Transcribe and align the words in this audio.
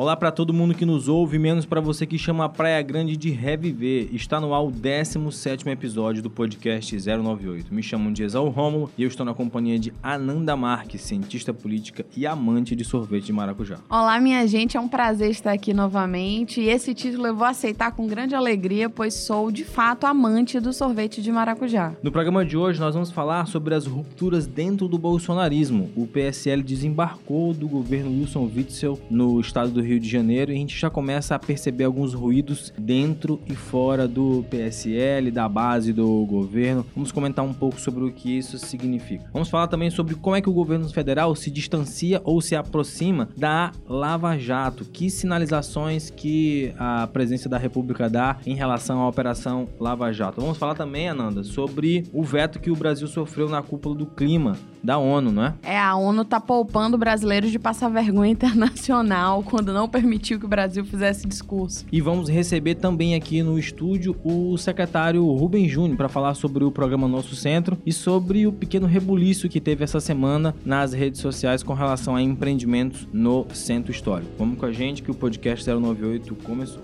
Olá 0.00 0.16
para 0.16 0.32
todo 0.32 0.54
mundo 0.54 0.74
que 0.74 0.86
nos 0.86 1.08
ouve, 1.08 1.38
menos 1.38 1.66
para 1.66 1.78
você 1.78 2.06
que 2.06 2.16
chama 2.16 2.46
a 2.46 2.48
Praia 2.48 2.80
Grande 2.80 3.18
de 3.18 3.28
Reviver. 3.28 4.08
Está 4.14 4.40
no 4.40 4.54
ar 4.54 4.64
o 4.64 4.70
17 4.70 5.68
episódio 5.68 6.22
do 6.22 6.30
podcast 6.30 6.96
098. 6.96 7.66
Me 7.74 7.82
chamam 7.82 8.10
de 8.10 8.22
Exal 8.22 8.48
Rômulo 8.48 8.90
e 8.96 9.02
eu 9.02 9.08
estou 9.08 9.26
na 9.26 9.34
companhia 9.34 9.78
de 9.78 9.92
Ananda 10.02 10.56
Marques, 10.56 11.02
cientista 11.02 11.52
política 11.52 12.06
e 12.16 12.26
amante 12.26 12.74
de 12.74 12.82
sorvete 12.82 13.26
de 13.26 13.32
maracujá. 13.34 13.76
Olá, 13.90 14.18
minha 14.18 14.46
gente, 14.46 14.74
é 14.74 14.80
um 14.80 14.88
prazer 14.88 15.28
estar 15.28 15.52
aqui 15.52 15.74
novamente. 15.74 16.62
E 16.62 16.70
esse 16.70 16.94
título 16.94 17.26
eu 17.26 17.36
vou 17.36 17.46
aceitar 17.46 17.92
com 17.92 18.06
grande 18.06 18.34
alegria, 18.34 18.88
pois 18.88 19.12
sou 19.12 19.50
de 19.50 19.64
fato 19.64 20.06
amante 20.06 20.58
do 20.60 20.72
sorvete 20.72 21.20
de 21.20 21.30
maracujá. 21.30 21.92
No 22.02 22.10
programa 22.10 22.42
de 22.42 22.56
hoje 22.56 22.80
nós 22.80 22.94
vamos 22.94 23.10
falar 23.10 23.44
sobre 23.44 23.74
as 23.74 23.84
rupturas 23.84 24.46
dentro 24.46 24.88
do 24.88 24.96
bolsonarismo. 24.96 25.90
O 25.94 26.06
PSL 26.06 26.62
desembarcou 26.62 27.52
do 27.52 27.68
governo 27.68 28.18
Wilson 28.18 28.50
Witzel 28.56 28.98
no 29.10 29.38
estado 29.38 29.70
do 29.70 29.89
Rio 29.89 29.89
de 29.98 30.08
Janeiro 30.08 30.52
e 30.52 30.54
a 30.54 30.58
gente 30.58 30.78
já 30.78 30.90
começa 30.90 31.34
a 31.34 31.38
perceber 31.38 31.84
alguns 31.84 32.14
ruídos 32.14 32.72
dentro 32.78 33.40
e 33.46 33.54
fora 33.54 34.06
do 34.06 34.44
PSL, 34.50 35.30
da 35.30 35.48
base 35.48 35.92
do 35.92 36.24
governo. 36.26 36.84
Vamos 36.94 37.10
comentar 37.10 37.44
um 37.44 37.52
pouco 37.52 37.80
sobre 37.80 38.04
o 38.04 38.12
que 38.12 38.36
isso 38.36 38.58
significa. 38.58 39.28
Vamos 39.32 39.48
falar 39.48 39.68
também 39.68 39.90
sobre 39.90 40.14
como 40.14 40.36
é 40.36 40.40
que 40.40 40.48
o 40.48 40.52
governo 40.52 40.88
federal 40.88 41.34
se 41.34 41.50
distancia 41.50 42.20
ou 42.24 42.40
se 42.40 42.54
aproxima 42.54 43.28
da 43.36 43.72
Lava 43.88 44.38
Jato. 44.38 44.84
Que 44.84 45.10
sinalizações 45.10 46.10
que 46.10 46.72
a 46.78 47.06
presidência 47.06 47.48
da 47.48 47.58
República 47.58 48.08
dá 48.08 48.36
em 48.46 48.54
relação 48.54 49.00
à 49.00 49.08
operação 49.08 49.68
Lava 49.78 50.12
Jato. 50.12 50.40
Vamos 50.40 50.58
falar 50.58 50.74
também, 50.74 51.08
Ananda, 51.08 51.42
sobre 51.42 52.04
o 52.12 52.22
veto 52.22 52.60
que 52.60 52.70
o 52.70 52.76
Brasil 52.76 53.08
sofreu 53.08 53.48
na 53.48 53.62
cúpula 53.62 53.94
do 53.94 54.06
clima 54.06 54.56
da 54.82 54.98
ONU, 54.98 55.30
não 55.32 55.44
é? 55.44 55.54
É, 55.62 55.78
a 55.78 55.94
ONU 55.96 56.24
tá 56.24 56.40
poupando 56.40 56.96
brasileiros 56.96 57.50
de 57.50 57.58
passar 57.58 57.88
vergonha 57.88 58.30
internacional 58.32 59.42
quando 59.42 59.72
não 59.72 59.88
permitiu 59.88 60.38
que 60.38 60.46
o 60.46 60.48
Brasil 60.48 60.84
fizesse 60.84 61.26
discurso. 61.26 61.84
E 61.90 62.00
vamos 62.00 62.28
receber 62.28 62.76
também 62.76 63.14
aqui 63.14 63.42
no 63.42 63.58
estúdio 63.58 64.16
o 64.24 64.56
secretário 64.56 65.24
Rubem 65.32 65.68
Júnior 65.68 65.96
para 65.96 66.08
falar 66.08 66.34
sobre 66.34 66.64
o 66.64 66.70
programa 66.70 67.06
Nosso 67.08 67.36
Centro 67.36 67.78
e 67.84 67.92
sobre 67.92 68.46
o 68.46 68.52
pequeno 68.52 68.86
rebuliço 68.86 69.48
que 69.48 69.60
teve 69.60 69.84
essa 69.84 70.00
semana 70.00 70.54
nas 70.64 70.92
redes 70.92 71.20
sociais 71.20 71.62
com 71.62 71.74
relação 71.74 72.16
a 72.16 72.22
empreendimentos 72.22 73.08
no 73.12 73.46
Centro 73.52 73.90
Histórico. 73.90 74.30
Vamos 74.38 74.58
com 74.58 74.66
a 74.66 74.72
gente 74.72 75.02
que 75.02 75.10
o 75.10 75.14
podcast 75.14 75.68
098 75.68 76.34
começou. 76.36 76.82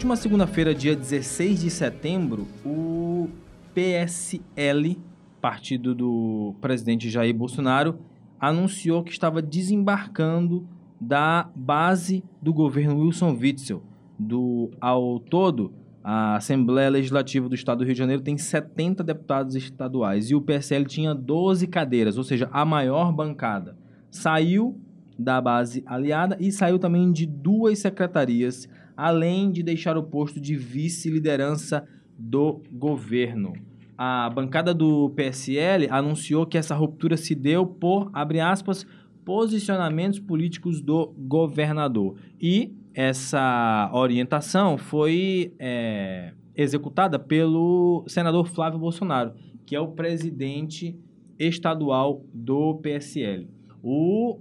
Última 0.00 0.16
segunda-feira, 0.16 0.74
dia 0.74 0.96
16 0.96 1.60
de 1.60 1.70
setembro, 1.70 2.48
o 2.64 3.28
PSL, 3.74 4.98
partido 5.42 5.94
do 5.94 6.54
presidente 6.58 7.10
Jair 7.10 7.34
Bolsonaro, 7.34 7.98
anunciou 8.40 9.04
que 9.04 9.10
estava 9.12 9.42
desembarcando 9.42 10.66
da 10.98 11.50
base 11.54 12.24
do 12.40 12.50
governo 12.50 12.98
Wilson 12.98 13.36
Witzel. 13.38 13.82
Do, 14.18 14.70
ao 14.80 15.20
todo, 15.20 15.70
a 16.02 16.36
Assembleia 16.36 16.88
Legislativa 16.88 17.46
do 17.46 17.54
Estado 17.54 17.80
do 17.80 17.84
Rio 17.84 17.92
de 17.92 17.98
Janeiro 17.98 18.22
tem 18.22 18.38
70 18.38 19.04
deputados 19.04 19.54
estaduais 19.54 20.30
e 20.30 20.34
o 20.34 20.40
PSL 20.40 20.86
tinha 20.86 21.14
12 21.14 21.66
cadeiras, 21.66 22.16
ou 22.16 22.24
seja, 22.24 22.48
a 22.50 22.64
maior 22.64 23.12
bancada. 23.12 23.76
Saiu 24.10 24.80
da 25.18 25.42
base 25.42 25.84
aliada 25.84 26.38
e 26.40 26.50
saiu 26.50 26.78
também 26.78 27.12
de 27.12 27.26
duas 27.26 27.80
secretarias 27.80 28.66
além 29.00 29.50
de 29.50 29.62
deixar 29.62 29.96
o 29.96 30.02
posto 30.02 30.38
de 30.38 30.54
vice-liderança 30.54 31.88
do 32.18 32.62
governo. 32.70 33.54
A 33.96 34.28
bancada 34.28 34.74
do 34.74 35.08
PSL 35.16 35.88
anunciou 35.90 36.44
que 36.44 36.58
essa 36.58 36.74
ruptura 36.74 37.16
se 37.16 37.34
deu 37.34 37.64
por, 37.64 38.10
abre 38.12 38.40
aspas, 38.40 38.86
posicionamentos 39.24 40.20
políticos 40.20 40.82
do 40.82 41.14
governador. 41.16 42.16
E 42.38 42.74
essa 42.92 43.90
orientação 43.94 44.76
foi 44.76 45.54
é, 45.58 46.34
executada 46.54 47.18
pelo 47.18 48.04
senador 48.06 48.48
Flávio 48.48 48.78
Bolsonaro, 48.78 49.32
que 49.64 49.74
é 49.74 49.80
o 49.80 49.88
presidente 49.88 50.94
estadual 51.38 52.22
do 52.34 52.74
PSL. 52.82 53.48
O 53.82 54.38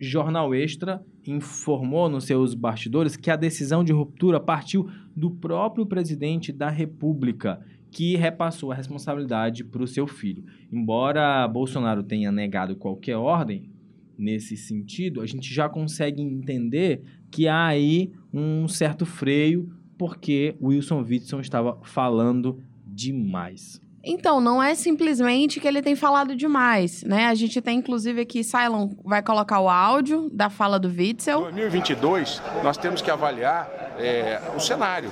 Jornal 0.00 0.52
Extra 0.52 1.00
informou 1.26 2.08
nos 2.08 2.24
seus 2.24 2.54
bastidores 2.54 3.16
que 3.16 3.30
a 3.30 3.36
decisão 3.36 3.84
de 3.84 3.92
ruptura 3.92 4.40
partiu 4.40 4.88
do 5.14 5.30
próprio 5.30 5.86
presidente 5.86 6.52
da 6.52 6.70
República, 6.70 7.60
que 7.90 8.16
repassou 8.16 8.72
a 8.72 8.74
responsabilidade 8.74 9.64
para 9.64 9.82
o 9.82 9.86
seu 9.86 10.06
filho. 10.06 10.44
Embora 10.72 11.46
Bolsonaro 11.48 12.02
tenha 12.02 12.30
negado 12.30 12.76
qualquer 12.76 13.16
ordem 13.16 13.70
nesse 14.16 14.56
sentido, 14.56 15.20
a 15.20 15.26
gente 15.26 15.52
já 15.52 15.68
consegue 15.68 16.22
entender 16.22 17.02
que 17.30 17.48
há 17.48 17.66
aí 17.66 18.12
um 18.32 18.68
certo 18.68 19.04
freio 19.04 19.70
porque 19.98 20.56
Wilson 20.62 21.02
Witson 21.02 21.40
estava 21.40 21.78
falando 21.82 22.62
demais. 22.86 23.80
Então, 24.02 24.40
não 24.40 24.62
é 24.62 24.74
simplesmente 24.74 25.60
que 25.60 25.68
ele 25.68 25.82
tem 25.82 25.94
falado 25.94 26.34
demais, 26.34 27.02
né? 27.02 27.26
A 27.26 27.34
gente 27.34 27.60
tem, 27.60 27.78
inclusive, 27.78 28.22
aqui, 28.22 28.42
Cylon 28.42 28.90
vai 29.04 29.22
colocar 29.22 29.60
o 29.60 29.68
áudio 29.68 30.30
da 30.32 30.48
fala 30.48 30.78
do 30.78 30.88
Witzel. 30.88 31.40
Em 31.40 31.52
2022, 31.52 32.42
nós 32.62 32.76
temos 32.78 33.02
que 33.02 33.10
avaliar 33.10 33.68
é, 33.98 34.40
o 34.56 34.60
cenário. 34.60 35.10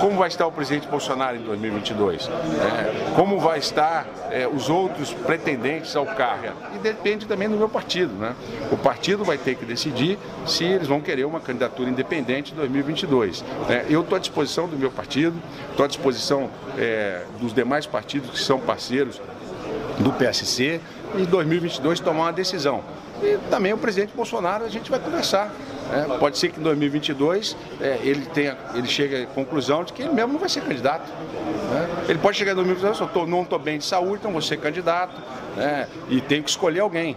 Como 0.00 0.16
vai 0.16 0.28
estar 0.28 0.46
o 0.46 0.52
presidente 0.52 0.86
Bolsonaro 0.88 1.36
em 1.36 1.40
2022? 1.40 2.28
É, 2.28 3.14
como 3.14 3.38
vai 3.38 3.58
estar 3.58 4.06
é, 4.30 4.46
os 4.46 4.68
outros 4.68 5.12
pretendentes 5.12 5.96
ao 5.96 6.06
cargo? 6.06 6.52
E 6.74 6.78
depende 6.78 7.26
também 7.26 7.48
do 7.48 7.56
meu 7.56 7.68
partido, 7.68 8.12
né? 8.14 8.34
O 8.70 8.76
partido 8.76 9.24
vai 9.24 9.38
ter 9.38 9.56
que 9.56 9.64
decidir 9.64 10.18
se 10.46 10.64
eles 10.64 10.86
vão 10.86 11.00
querer 11.00 11.24
uma 11.24 11.40
candidatura 11.40 11.90
independente 11.90 12.52
em 12.52 12.56
2022. 12.56 13.42
Né? 13.68 13.86
Eu 13.88 14.02
estou 14.02 14.16
à 14.16 14.18
disposição 14.18 14.68
do 14.68 14.76
meu 14.76 14.90
partido, 14.90 15.36
estou 15.70 15.84
à 15.84 15.88
disposição 15.88 16.50
é, 16.78 17.22
dos 17.40 17.52
demais 17.52 17.86
partidos 17.86 18.30
que 18.30 18.40
são 18.40 18.58
parceiros 18.58 19.20
do 19.98 20.12
PSC 20.12 20.80
e 21.16 21.22
em 21.22 21.24
2022 21.24 22.00
tomar 22.00 22.24
uma 22.24 22.32
decisão. 22.32 22.82
E 23.22 23.38
também 23.50 23.72
o 23.72 23.78
presidente 23.78 24.12
Bolsonaro 24.14 24.64
a 24.64 24.68
gente 24.68 24.90
vai 24.90 25.00
conversar. 25.00 25.52
Né? 25.90 26.16
Pode 26.18 26.38
ser 26.38 26.50
que 26.50 26.60
em 26.60 26.62
2022 26.62 27.56
é, 27.80 27.98
ele, 28.02 28.26
tenha, 28.26 28.56
ele 28.74 28.86
chegue 28.86 29.22
à 29.22 29.26
conclusão 29.26 29.84
de 29.84 29.92
que 29.92 30.02
ele 30.02 30.12
mesmo 30.12 30.32
não 30.32 30.40
vai 30.40 30.48
ser 30.48 30.62
candidato. 30.62 31.10
Né? 31.70 32.04
Ele 32.08 32.18
pode 32.18 32.36
chegar 32.36 32.52
em 32.52 32.56
2022, 32.56 33.00
eu 33.00 33.08
tô, 33.08 33.26
não 33.26 33.42
estou 33.42 33.58
bem 33.58 33.78
de 33.78 33.84
saúde, 33.84 34.16
então 34.20 34.32
vou 34.32 34.42
ser 34.42 34.58
candidato. 34.58 35.20
Né? 35.56 35.88
E 36.08 36.20
tem 36.20 36.42
que 36.42 36.50
escolher 36.50 36.80
alguém. 36.80 37.16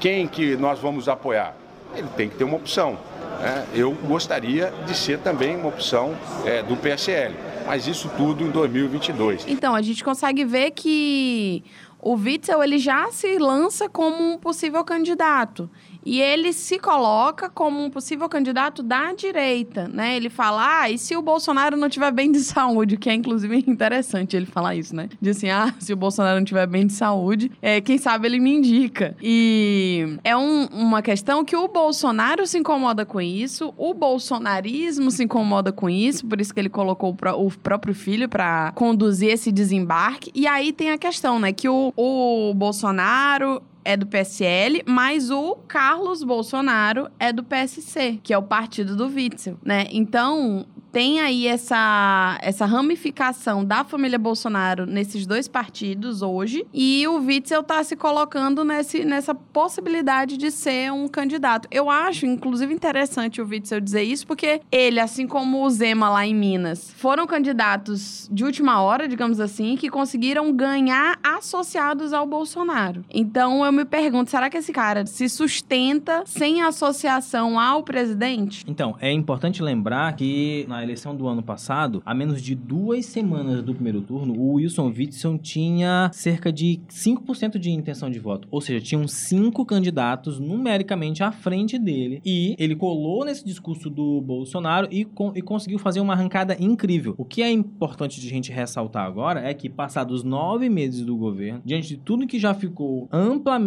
Quem 0.00 0.26
que 0.26 0.56
nós 0.56 0.78
vamos 0.78 1.08
apoiar? 1.08 1.54
Ele 1.94 2.08
tem 2.16 2.28
que 2.28 2.36
ter 2.36 2.44
uma 2.44 2.56
opção. 2.56 2.98
Né? 3.40 3.64
Eu 3.74 3.92
gostaria 3.92 4.72
de 4.86 4.96
ser 4.96 5.18
também 5.18 5.56
uma 5.56 5.68
opção 5.68 6.16
é, 6.44 6.62
do 6.62 6.76
PSL 6.76 7.34
mas 7.68 7.86
isso 7.86 8.10
tudo 8.16 8.42
em 8.42 8.50
2022. 8.50 9.44
Então, 9.46 9.74
a 9.74 9.82
gente 9.82 10.02
consegue 10.02 10.42
ver 10.42 10.70
que 10.70 11.62
o 12.08 12.14
Witzel 12.14 12.62
ele 12.62 12.78
já 12.78 13.10
se 13.12 13.36
lança 13.38 13.86
como 13.86 14.32
um 14.32 14.38
possível 14.38 14.82
candidato. 14.82 15.68
E 16.08 16.22
ele 16.22 16.54
se 16.54 16.78
coloca 16.78 17.50
como 17.50 17.84
um 17.84 17.90
possível 17.90 18.30
candidato 18.30 18.82
da 18.82 19.12
direita, 19.12 19.86
né? 19.88 20.16
Ele 20.16 20.30
fala, 20.30 20.80
ah, 20.80 20.90
e 20.90 20.96
se 20.96 21.14
o 21.14 21.20
Bolsonaro 21.20 21.76
não 21.76 21.86
tiver 21.86 22.10
bem 22.10 22.32
de 22.32 22.40
saúde? 22.40 22.96
Que 22.96 23.10
é, 23.10 23.14
inclusive, 23.14 23.62
interessante 23.68 24.34
ele 24.34 24.46
falar 24.46 24.74
isso, 24.74 24.96
né? 24.96 25.10
Diz 25.20 25.36
assim, 25.36 25.50
ah, 25.50 25.74
se 25.78 25.92
o 25.92 25.96
Bolsonaro 25.96 26.38
não 26.38 26.44
tiver 26.46 26.66
bem 26.66 26.86
de 26.86 26.94
saúde, 26.94 27.52
é, 27.60 27.82
quem 27.82 27.98
sabe 27.98 28.26
ele 28.26 28.40
me 28.40 28.54
indica. 28.54 29.14
E 29.22 30.16
é 30.24 30.34
um, 30.34 30.64
uma 30.72 31.02
questão 31.02 31.44
que 31.44 31.54
o 31.54 31.68
Bolsonaro 31.68 32.46
se 32.46 32.56
incomoda 32.56 33.04
com 33.04 33.20
isso, 33.20 33.74
o 33.76 33.92
bolsonarismo 33.92 35.10
se 35.10 35.24
incomoda 35.24 35.72
com 35.72 35.90
isso, 35.90 36.26
por 36.26 36.40
isso 36.40 36.54
que 36.54 36.60
ele 36.60 36.70
colocou 36.70 37.14
o 37.36 37.50
próprio 37.50 37.94
filho 37.94 38.30
para 38.30 38.72
conduzir 38.72 39.28
esse 39.28 39.52
desembarque. 39.52 40.30
E 40.34 40.46
aí 40.46 40.72
tem 40.72 40.90
a 40.90 40.96
questão, 40.96 41.38
né? 41.38 41.52
Que 41.52 41.68
o, 41.68 41.92
o 42.00 42.54
Bolsonaro 42.54 43.60
é 43.88 43.96
do 43.96 44.06
PSL, 44.06 44.82
mas 44.86 45.30
o 45.30 45.56
Carlos 45.66 46.22
Bolsonaro 46.22 47.10
é 47.18 47.32
do 47.32 47.42
PSC, 47.42 48.20
que 48.22 48.34
é 48.34 48.36
o 48.36 48.42
partido 48.42 48.94
do 48.94 49.06
Witzel, 49.06 49.56
né? 49.64 49.86
Então, 49.90 50.66
tem 50.92 51.20
aí 51.20 51.46
essa, 51.46 52.38
essa 52.42 52.66
ramificação 52.66 53.64
da 53.64 53.84
família 53.84 54.18
Bolsonaro 54.18 54.86
nesses 54.86 55.26
dois 55.26 55.46
partidos 55.46 56.22
hoje. 56.22 56.66
E 56.72 57.06
o 57.06 57.18
Witzel 57.18 57.60
está 57.60 57.82
se 57.84 57.94
colocando 57.94 58.64
nesse, 58.64 59.04
nessa 59.04 59.34
possibilidade 59.34 60.36
de 60.36 60.50
ser 60.50 60.92
um 60.92 61.06
candidato. 61.06 61.68
Eu 61.70 61.90
acho, 61.90 62.26
inclusive, 62.26 62.72
interessante 62.72 63.40
o 63.40 63.46
Witzel 63.46 63.80
dizer 63.80 64.02
isso, 64.02 64.26
porque 64.26 64.60
ele, 64.72 64.98
assim 65.00 65.26
como 65.26 65.64
o 65.64 65.70
Zema 65.70 66.08
lá 66.08 66.26
em 66.26 66.34
Minas, 66.34 66.90
foram 66.96 67.26
candidatos 67.26 68.28
de 68.32 68.44
última 68.44 68.80
hora, 68.80 69.06
digamos 69.06 69.40
assim, 69.40 69.76
que 69.76 69.88
conseguiram 69.88 70.52
ganhar 70.52 71.18
associados 71.22 72.12
ao 72.12 72.26
Bolsonaro. 72.26 73.04
Então 73.10 73.64
eu 73.64 73.72
me 73.78 73.84
pergunto, 73.84 74.28
será 74.28 74.50
que 74.50 74.56
esse 74.56 74.72
cara 74.72 75.06
se 75.06 75.28
sustenta 75.28 76.24
sem 76.26 76.62
associação 76.62 77.60
ao 77.60 77.84
presidente? 77.84 78.64
Então, 78.66 78.96
é 79.00 79.12
importante 79.12 79.62
lembrar 79.62 80.16
que 80.16 80.66
na 80.68 80.82
eleição 80.82 81.14
do 81.14 81.28
ano 81.28 81.44
passado, 81.44 82.02
a 82.04 82.12
menos 82.12 82.42
de 82.42 82.56
duas 82.56 83.06
semanas 83.06 83.62
do 83.62 83.72
primeiro 83.72 84.00
turno, 84.00 84.34
o 84.36 84.54
Wilson 84.54 84.92
Witson 84.96 85.38
tinha 85.38 86.10
cerca 86.12 86.52
de 86.52 86.80
5% 86.88 87.56
de 87.56 87.70
intenção 87.70 88.10
de 88.10 88.18
voto. 88.18 88.48
Ou 88.50 88.60
seja, 88.60 88.84
tinham 88.84 89.06
cinco 89.06 89.64
candidatos 89.64 90.40
numericamente 90.40 91.22
à 91.22 91.30
frente 91.30 91.78
dele. 91.78 92.20
E 92.24 92.56
ele 92.58 92.74
colou 92.74 93.24
nesse 93.24 93.44
discurso 93.44 93.88
do 93.88 94.20
Bolsonaro 94.20 94.88
e, 94.90 95.06
e 95.36 95.42
conseguiu 95.42 95.78
fazer 95.78 96.00
uma 96.00 96.14
arrancada 96.14 96.56
incrível. 96.58 97.14
O 97.16 97.24
que 97.24 97.42
é 97.42 97.50
importante 97.50 98.20
de 98.20 98.26
a 98.26 98.30
gente 98.30 98.50
ressaltar 98.50 99.06
agora 99.06 99.48
é 99.48 99.54
que, 99.54 99.68
passados 99.68 100.24
nove 100.24 100.68
meses 100.68 101.04
do 101.04 101.16
governo, 101.16 101.62
diante 101.64 101.88
de 101.88 101.96
tudo 101.96 102.26
que 102.26 102.40
já 102.40 102.52
ficou 102.52 103.08
amplamente 103.12 103.57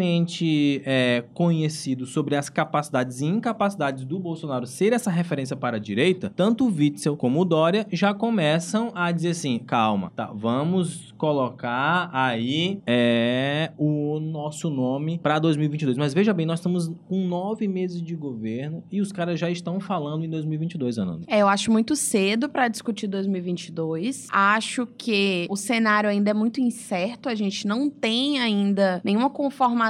é, 0.85 1.23
conhecido 1.33 2.05
sobre 2.05 2.35
as 2.35 2.49
capacidades 2.49 3.21
e 3.21 3.25
incapacidades 3.25 4.05
do 4.05 4.19
Bolsonaro 4.19 4.65
ser 4.65 4.93
essa 4.93 5.11
referência 5.11 5.55
para 5.55 5.77
a 5.77 5.79
direita, 5.79 6.31
tanto 6.35 6.65
o 6.65 6.73
Witzel 6.73 7.17
como 7.17 7.41
o 7.41 7.45
Dória 7.45 7.85
já 7.91 8.13
começam 8.13 8.91
a 8.95 9.11
dizer 9.11 9.29
assim: 9.29 9.59
calma, 9.59 10.11
tá, 10.15 10.31
vamos 10.33 11.13
colocar 11.17 12.09
aí 12.13 12.79
é, 12.85 13.71
o 13.77 14.19
nosso 14.19 14.69
nome 14.69 15.19
para 15.19 15.39
2022. 15.39 15.97
Mas 15.97 16.13
veja 16.13 16.33
bem, 16.33 16.45
nós 16.45 16.59
estamos 16.59 16.91
com 17.07 17.27
nove 17.27 17.67
meses 17.67 18.01
de 18.01 18.15
governo 18.15 18.83
e 18.91 19.01
os 19.01 19.11
caras 19.11 19.39
já 19.39 19.49
estão 19.49 19.79
falando 19.79 20.25
em 20.25 20.29
2022, 20.29 20.97
Ananda. 20.97 21.25
É, 21.27 21.39
eu 21.39 21.47
acho 21.47 21.71
muito 21.71 21.95
cedo 21.95 22.49
para 22.49 22.67
discutir 22.67 23.07
2022. 23.07 24.27
Acho 24.31 24.87
que 24.97 25.47
o 25.49 25.55
cenário 25.55 26.09
ainda 26.09 26.31
é 26.31 26.33
muito 26.33 26.59
incerto. 26.59 27.29
A 27.29 27.35
gente 27.35 27.67
não 27.67 27.89
tem 27.89 28.39
ainda 28.39 29.01
nenhuma 29.03 29.29
conformação 29.29 29.80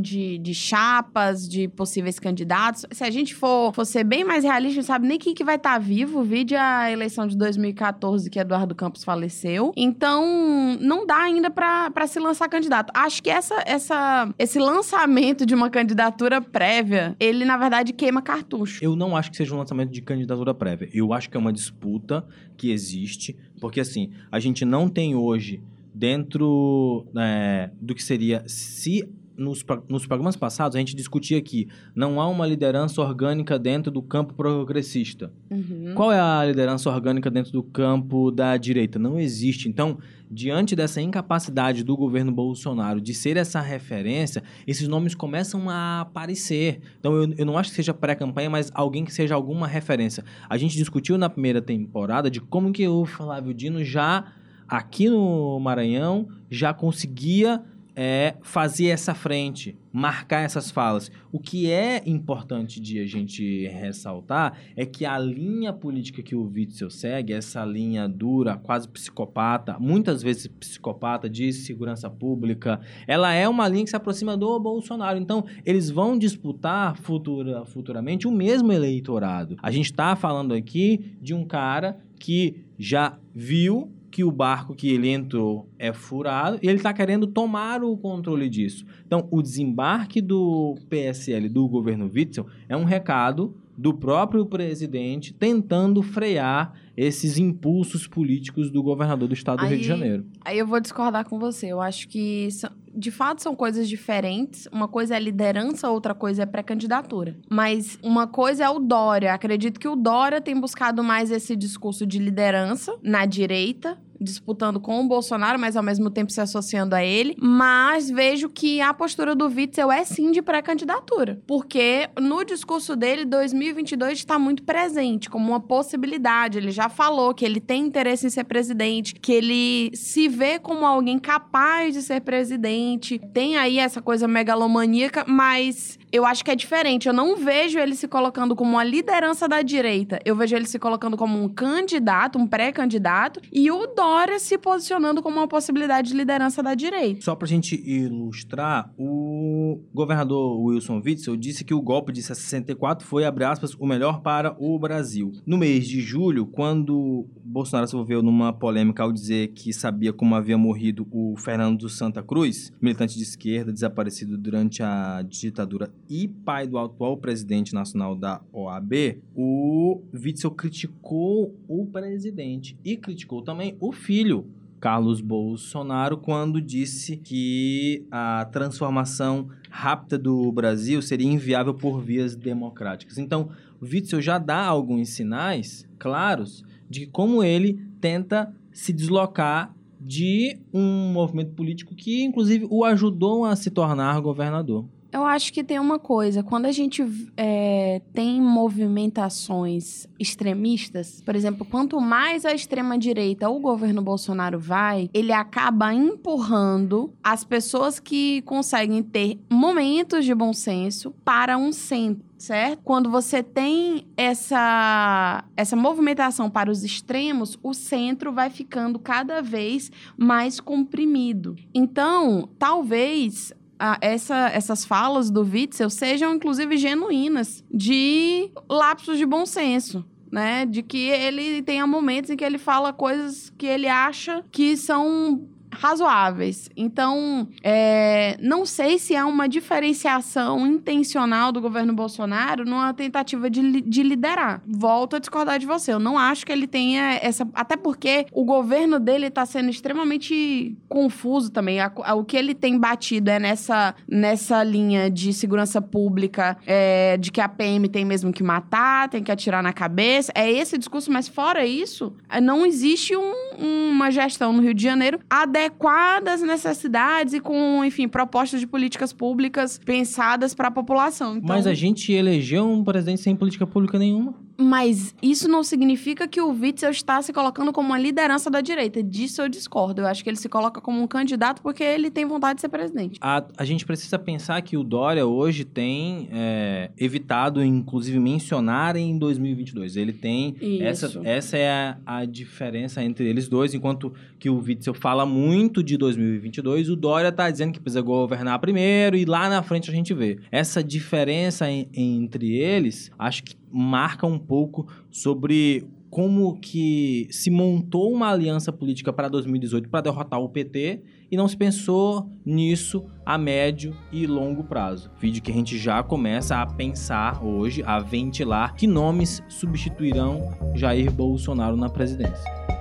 de, 0.00 0.38
de 0.38 0.54
chapas, 0.54 1.48
de 1.48 1.68
possíveis 1.68 2.18
candidatos. 2.18 2.84
Se 2.90 3.04
a 3.04 3.10
gente 3.10 3.34
for, 3.34 3.72
for 3.74 3.84
ser 3.84 4.04
bem 4.04 4.24
mais 4.24 4.44
realista, 4.44 4.76
não 4.76 4.86
sabe 4.86 5.06
nem 5.06 5.18
quem 5.18 5.34
que 5.34 5.44
vai 5.44 5.56
estar 5.56 5.74
tá 5.74 5.78
vivo. 5.78 6.22
Vide 6.22 6.56
a 6.56 6.90
eleição 6.90 7.26
de 7.26 7.36
2014 7.36 8.28
que 8.30 8.38
Eduardo 8.38 8.74
Campos 8.74 9.04
faleceu. 9.04 9.72
Então, 9.76 10.76
não 10.80 11.06
dá 11.06 11.18
ainda 11.18 11.50
para 11.50 12.06
se 12.06 12.18
lançar 12.18 12.48
candidato. 12.48 12.92
Acho 12.94 13.22
que 13.22 13.30
essa, 13.30 13.62
essa, 13.66 14.34
esse 14.38 14.58
lançamento 14.58 15.46
de 15.46 15.54
uma 15.54 15.70
candidatura 15.70 16.40
prévia, 16.40 17.16
ele 17.20 17.44
na 17.44 17.56
verdade 17.56 17.92
queima 17.92 18.22
cartucho. 18.22 18.84
Eu 18.84 18.96
não 18.96 19.16
acho 19.16 19.30
que 19.30 19.36
seja 19.36 19.54
um 19.54 19.58
lançamento 19.58 19.90
de 19.90 20.02
candidatura 20.02 20.54
prévia. 20.54 20.88
Eu 20.92 21.12
acho 21.12 21.30
que 21.30 21.36
é 21.36 21.40
uma 21.40 21.52
disputa 21.52 22.26
que 22.56 22.70
existe, 22.70 23.36
porque 23.60 23.80
assim, 23.80 24.10
a 24.30 24.40
gente 24.40 24.64
não 24.64 24.88
tem 24.88 25.14
hoje 25.14 25.62
dentro 25.96 27.06
é, 27.16 27.70
do 27.80 27.94
que 27.94 28.02
seria 28.02 28.44
se 28.46 29.08
nos, 29.36 29.64
nos 29.88 30.06
programas 30.06 30.36
passados, 30.36 30.76
a 30.76 30.78
gente 30.78 30.96
discutia 30.96 31.40
que 31.40 31.68
não 31.94 32.20
há 32.20 32.28
uma 32.28 32.46
liderança 32.46 33.00
orgânica 33.00 33.58
dentro 33.58 33.90
do 33.90 34.02
campo 34.02 34.34
progressista. 34.34 35.32
Uhum. 35.50 35.92
Qual 35.94 36.12
é 36.12 36.18
a 36.18 36.44
liderança 36.44 36.90
orgânica 36.90 37.30
dentro 37.30 37.52
do 37.52 37.62
campo 37.62 38.30
da 38.30 38.56
direita? 38.56 38.98
Não 38.98 39.18
existe. 39.18 39.68
Então, 39.68 39.98
diante 40.30 40.74
dessa 40.74 41.00
incapacidade 41.00 41.84
do 41.84 41.96
governo 41.96 42.32
Bolsonaro 42.32 43.00
de 43.00 43.14
ser 43.14 43.36
essa 43.36 43.60
referência, 43.60 44.42
esses 44.66 44.88
nomes 44.88 45.14
começam 45.14 45.68
a 45.68 46.00
aparecer. 46.00 46.80
Então, 46.98 47.14
eu, 47.14 47.34
eu 47.38 47.46
não 47.46 47.58
acho 47.58 47.70
que 47.70 47.76
seja 47.76 47.94
pré-campanha, 47.94 48.50
mas 48.50 48.70
alguém 48.74 49.04
que 49.04 49.12
seja 49.12 49.34
alguma 49.34 49.66
referência. 49.66 50.24
A 50.48 50.56
gente 50.56 50.76
discutiu 50.76 51.18
na 51.18 51.28
primeira 51.28 51.60
temporada 51.60 52.30
de 52.30 52.40
como 52.40 52.72
que 52.72 52.86
o 52.88 53.04
Flávio 53.04 53.54
Dino 53.54 53.84
já, 53.84 54.32
aqui 54.68 55.08
no 55.08 55.58
Maranhão, 55.60 56.28
já 56.50 56.72
conseguia 56.72 57.62
é 57.98 58.34
fazer 58.42 58.88
essa 58.88 59.14
frente, 59.14 59.74
marcar 59.90 60.42
essas 60.42 60.70
falas. 60.70 61.10
O 61.32 61.40
que 61.40 61.70
é 61.70 62.02
importante 62.04 62.78
de 62.78 63.00
a 63.00 63.06
gente 63.06 63.66
ressaltar 63.68 64.58
é 64.76 64.84
que 64.84 65.06
a 65.06 65.18
linha 65.18 65.72
política 65.72 66.22
que 66.22 66.36
o 66.36 66.44
Witzel 66.44 66.90
segue, 66.90 67.32
essa 67.32 67.64
linha 67.64 68.06
dura, 68.06 68.58
quase 68.58 68.86
psicopata, 68.86 69.78
muitas 69.80 70.22
vezes 70.22 70.46
psicopata 70.46 71.28
de 71.30 71.50
segurança 71.54 72.10
pública, 72.10 72.78
ela 73.06 73.32
é 73.32 73.48
uma 73.48 73.66
linha 73.66 73.84
que 73.84 73.90
se 73.90 73.96
aproxima 73.96 74.36
do 74.36 74.60
Bolsonaro. 74.60 75.18
Então, 75.18 75.46
eles 75.64 75.88
vão 75.88 76.18
disputar 76.18 76.98
futura, 76.98 77.64
futuramente 77.64 78.28
o 78.28 78.30
mesmo 78.30 78.70
eleitorado. 78.70 79.56
A 79.62 79.70
gente 79.70 79.86
está 79.86 80.14
falando 80.14 80.52
aqui 80.52 81.16
de 81.22 81.32
um 81.32 81.46
cara 81.46 81.98
que 82.18 82.64
já 82.78 83.18
viu 83.34 83.90
que 84.16 84.24
o 84.24 84.32
barco 84.32 84.74
que 84.74 84.88
ele 84.88 85.10
entrou 85.10 85.68
é 85.78 85.92
furado 85.92 86.58
e 86.62 86.66
ele 86.66 86.78
está 86.78 86.90
querendo 86.90 87.26
tomar 87.26 87.84
o 87.84 87.94
controle 87.98 88.48
disso. 88.48 88.86
Então, 89.06 89.28
o 89.30 89.42
desembarque 89.42 90.22
do 90.22 90.74
PSL, 90.88 91.50
do 91.50 91.68
governo 91.68 92.10
Witzel, 92.10 92.46
é 92.66 92.74
um 92.74 92.84
recado 92.84 93.54
do 93.76 93.92
próprio 93.92 94.46
presidente 94.46 95.34
tentando 95.34 96.02
frear 96.02 96.72
esses 96.96 97.36
impulsos 97.36 98.06
políticos 98.06 98.70
do 98.70 98.82
governador 98.82 99.28
do 99.28 99.34
estado 99.34 99.60
aí, 99.60 99.66
do 99.66 99.70
Rio 99.72 99.80
de 99.80 99.86
Janeiro. 99.86 100.26
Aí 100.42 100.58
eu 100.58 100.66
vou 100.66 100.80
discordar 100.80 101.28
com 101.28 101.38
você. 101.38 101.66
Eu 101.66 101.80
acho 101.80 102.08
que, 102.08 102.48
de 102.94 103.10
fato, 103.10 103.42
são 103.42 103.54
coisas 103.54 103.86
diferentes. 103.86 104.66
Uma 104.72 104.88
coisa 104.88 105.14
é 105.14 105.20
liderança, 105.20 105.90
outra 105.90 106.14
coisa 106.14 106.44
é 106.44 106.46
pré-candidatura. 106.46 107.36
Mas 107.50 107.98
uma 108.02 108.26
coisa 108.26 108.64
é 108.64 108.70
o 108.70 108.78
Dória. 108.78 109.34
Acredito 109.34 109.78
que 109.78 109.86
o 109.86 109.94
Dória 109.94 110.40
tem 110.40 110.58
buscado 110.58 111.04
mais 111.04 111.30
esse 111.30 111.54
discurso 111.54 112.06
de 112.06 112.18
liderança 112.18 112.96
na 113.02 113.26
direita, 113.26 113.98
disputando 114.20 114.80
com 114.80 115.00
o 115.00 115.08
Bolsonaro, 115.08 115.58
mas 115.58 115.76
ao 115.76 115.82
mesmo 115.82 116.10
tempo 116.10 116.32
se 116.32 116.40
associando 116.40 116.94
a 116.94 117.04
ele. 117.04 117.36
Mas 117.40 118.10
vejo 118.10 118.48
que 118.48 118.80
a 118.80 118.92
postura 118.92 119.34
do 119.34 119.46
Witzel 119.46 119.90
é 119.92 120.04
sim 120.04 120.30
de 120.30 120.42
pré-candidatura. 120.42 121.40
Porque 121.46 122.08
no 122.20 122.44
discurso 122.44 122.96
dele, 122.96 123.24
2022 123.24 124.18
está 124.18 124.38
muito 124.38 124.62
presente 124.62 125.30
como 125.30 125.48
uma 125.48 125.60
possibilidade. 125.60 126.58
Ele 126.58 126.70
já 126.70 126.88
falou 126.88 127.34
que 127.34 127.44
ele 127.44 127.60
tem 127.60 127.86
interesse 127.86 128.26
em 128.26 128.30
ser 128.30 128.44
presidente, 128.44 129.14
que 129.14 129.32
ele 129.32 129.90
se 129.94 130.28
vê 130.28 130.58
como 130.58 130.84
alguém 130.84 131.18
capaz 131.18 131.94
de 131.94 132.02
ser 132.02 132.20
presidente. 132.20 133.20
Tem 133.32 133.56
aí 133.56 133.78
essa 133.78 134.02
coisa 134.02 134.26
megalomaníaca, 134.26 135.24
mas 135.26 135.98
eu 136.10 136.24
acho 136.24 136.44
que 136.44 136.50
é 136.50 136.56
diferente. 136.56 137.08
Eu 137.08 137.14
não 137.14 137.36
vejo 137.36 137.78
ele 137.78 137.94
se 137.94 138.08
colocando 138.08 138.56
como 138.56 138.72
uma 138.72 138.84
liderança 138.84 139.48
da 139.48 139.62
direita. 139.62 140.18
Eu 140.24 140.34
vejo 140.34 140.56
ele 140.56 140.66
se 140.66 140.78
colocando 140.78 141.16
como 141.16 141.42
um 141.42 141.48
candidato, 141.48 142.38
um 142.38 142.46
pré-candidato, 142.46 143.40
e 143.52 143.70
o 143.70 143.86
Dória 143.86 144.05
se 144.38 144.58
posicionando 144.58 145.22
como 145.22 145.38
uma 145.38 145.48
possibilidade 145.48 146.10
de 146.10 146.16
liderança 146.16 146.62
da 146.62 146.74
direita. 146.74 147.22
Só 147.22 147.34
pra 147.34 147.46
gente 147.46 147.74
ilustrar, 147.74 148.92
o 148.96 149.80
governador 149.92 150.60
Wilson 150.60 151.02
Witzel 151.04 151.36
disse 151.36 151.64
que 151.64 151.74
o 151.74 151.82
golpe 151.82 152.12
de 152.12 152.22
64 152.22 153.06
foi, 153.06 153.24
abre 153.24 153.44
aspas, 153.44 153.74
o 153.74 153.86
melhor 153.86 154.20
para 154.20 154.56
o 154.58 154.78
Brasil. 154.78 155.32
No 155.44 155.58
mês 155.58 155.86
de 155.88 156.00
julho, 156.00 156.46
quando 156.46 157.26
Bolsonaro 157.44 157.88
se 157.88 157.94
envolveu 157.94 158.22
numa 158.22 158.52
polêmica 158.52 159.02
ao 159.02 159.12
dizer 159.12 159.48
que 159.48 159.72
sabia 159.72 160.12
como 160.12 160.34
havia 160.34 160.56
morrido 160.56 161.06
o 161.10 161.36
Fernando 161.36 161.78
do 161.78 161.88
Santa 161.88 162.22
Cruz, 162.22 162.72
militante 162.80 163.16
de 163.16 163.22
esquerda 163.22 163.72
desaparecido 163.72 164.38
durante 164.38 164.82
a 164.82 165.22
ditadura 165.22 165.92
e 166.08 166.28
pai 166.28 166.66
do 166.66 166.78
atual 166.78 167.16
presidente 167.16 167.74
nacional 167.74 168.14
da 168.14 168.40
OAB, 168.52 169.18
o 169.34 170.02
Witzel 170.14 170.50
criticou 170.50 171.54
o 171.68 171.86
presidente 171.86 172.78
e 172.84 172.96
criticou 172.96 173.42
também 173.42 173.76
o 173.80 173.92
filho, 173.96 174.46
Carlos 174.78 175.20
Bolsonaro, 175.20 176.18
quando 176.18 176.60
disse 176.60 177.16
que 177.16 178.06
a 178.10 178.44
transformação 178.52 179.48
rápida 179.70 180.18
do 180.18 180.52
Brasil 180.52 181.02
seria 181.02 181.26
inviável 181.26 181.74
por 181.74 182.00
vias 182.00 182.36
democráticas. 182.36 183.18
Então, 183.18 183.48
o 183.80 183.84
Witzel 183.84 184.20
já 184.20 184.38
dá 184.38 184.64
alguns 184.64 185.08
sinais 185.08 185.88
claros 185.98 186.64
de 186.88 187.06
como 187.06 187.42
ele 187.42 187.80
tenta 188.00 188.54
se 188.72 188.92
deslocar 188.92 189.74
de 190.00 190.58
um 190.72 191.10
movimento 191.12 191.52
político 191.52 191.94
que, 191.94 192.22
inclusive, 192.22 192.66
o 192.70 192.84
ajudou 192.84 193.44
a 193.44 193.56
se 193.56 193.70
tornar 193.70 194.20
governador. 194.20 194.84
Eu 195.16 195.24
acho 195.24 195.50
que 195.50 195.64
tem 195.64 195.78
uma 195.78 195.98
coisa. 195.98 196.42
Quando 196.42 196.66
a 196.66 196.72
gente 196.72 197.02
é, 197.38 198.02
tem 198.12 198.38
movimentações 198.38 200.06
extremistas, 200.20 201.22
por 201.24 201.34
exemplo, 201.34 201.64
quanto 201.64 201.98
mais 201.98 202.44
a 202.44 202.52
extrema-direita 202.52 203.48
o 203.48 203.58
governo 203.58 204.02
Bolsonaro 204.02 204.60
vai, 204.60 205.08
ele 205.14 205.32
acaba 205.32 205.94
empurrando 205.94 207.14
as 207.24 207.44
pessoas 207.44 207.98
que 207.98 208.42
conseguem 208.42 209.02
ter 209.02 209.40
momentos 209.50 210.22
de 210.26 210.34
bom 210.34 210.52
senso 210.52 211.12
para 211.24 211.56
um 211.56 211.72
centro 211.72 212.26
certo? 212.38 212.80
Quando 212.84 213.10
você 213.10 213.42
tem 213.42 214.06
essa, 214.16 215.44
essa 215.56 215.76
movimentação 215.76 216.50
para 216.50 216.70
os 216.70 216.84
extremos, 216.84 217.58
o 217.62 217.72
centro 217.72 218.32
vai 218.32 218.50
ficando 218.50 218.98
cada 218.98 219.40
vez 219.40 219.90
mais 220.16 220.60
comprimido. 220.60 221.56
Então, 221.74 222.48
talvez 222.58 223.52
ah, 223.78 223.98
essa, 224.00 224.48
essas 224.50 224.84
falas 224.84 225.30
do 225.30 225.42
Witzel 225.42 225.90
sejam, 225.90 226.34
inclusive, 226.34 226.76
genuínas, 226.76 227.64
de 227.70 228.50
lapsos 228.68 229.18
de 229.18 229.26
bom 229.26 229.44
senso. 229.46 230.04
Né? 230.30 230.66
De 230.66 230.82
que 230.82 231.08
ele 231.08 231.62
tenha 231.62 231.86
momentos 231.86 232.30
em 232.30 232.36
que 232.36 232.44
ele 232.44 232.58
fala 232.58 232.92
coisas 232.92 233.50
que 233.56 233.64
ele 233.64 233.88
acha 233.88 234.44
que 234.50 234.76
são 234.76 235.48
razoáveis. 235.78 236.68
Então, 236.76 237.48
é, 237.62 238.36
não 238.40 238.64
sei 238.64 238.98
se 238.98 239.14
há 239.14 239.26
uma 239.26 239.48
diferenciação 239.48 240.66
intencional 240.66 241.52
do 241.52 241.60
governo 241.60 241.92
Bolsonaro 241.92 242.64
numa 242.64 242.92
tentativa 242.94 243.50
de, 243.50 243.82
de 243.82 244.02
liderar. 244.02 244.62
Volto 244.66 245.16
a 245.16 245.18
discordar 245.18 245.58
de 245.58 245.66
você. 245.66 245.92
Eu 245.92 245.98
não 245.98 246.18
acho 246.18 246.46
que 246.46 246.52
ele 246.52 246.66
tenha 246.66 247.18
essa. 247.22 247.46
Até 247.54 247.76
porque 247.76 248.26
o 248.32 248.44
governo 248.44 248.98
dele 248.98 249.26
está 249.26 249.44
sendo 249.44 249.68
extremamente 249.68 250.76
confuso 250.88 251.50
também. 251.50 251.80
A, 251.80 251.92
a, 252.04 252.14
o 252.14 252.24
que 252.24 252.36
ele 252.36 252.54
tem 252.54 252.78
batido 252.78 253.30
é 253.30 253.38
nessa, 253.38 253.94
nessa 254.08 254.62
linha 254.64 255.10
de 255.10 255.32
segurança 255.32 255.80
pública, 255.82 256.56
é, 256.66 257.16
de 257.18 257.30
que 257.30 257.40
a 257.40 257.48
PM 257.48 257.88
tem 257.88 258.04
mesmo 258.04 258.32
que 258.32 258.42
matar, 258.42 259.08
tem 259.08 259.22
que 259.22 259.30
atirar 259.30 259.62
na 259.62 259.72
cabeça. 259.72 260.32
É 260.34 260.50
esse 260.50 260.78
discurso, 260.78 261.12
mas 261.12 261.28
fora 261.28 261.66
isso, 261.66 262.14
não 262.42 262.64
existe 262.64 263.16
um, 263.16 263.32
uma 263.58 264.10
gestão 264.10 264.52
no 264.52 264.62
Rio 264.62 264.74
de 264.74 264.82
Janeiro 264.82 265.20
adequada 265.28 265.65
adequadas 265.66 266.42
necessidades 266.42 267.34
e 267.34 267.40
com, 267.40 267.84
enfim, 267.84 268.08
propostas 268.08 268.60
de 268.60 268.66
políticas 268.66 269.12
públicas 269.12 269.78
pensadas 269.84 270.54
para 270.54 270.68
a 270.68 270.70
população. 270.70 271.36
Então... 271.36 271.48
Mas 271.48 271.66
a 271.66 271.74
gente 271.74 272.12
elegeu 272.12 272.68
um 272.68 272.82
presidente 272.82 273.20
sem 273.20 273.36
política 273.36 273.66
pública 273.66 273.98
nenhuma. 273.98 274.34
Mas 274.58 275.14
isso 275.22 275.48
não 275.48 275.62
significa 275.62 276.26
que 276.26 276.40
o 276.40 276.50
Witzel 276.50 276.90
está 276.90 277.20
se 277.20 277.32
colocando 277.32 277.72
como 277.72 277.88
uma 277.88 277.98
liderança 277.98 278.50
da 278.50 278.60
direita. 278.60 279.02
Disso 279.02 279.42
eu 279.42 279.48
discordo. 279.48 280.02
Eu 280.02 280.06
acho 280.06 280.24
que 280.24 280.30
ele 280.30 280.36
se 280.36 280.48
coloca 280.48 280.80
como 280.80 281.02
um 281.02 281.06
candidato 281.06 281.60
porque 281.62 281.82
ele 281.82 282.10
tem 282.10 282.24
vontade 282.24 282.56
de 282.56 282.60
ser 282.62 282.68
presidente. 282.68 283.18
A, 283.20 283.44
a 283.56 283.64
gente 283.64 283.84
precisa 283.84 284.18
pensar 284.18 284.60
que 284.62 284.76
o 284.76 284.82
Dória 284.82 285.26
hoje 285.26 285.64
tem 285.64 286.28
é, 286.32 286.90
evitado, 286.96 287.62
inclusive, 287.62 288.18
mencionar 288.18 288.96
em 288.96 289.18
2022. 289.18 289.96
Ele 289.96 290.12
tem... 290.12 290.56
Essa, 290.80 291.20
essa 291.24 291.56
é 291.56 291.70
a, 291.70 291.98
a 292.06 292.24
diferença 292.24 293.02
entre 293.02 293.28
eles 293.28 293.48
dois. 293.48 293.74
Enquanto 293.74 294.12
que 294.38 294.48
o 294.48 294.58
Witzel 294.58 294.94
fala 294.94 295.26
muito 295.26 295.82
de 295.82 295.96
2022, 295.96 296.88
o 296.88 296.96
Dória 296.96 297.28
está 297.28 297.50
dizendo 297.50 297.72
que 297.72 297.80
precisa 297.80 298.00
governar 298.00 298.58
primeiro 298.58 299.16
e 299.16 299.24
lá 299.24 299.48
na 299.48 299.62
frente 299.62 299.90
a 299.90 299.92
gente 299.92 300.14
vê. 300.14 300.38
Essa 300.50 300.82
diferença 300.82 301.70
em, 301.70 301.88
entre 301.94 302.56
eles, 302.56 303.10
acho 303.18 303.44
que 303.44 303.54
marca 303.70 304.26
um 304.26 304.38
pouco 304.38 304.86
sobre 305.10 305.86
como 306.10 306.58
que 306.58 307.28
se 307.30 307.50
montou 307.50 308.12
uma 308.12 308.30
aliança 308.30 308.72
política 308.72 309.12
para 309.12 309.28
2018 309.28 309.88
para 309.88 310.00
derrotar 310.00 310.40
o 310.40 310.48
PT 310.48 311.02
e 311.30 311.36
não 311.36 311.48
se 311.48 311.56
pensou 311.56 312.30
nisso 312.44 313.04
a 313.24 313.36
médio 313.36 313.94
e 314.12 314.26
longo 314.26 314.64
prazo. 314.64 315.10
Vídeo 315.20 315.42
que 315.42 315.50
a 315.50 315.54
gente 315.54 315.76
já 315.76 316.02
começa 316.02 316.56
a 316.56 316.66
pensar 316.66 317.44
hoje, 317.44 317.82
a 317.84 317.98
ventilar 317.98 318.74
que 318.74 318.86
nomes 318.86 319.42
substituirão 319.48 320.52
Jair 320.74 321.10
Bolsonaro 321.10 321.76
na 321.76 321.88
presidência. 321.88 322.75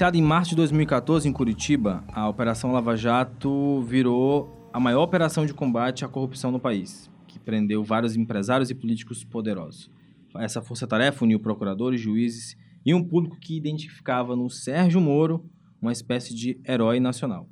Iniciada 0.00 0.16
em 0.16 0.22
março 0.22 0.48
de 0.48 0.56
2014 0.56 1.28
em 1.28 1.32
Curitiba, 1.32 2.02
a 2.08 2.26
Operação 2.26 2.72
Lava 2.72 2.96
Jato 2.96 3.82
virou 3.82 4.70
a 4.72 4.80
maior 4.80 5.02
operação 5.02 5.44
de 5.44 5.52
combate 5.52 6.06
à 6.06 6.08
corrupção 6.08 6.50
no 6.50 6.58
país, 6.58 7.10
que 7.28 7.38
prendeu 7.38 7.84
vários 7.84 8.16
empresários 8.16 8.70
e 8.70 8.74
políticos 8.74 9.22
poderosos. 9.24 9.90
Essa 10.36 10.62
força-tarefa 10.62 11.22
uniu 11.22 11.38
procuradores, 11.38 12.00
juízes 12.00 12.56
e 12.82 12.94
um 12.94 13.04
público 13.04 13.38
que 13.38 13.54
identificava 13.54 14.34
no 14.34 14.48
Sérgio 14.48 15.02
Moro 15.02 15.44
uma 15.82 15.92
espécie 15.92 16.34
de 16.34 16.58
herói 16.66 16.98
nacional. 16.98 17.46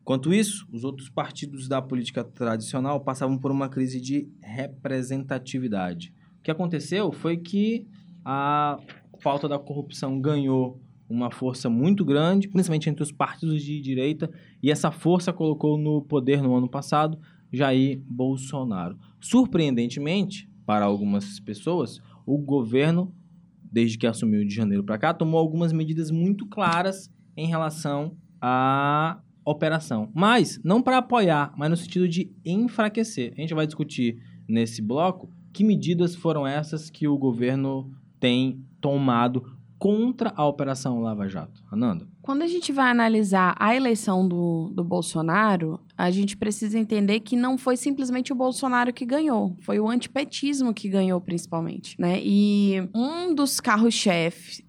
Enquanto 0.00 0.32
isso, 0.32 0.66
os 0.72 0.84
outros 0.84 1.10
partidos 1.10 1.68
da 1.68 1.82
política 1.82 2.24
tradicional 2.24 3.00
passavam 3.00 3.36
por 3.36 3.50
uma 3.50 3.68
crise 3.68 4.00
de 4.00 4.26
representatividade. 4.40 6.14
O 6.38 6.42
que 6.42 6.50
aconteceu 6.50 7.12
foi 7.12 7.36
que 7.36 7.86
a 8.24 8.78
falta 9.20 9.46
da 9.46 9.58
corrupção 9.58 10.18
ganhou 10.18 10.80
uma 11.08 11.30
força 11.30 11.68
muito 11.68 12.04
grande, 12.04 12.48
principalmente 12.48 12.88
entre 12.88 13.02
os 13.02 13.12
partidos 13.12 13.62
de 13.62 13.80
direita, 13.80 14.30
e 14.62 14.70
essa 14.70 14.90
força 14.90 15.32
colocou 15.32 15.76
no 15.76 16.02
poder 16.02 16.42
no 16.42 16.54
ano 16.54 16.68
passado 16.68 17.18
Jair 17.52 18.00
Bolsonaro. 18.06 18.96
Surpreendentemente, 19.20 20.48
para 20.64 20.84
algumas 20.84 21.38
pessoas, 21.40 22.00
o 22.24 22.38
governo, 22.38 23.14
desde 23.62 23.98
que 23.98 24.06
assumiu 24.06 24.44
de 24.44 24.54
janeiro 24.54 24.84
para 24.84 24.98
cá, 24.98 25.12
tomou 25.12 25.38
algumas 25.38 25.72
medidas 25.72 26.10
muito 26.10 26.46
claras 26.46 27.10
em 27.36 27.46
relação 27.46 28.16
à 28.40 29.20
operação. 29.44 30.10
Mas 30.14 30.60
não 30.64 30.80
para 30.80 30.98
apoiar, 30.98 31.52
mas 31.56 31.70
no 31.70 31.76
sentido 31.76 32.08
de 32.08 32.32
enfraquecer. 32.44 33.34
A 33.36 33.40
gente 33.40 33.54
vai 33.54 33.66
discutir 33.66 34.18
nesse 34.48 34.80
bloco 34.80 35.30
que 35.52 35.64
medidas 35.64 36.14
foram 36.14 36.46
essas 36.46 36.88
que 36.88 37.06
o 37.06 37.18
governo 37.18 37.90
tem 38.18 38.64
tomado 38.80 39.44
contra 39.82 40.32
a 40.36 40.46
Operação 40.46 41.00
Lava 41.00 41.28
Jato? 41.28 41.60
Ananda? 41.68 42.06
Quando 42.22 42.42
a 42.42 42.46
gente 42.46 42.70
vai 42.70 42.88
analisar 42.88 43.56
a 43.58 43.74
eleição 43.74 44.28
do, 44.28 44.70
do 44.72 44.84
Bolsonaro, 44.84 45.80
a 45.98 46.08
gente 46.08 46.36
precisa 46.36 46.78
entender 46.78 47.18
que 47.18 47.34
não 47.34 47.58
foi 47.58 47.76
simplesmente 47.76 48.32
o 48.32 48.36
Bolsonaro 48.36 48.92
que 48.92 49.04
ganhou, 49.04 49.56
foi 49.60 49.80
o 49.80 49.88
antipetismo 49.88 50.72
que 50.72 50.88
ganhou, 50.88 51.20
principalmente, 51.20 52.00
né? 52.00 52.20
E 52.22 52.88
um 52.94 53.34
dos 53.34 53.58
carros-chefe 53.58 54.64